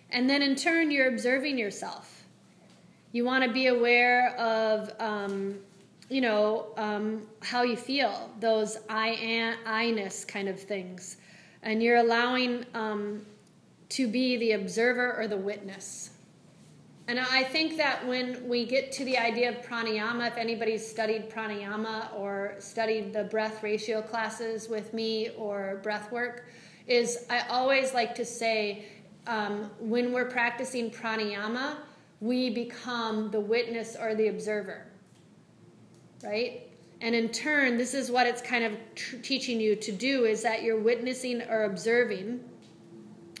And 0.09 0.27
then 0.27 0.41
in 0.41 0.55
turn, 0.55 0.89
you're 0.89 1.09
observing 1.09 1.59
yourself. 1.59 2.23
You 3.11 3.23
want 3.23 3.43
to 3.43 3.53
be 3.53 3.67
aware 3.67 4.35
of, 4.35 4.91
um, 4.99 5.59
you 6.09 6.21
know, 6.21 6.67
um, 6.77 7.27
how 7.41 7.63
you 7.63 7.75
feel, 7.75 8.29
those 8.39 8.77
I 8.89 9.09
am, 9.09 9.57
I-ness 9.65 10.25
kind 10.25 10.47
of 10.47 10.59
things. 10.59 11.17
And 11.63 11.81
you're 11.81 11.97
allowing 11.97 12.65
um, 12.73 13.25
to 13.89 14.07
be 14.07 14.37
the 14.37 14.51
observer 14.53 15.15
or 15.17 15.27
the 15.27 15.37
witness. 15.37 16.11
And 17.07 17.19
I 17.19 17.43
think 17.43 17.77
that 17.77 18.05
when 18.07 18.47
we 18.47 18.65
get 18.65 18.91
to 18.93 19.05
the 19.05 19.17
idea 19.17 19.49
of 19.49 19.63
pranayama, 19.63 20.27
if 20.27 20.37
anybody's 20.37 20.87
studied 20.87 21.29
pranayama 21.29 22.13
or 22.15 22.55
studied 22.57 23.13
the 23.13 23.25
breath 23.25 23.61
ratio 23.61 24.01
classes 24.01 24.69
with 24.69 24.91
me 24.93 25.29
or 25.37 25.79
breath 25.83 26.11
work, 26.11 26.47
is 26.87 27.25
I 27.29 27.41
always 27.49 27.93
like 27.93 28.15
to 28.15 28.25
say 28.25 28.85
um, 29.27 29.69
when 29.79 30.13
we're 30.13 30.29
practicing 30.29 30.89
pranayama, 30.89 31.77
we 32.21 32.49
become 32.49 33.29
the 33.29 33.39
witness 33.39 33.95
or 33.99 34.15
the 34.15 34.27
observer, 34.29 34.85
right? 36.23 36.69
And 37.01 37.13
in 37.13 37.29
turn, 37.29 37.77
this 37.77 37.93
is 37.93 38.09
what 38.09 38.25
it's 38.25 38.41
kind 38.41 38.63
of 38.63 38.73
tr- 38.95 39.17
teaching 39.17 39.59
you 39.59 39.75
to 39.75 39.91
do 39.91 40.25
is 40.25 40.41
that 40.43 40.63
you're 40.63 40.79
witnessing 40.79 41.41
or 41.43 41.63
observing 41.63 42.39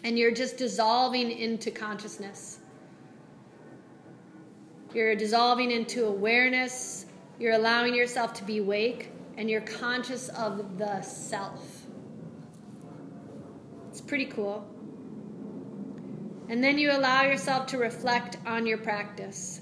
and 0.03 0.19
you're 0.19 0.31
just 0.31 0.57
dissolving 0.57 1.31
into 1.31 1.71
consciousness. 1.71 2.59
You're 4.93 5.15
dissolving 5.15 5.71
into 5.71 6.05
awareness. 6.05 7.07
You're 7.39 7.55
allowing 7.55 7.95
yourself 7.95 8.33
to 8.35 8.45
be 8.45 8.59
awake, 8.59 9.11
and 9.35 9.49
you're 9.49 9.59
conscious 9.59 10.29
of 10.29 10.77
the 10.77 11.01
self. 11.01 11.85
It's 13.89 13.99
pretty 13.99 14.27
cool. 14.27 14.65
And 16.47 16.63
then 16.63 16.77
you 16.77 16.91
allow 16.91 17.23
yourself 17.23 17.65
to 17.67 17.77
reflect 17.77 18.37
on 18.45 18.65
your 18.65 18.77
practice. 18.77 19.59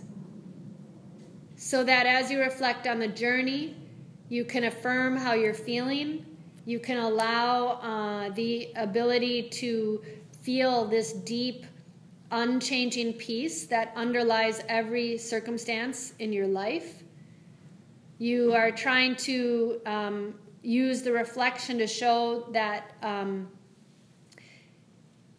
So 1.64 1.82
that 1.86 2.06
as 2.06 2.30
you 2.30 2.42
reflect 2.42 2.88
on 2.88 3.00
the 3.00 3.08
journey, 3.08 3.74
you 4.28 4.44
can 4.44 4.66
affirm 4.66 5.16
how 5.16 5.34
you're 5.34 5.54
feeling. 5.54 6.26
You 6.66 6.78
can 6.78 6.98
allow 6.98 7.80
uh, 7.80 8.32
the 8.32 8.74
ability 8.76 9.44
to 9.62 10.04
feel 10.42 10.84
this 10.84 11.14
deep 11.14 11.66
unchanging 12.32 13.14
peace 13.14 13.66
that 13.68 13.94
underlies 13.96 14.62
every 14.68 15.18
circumstance 15.18 16.12
in 16.20 16.34
your 16.34 16.48
life. 16.48 17.02
You 18.18 18.54
are 18.54 18.70
trying 18.70 19.16
to 19.28 19.80
um, 19.86 20.34
use 20.64 21.02
the 21.02 21.14
reflection 21.14 21.78
to 21.78 21.88
show 21.88 22.46
that 22.52 22.92
um, 23.02 23.48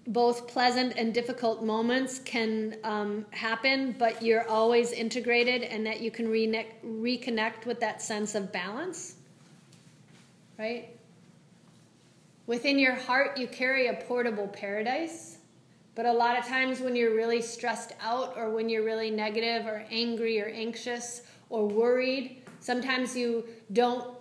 both 0.07 0.46
pleasant 0.46 0.94
and 0.96 1.14
difficult 1.14 1.64
moments 1.64 2.18
can 2.18 2.76
um, 2.84 3.24
happen, 3.30 3.94
but 3.98 4.22
you're 4.22 4.48
always 4.48 4.92
integrated 4.92 5.62
and 5.62 5.86
that 5.86 6.00
you 6.00 6.11
can 6.11 6.28
re- 6.28 6.66
reconnect 6.84 7.66
with 7.66 7.80
that 7.80 8.02
sense 8.02 8.34
of 8.34 8.52
balance. 8.52 9.16
Right? 10.59 10.90
Within 12.46 12.78
your 12.78 12.94
heart, 12.94 13.38
you 13.38 13.46
carry 13.46 13.86
a 13.88 13.94
portable 13.94 14.48
paradise 14.48 15.38
but 15.94 16.07
a 16.07 16.12
lot 16.12 16.38
of 16.38 16.44
times 16.44 16.80
when 16.80 16.96
you're 16.96 17.14
really 17.14 17.40
stressed 17.40 17.92
out 18.00 18.34
or 18.36 18.50
when 18.50 18.68
you're 18.68 18.84
really 18.84 19.11
negative 19.11 19.66
or 19.66 19.84
angry 19.90 20.40
or 20.40 20.46
anxious 20.46 21.22
or 21.50 21.66
worried, 21.66 22.42
sometimes 22.61 23.16
you 23.16 23.44
don't 23.72 24.16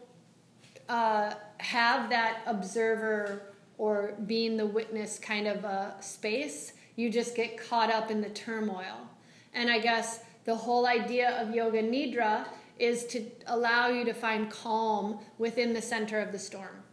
uh, 0.88 1.34
have 1.58 2.10
that 2.10 2.42
observer 2.46 3.53
or 3.78 4.14
being 4.26 4.58
the 4.58 4.66
witness 4.66 5.20
kind 5.20 5.48
of 5.48 5.64
a 5.64 5.96
space. 6.00 6.74
You 6.96 7.10
just 7.10 7.36
get 7.36 7.58
caught 7.58 7.92
up 7.92 8.12
in 8.12 8.22
the 8.22 8.30
turmoil. 8.30 9.08
And 9.54 9.70
I 9.70 9.80
guess 9.80 10.22
the 10.46 10.56
whole 10.56 10.86
idea 10.86 11.42
of 11.42 11.56
Yoga 11.56 11.82
Nidra 11.82 12.46
is 12.80 13.06
to 13.06 13.26
allow 13.48 13.88
you 13.88 14.04
to 14.06 14.14
find 14.14 14.50
calm 14.50 15.20
within 15.38 15.74
the 15.74 15.82
center 15.82 16.20
of 16.20 16.32
the 16.32 16.40
storm. 16.40 16.84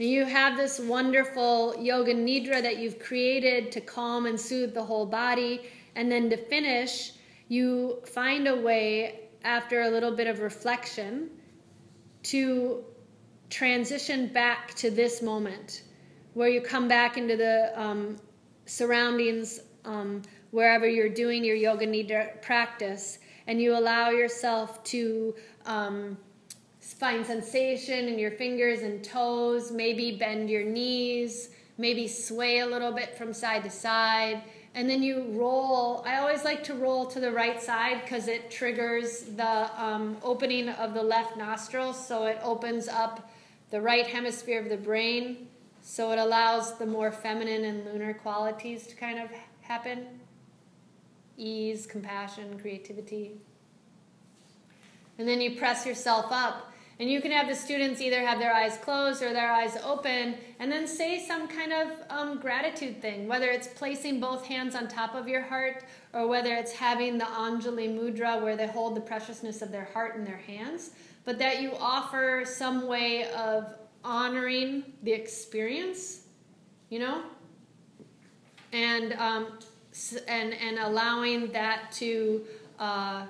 And 0.00 0.08
you 0.08 0.24
have 0.24 0.56
this 0.56 0.80
wonderful 0.80 1.76
yoga 1.78 2.14
nidra 2.14 2.62
that 2.62 2.78
you've 2.78 2.98
created 2.98 3.70
to 3.72 3.82
calm 3.82 4.24
and 4.24 4.40
soothe 4.40 4.72
the 4.72 4.82
whole 4.82 5.04
body. 5.04 5.68
And 5.94 6.10
then 6.10 6.30
to 6.30 6.38
finish, 6.38 7.12
you 7.48 7.98
find 8.06 8.48
a 8.48 8.56
way, 8.56 9.28
after 9.44 9.82
a 9.82 9.90
little 9.90 10.12
bit 10.12 10.26
of 10.26 10.40
reflection, 10.40 11.28
to 12.22 12.82
transition 13.50 14.28
back 14.28 14.74
to 14.74 14.90
this 14.90 15.20
moment 15.20 15.82
where 16.34 16.48
you 16.48 16.60
come 16.60 16.88
back 16.88 17.16
into 17.16 17.36
the 17.36 17.72
um, 17.80 18.16
surroundings 18.64 19.60
um, 19.84 20.22
wherever 20.52 20.88
you're 20.88 21.08
doing 21.08 21.44
your 21.44 21.56
yoga 21.56 21.86
nidra 21.86 22.40
practice 22.40 23.18
and 23.46 23.60
you 23.60 23.76
allow 23.76 24.10
yourself 24.10 24.82
to. 24.84 25.34
Um, 25.66 26.16
find 26.80 27.24
sensation 27.24 28.08
in 28.08 28.18
your 28.18 28.32
fingers 28.32 28.80
and 28.82 29.02
toes, 29.02 29.70
maybe 29.70 30.16
bend 30.16 30.50
your 30.50 30.64
knees, 30.64 31.50
maybe 31.78 32.06
sway 32.06 32.58
a 32.58 32.66
little 32.66 32.92
bit 32.92 33.16
from 33.16 33.32
side 33.32 33.64
to 33.64 33.70
side. 33.70 34.42
And 34.74 34.88
then 34.88 35.02
you 35.02 35.24
roll. 35.30 36.02
I 36.06 36.18
always 36.18 36.44
like 36.44 36.62
to 36.64 36.74
roll 36.74 37.06
to 37.06 37.18
the 37.18 37.32
right 37.32 37.60
side 37.60 38.02
because 38.02 38.28
it 38.28 38.50
triggers 38.50 39.22
the 39.22 39.70
um, 39.82 40.16
opening 40.22 40.68
of 40.68 40.94
the 40.94 41.02
left 41.02 41.36
nostril. 41.36 41.92
So 41.92 42.26
it 42.26 42.38
opens 42.42 42.86
up 42.86 43.29
the 43.70 43.80
right 43.80 44.06
hemisphere 44.06 44.60
of 44.60 44.68
the 44.68 44.76
brain. 44.76 45.48
So 45.82 46.12
it 46.12 46.18
allows 46.18 46.78
the 46.78 46.86
more 46.86 47.10
feminine 47.10 47.64
and 47.64 47.84
lunar 47.84 48.14
qualities 48.14 48.86
to 48.88 48.96
kind 48.96 49.18
of 49.18 49.30
happen 49.62 50.06
ease, 51.36 51.86
compassion, 51.86 52.58
creativity. 52.60 53.32
And 55.18 55.26
then 55.26 55.40
you 55.40 55.56
press 55.56 55.86
yourself 55.86 56.26
up 56.30 56.70
and 56.98 57.10
you 57.10 57.22
can 57.22 57.30
have 57.30 57.48
the 57.48 57.54
students 57.54 58.02
either 58.02 58.20
have 58.20 58.38
their 58.38 58.52
eyes 58.52 58.76
closed 58.76 59.22
or 59.22 59.32
their 59.32 59.50
eyes 59.50 59.74
open 59.82 60.34
and 60.58 60.70
then 60.70 60.86
say 60.86 61.18
some 61.26 61.48
kind 61.48 61.72
of 61.72 61.88
um, 62.10 62.38
gratitude 62.38 63.00
thing, 63.00 63.26
whether 63.26 63.50
it's 63.50 63.68
placing 63.68 64.20
both 64.20 64.44
hands 64.44 64.74
on 64.74 64.86
top 64.86 65.14
of 65.14 65.26
your 65.26 65.40
heart 65.40 65.84
or 66.12 66.28
whether 66.28 66.54
it's 66.54 66.72
having 66.72 67.16
the 67.16 67.24
Anjali 67.24 67.88
Mudra 67.88 68.42
where 68.42 68.54
they 68.54 68.66
hold 68.66 68.94
the 68.94 69.00
preciousness 69.00 69.62
of 69.62 69.72
their 69.72 69.88
heart 69.94 70.14
in 70.14 70.26
their 70.26 70.36
hands, 70.36 70.90
but 71.24 71.38
that 71.38 71.62
you 71.62 71.72
offer 71.78 72.44
some 72.44 72.86
way 72.86 73.30
of 73.32 73.74
honoring 74.04 74.84
the 75.02 75.12
experience, 75.12 76.22
you 76.88 76.98
know? 76.98 77.22
And, 78.72 79.12
um, 79.14 79.58
and, 80.28 80.54
and 80.54 80.78
allowing 80.78 81.52
that 81.52 81.92
to 81.92 82.44
uh, 82.78 83.26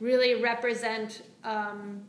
really 0.00 0.42
represent. 0.42 1.22
Um, 1.44 2.02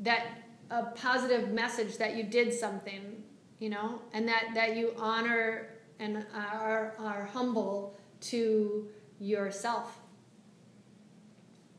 that 0.00 0.26
a 0.70 0.84
positive 0.84 1.50
message 1.50 1.98
that 1.98 2.16
you 2.16 2.24
did 2.24 2.52
something, 2.52 3.22
you 3.58 3.68
know, 3.68 4.00
and 4.12 4.26
that, 4.26 4.48
that 4.54 4.76
you 4.76 4.94
honor 4.98 5.68
and 5.98 6.24
are, 6.34 6.94
are 6.98 7.28
humble 7.32 7.98
to 8.20 8.88
yourself. 9.18 9.98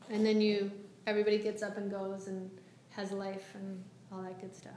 And 0.08 0.24
then 0.24 0.40
you, 0.40 0.70
everybody 1.06 1.38
gets 1.38 1.62
up 1.62 1.76
and 1.76 1.90
goes 1.90 2.26
and 2.26 2.50
has 2.90 3.12
life 3.12 3.54
and 3.54 3.82
all 4.12 4.22
that 4.22 4.40
good 4.40 4.54
stuff. 4.54 4.72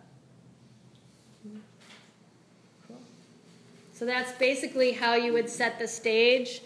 Cool. 2.87 3.01
So 3.93 4.05
that's 4.05 4.31
basically 4.33 4.91
how 4.91 5.15
you 5.15 5.33
would 5.33 5.49
set 5.49 5.79
the 5.79 5.87
stage 5.87 6.61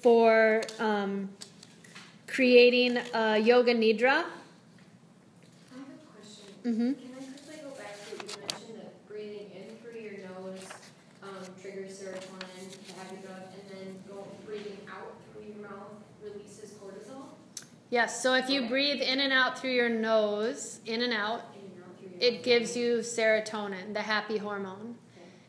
for 0.00 0.62
um, 0.78 1.28
creating 2.26 2.98
a 3.14 3.38
yoga 3.38 3.74
nidra. 3.74 4.24
Mm-hmm. 6.64 6.92
Can 6.92 6.94
I 6.94 7.22
quickly 7.24 7.58
go 7.62 7.70
back 7.74 7.98
to 7.98 8.14
what 8.14 8.22
you 8.22 8.38
mentioned 8.38 8.78
that 8.78 9.08
breathing 9.08 9.50
in 9.50 9.76
through 9.82 10.00
your 10.00 10.18
nose 10.30 10.62
um, 11.24 11.42
triggers 11.60 11.98
serotonin, 11.98 12.70
the 12.86 12.92
happy 12.94 13.16
drug, 13.18 13.50
and 13.50 13.64
then 13.68 13.98
go 14.08 14.28
breathing 14.46 14.78
out 14.88 15.18
through 15.32 15.50
your 15.50 15.68
mouth 15.68 15.98
releases 16.22 16.70
cortisol? 16.78 17.41
Yes, 17.92 18.22
so 18.22 18.32
if 18.32 18.48
you 18.48 18.68
breathe 18.70 19.02
in 19.02 19.20
and 19.20 19.34
out 19.34 19.58
through 19.58 19.72
your 19.72 19.90
nose, 19.90 20.80
in 20.86 21.02
and 21.02 21.12
out, 21.12 21.42
In 21.54 21.60
and 21.72 21.84
out 21.84 21.98
through 21.98 22.08
your 22.08 22.32
it 22.38 22.42
gives 22.42 22.74
you 22.74 23.00
serotonin, 23.00 23.92
the 23.92 24.00
happy 24.00 24.38
hormone, 24.38 24.96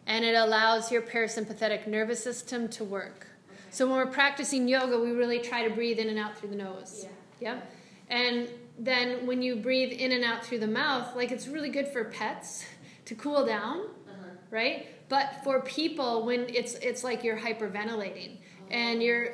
and 0.05 0.25
it 0.25 0.35
allows 0.35 0.91
your 0.91 1.03
parasympathetic 1.03 1.87
nervous 1.87 2.21
system 2.21 2.67
to 2.67 2.83
work. 2.83 3.27
So 3.69 3.87
when 3.87 3.95
we're 3.95 4.11
practicing 4.11 4.67
yoga, 4.67 4.99
we 4.99 5.11
really 5.11 5.39
try 5.39 5.65
to 5.65 5.73
breathe 5.73 5.99
in 5.99 6.09
and 6.09 6.19
out 6.19 6.37
through 6.37 6.49
the 6.49 6.57
nose. 6.57 7.05
Yeah. 7.39 7.61
And 8.09 8.49
then 8.77 9.25
when 9.25 9.41
you 9.41 9.55
breathe 9.55 9.93
in 9.93 10.11
and 10.11 10.25
out 10.25 10.43
through 10.43 10.59
the 10.59 10.67
mouth, 10.67 11.15
like 11.15 11.31
it's 11.31 11.47
really 11.47 11.69
good 11.69 11.87
for 11.87 12.03
pets 12.03 12.65
to 13.05 13.15
cool 13.15 13.45
down, 13.45 13.77
Uh-huh. 13.79 14.27
right? 14.51 14.87
But 15.07 15.45
for 15.45 15.61
people, 15.61 16.25
when 16.25 16.41
it's 16.49 16.73
it's 16.75 17.05
like 17.05 17.23
you're 17.23 17.37
hyperventilating 17.39 18.39
and 18.69 19.01
you're. 19.01 19.29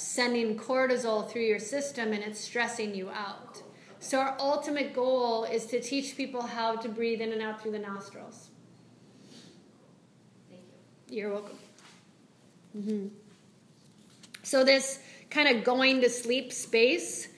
Sending 0.00 0.56
cortisol 0.58 1.28
through 1.28 1.42
your 1.42 1.58
system 1.58 2.12
and 2.12 2.22
it's 2.22 2.40
stressing 2.40 2.94
you 2.94 3.10
out. 3.10 3.62
So, 3.98 4.18
our 4.18 4.34
ultimate 4.38 4.94
goal 4.94 5.44
is 5.44 5.66
to 5.66 5.80
teach 5.80 6.16
people 6.16 6.40
how 6.42 6.76
to 6.76 6.88
breathe 6.88 7.20
in 7.20 7.32
and 7.32 7.42
out 7.42 7.60
through 7.60 7.72
the 7.72 7.78
nostrils. 7.78 8.48
Thank 10.48 10.62
you. 11.08 11.16
You're 11.18 11.30
welcome. 11.30 11.58
hmm 12.72 13.06
So, 14.42 14.64
this 14.64 15.00
kind 15.28 15.54
of 15.54 15.64
going 15.64 16.00
to 16.00 16.08
sleep 16.08 16.50
space 16.50 17.28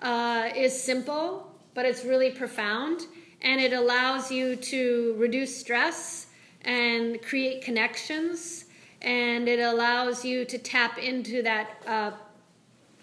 uh, 0.00 0.50
is 0.54 0.80
simple, 0.80 1.52
but 1.74 1.86
it's 1.86 2.04
really 2.04 2.30
profound, 2.30 3.02
and 3.40 3.60
it 3.60 3.72
allows 3.72 4.30
you 4.30 4.54
to 4.56 5.16
reduce 5.18 5.56
stress 5.56 6.28
and 6.64 7.20
create 7.22 7.62
connections, 7.62 8.61
and 9.02 9.48
it 9.48 9.60
allows 9.60 10.24
you 10.24 10.44
to 10.44 10.58
tap 10.58 10.98
into 10.98 11.42
that 11.42 11.70
uh, 11.86 12.12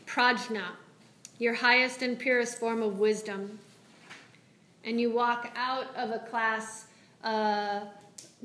prajna, 0.08 0.64
your 1.38 1.54
highest 1.54 2.02
and 2.02 2.18
purest 2.18 2.58
form 2.58 2.82
of 2.82 3.00
wisdom. 3.00 3.60
And 4.84 5.00
you 5.00 5.12
walk 5.12 5.52
out 5.56 5.94
of 5.96 6.12
a 6.12 6.20
class. 6.20 6.86
Uh, 7.24 7.82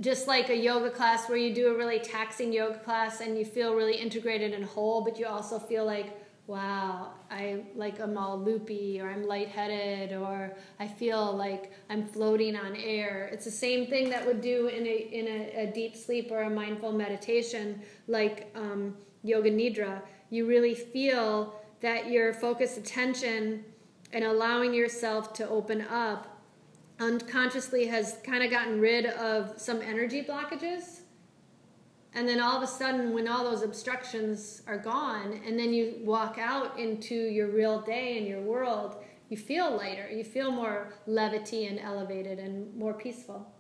just 0.01 0.27
like 0.27 0.49
a 0.51 0.57
yoga 0.57 0.91
class 0.91 1.29
where 1.29 1.39
you 1.39 1.55
do 1.55 1.69
a 1.69 1.79
really 1.79 2.01
taxing 2.01 2.53
yoga 2.53 2.79
class 2.79 3.21
and 3.21 3.39
you 3.39 3.45
feel 3.45 3.75
really 3.75 3.95
integrated 3.95 4.53
and 4.53 4.65
whole, 4.65 5.01
but 5.01 5.19
you 5.19 5.27
also 5.27 5.59
feel 5.59 5.85
like, 5.85 6.24
wow, 6.47 7.13
I 7.31 7.65
like 7.75 8.01
I'm 8.01 8.19
all 8.19 8.39
loopy 8.39 9.01
or 9.01 9.11
I'm 9.11 9.27
lightheaded 9.27 10.13
or 10.17 10.55
I 10.79 10.87
feel 10.87 11.35
like 11.35 11.73
I'm 11.89 12.07
floating 12.07 12.55
on 12.55 12.77
air. 12.77 13.31
It's 13.33 13.45
the 13.45 13.51
same 13.51 13.87
thing 13.87 14.11
that 14.11 14.27
would 14.27 14.41
do 14.41 14.69
in 14.69 14.87
a 14.87 14.91
in 14.91 15.27
a, 15.27 15.63
a 15.63 15.73
deep 15.73 15.97
sleep 15.97 16.31
or 16.31 16.43
a 16.43 16.51
mindful 16.51 16.93
meditation 16.93 17.81
like 18.09 18.51
um, 18.55 18.97
yoga 19.23 19.51
nidra. 19.51 20.03
You 20.31 20.47
really 20.47 20.75
feel 20.75 21.55
that 21.81 22.11
your 22.11 22.35
focused 22.35 22.77
attention 22.77 23.65
and 24.13 24.25
allowing 24.25 24.75
yourself 24.75 25.33
to 25.35 25.49
open 25.49 25.83
up 25.83 26.41
unconsciously 27.01 27.87
has 27.87 28.19
kind 28.23 28.45
of 28.45 28.51
gotten 28.51 28.81
rid 28.81 29.07
of 29.07 29.59
some 29.61 29.81
energy 29.83 30.23
blockages. 30.23 31.01
And 32.17 32.29
then 32.29 32.41
all 32.41 32.57
of 32.57 32.63
a 32.63 32.67
sudden, 32.67 33.13
when 33.13 33.27
all 33.27 33.43
those 33.43 33.63
obstructions 33.63 34.63
are 34.69 34.79
gone, 34.79 35.41
and 35.45 35.59
then 35.59 35.75
you 35.75 35.97
walk 36.03 36.39
out 36.39 36.79
into 36.79 37.15
your 37.15 37.49
real 37.49 37.81
day 37.81 38.19
and 38.19 38.27
your 38.27 38.41
world, 38.41 39.03
you 39.31 39.37
feel 39.37 39.77
lighter. 39.77 40.09
You 40.09 40.23
feel 40.23 40.53
more 40.53 40.95
levity 41.07 41.67
and 41.67 41.81
elevated 41.81 42.39
and 42.39 42.73
more 42.77 42.95
peaceful. 42.95 43.53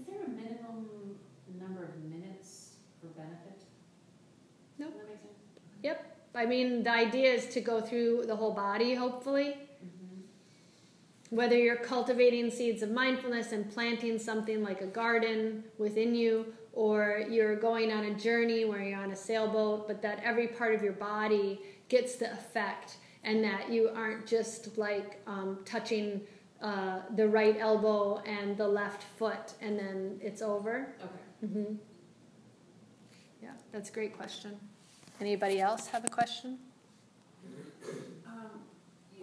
Is 0.00 0.06
there 0.06 0.24
a 0.24 0.28
minimum 0.30 0.88
number 1.60 1.84
of 1.84 2.02
minutes 2.04 2.76
for 2.98 3.08
benefit? 3.08 3.64
Nope. 4.78 4.92
Does 4.92 5.00
that 5.00 5.08
make 5.08 5.18
sense? 5.18 5.34
Yep. 5.82 6.16
I 6.34 6.46
mean, 6.46 6.82
the 6.82 6.92
idea 6.92 7.32
is 7.32 7.46
to 7.48 7.60
go 7.60 7.80
through 7.82 8.24
the 8.26 8.36
whole 8.36 8.54
body, 8.54 8.94
hopefully. 8.94 9.58
Whether 11.30 11.58
you're 11.58 11.76
cultivating 11.76 12.50
seeds 12.50 12.82
of 12.82 12.90
mindfulness 12.90 13.52
and 13.52 13.70
planting 13.70 14.18
something 14.18 14.62
like 14.62 14.80
a 14.80 14.86
garden 14.86 15.64
within 15.76 16.14
you, 16.14 16.54
or 16.72 17.24
you're 17.28 17.56
going 17.56 17.90
on 17.90 18.04
a 18.04 18.14
journey 18.14 18.64
where 18.64 18.82
you're 18.82 18.98
on 18.98 19.10
a 19.10 19.16
sailboat, 19.16 19.88
but 19.88 20.02
that 20.02 20.20
every 20.22 20.46
part 20.46 20.74
of 20.74 20.82
your 20.82 20.92
body 20.92 21.60
gets 21.88 22.16
the 22.16 22.32
effect 22.32 22.98
and 23.24 23.42
that 23.42 23.70
you 23.70 23.90
aren't 23.94 24.26
just 24.26 24.78
like 24.78 25.20
um, 25.26 25.58
touching 25.64 26.20
uh, 26.62 27.00
the 27.16 27.26
right 27.26 27.56
elbow 27.58 28.18
and 28.26 28.56
the 28.56 28.66
left 28.66 29.02
foot 29.18 29.54
and 29.60 29.78
then 29.78 30.18
it's 30.22 30.42
over. 30.42 30.94
Okay. 31.00 31.46
Mm-hmm. 31.46 31.74
Yeah, 33.42 33.50
that's 33.72 33.90
a 33.90 33.92
great 33.92 34.16
question. 34.16 34.58
Anybody 35.20 35.60
else 35.60 35.88
have 35.88 36.04
a 36.04 36.08
question? 36.08 36.58
Um, 38.26 38.60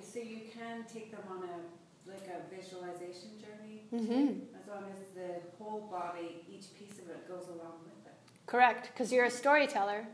so 0.01 0.19
you 0.19 0.41
can 0.53 0.83
take 0.91 1.11
them 1.11 1.21
on 1.29 1.43
a, 1.43 1.82
like 2.13 2.27
a 2.27 2.55
visualization 2.55 3.31
journey? 3.39 3.83
Mm-hmm. 3.93 4.29
As 4.59 4.67
long 4.67 4.83
as 4.91 4.99
the 5.15 5.41
whole 5.57 5.87
body, 5.89 6.43
each 6.47 6.73
piece 6.77 6.99
of 6.99 7.09
it 7.09 7.27
goes 7.27 7.47
along 7.47 7.75
with 7.85 8.05
it. 8.05 8.17
Correct, 8.45 8.89
because 8.93 9.11
you're 9.11 9.25
a 9.25 9.31
storyteller. 9.31 10.07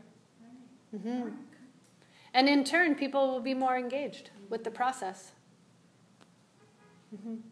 hmm 0.90 1.28
And 2.34 2.48
in 2.48 2.64
turn, 2.64 2.94
people 2.96 3.28
will 3.28 3.40
be 3.40 3.54
more 3.54 3.76
engaged 3.76 4.30
with 4.48 4.64
the 4.64 4.70
process. 4.70 5.32
hmm 7.10 7.49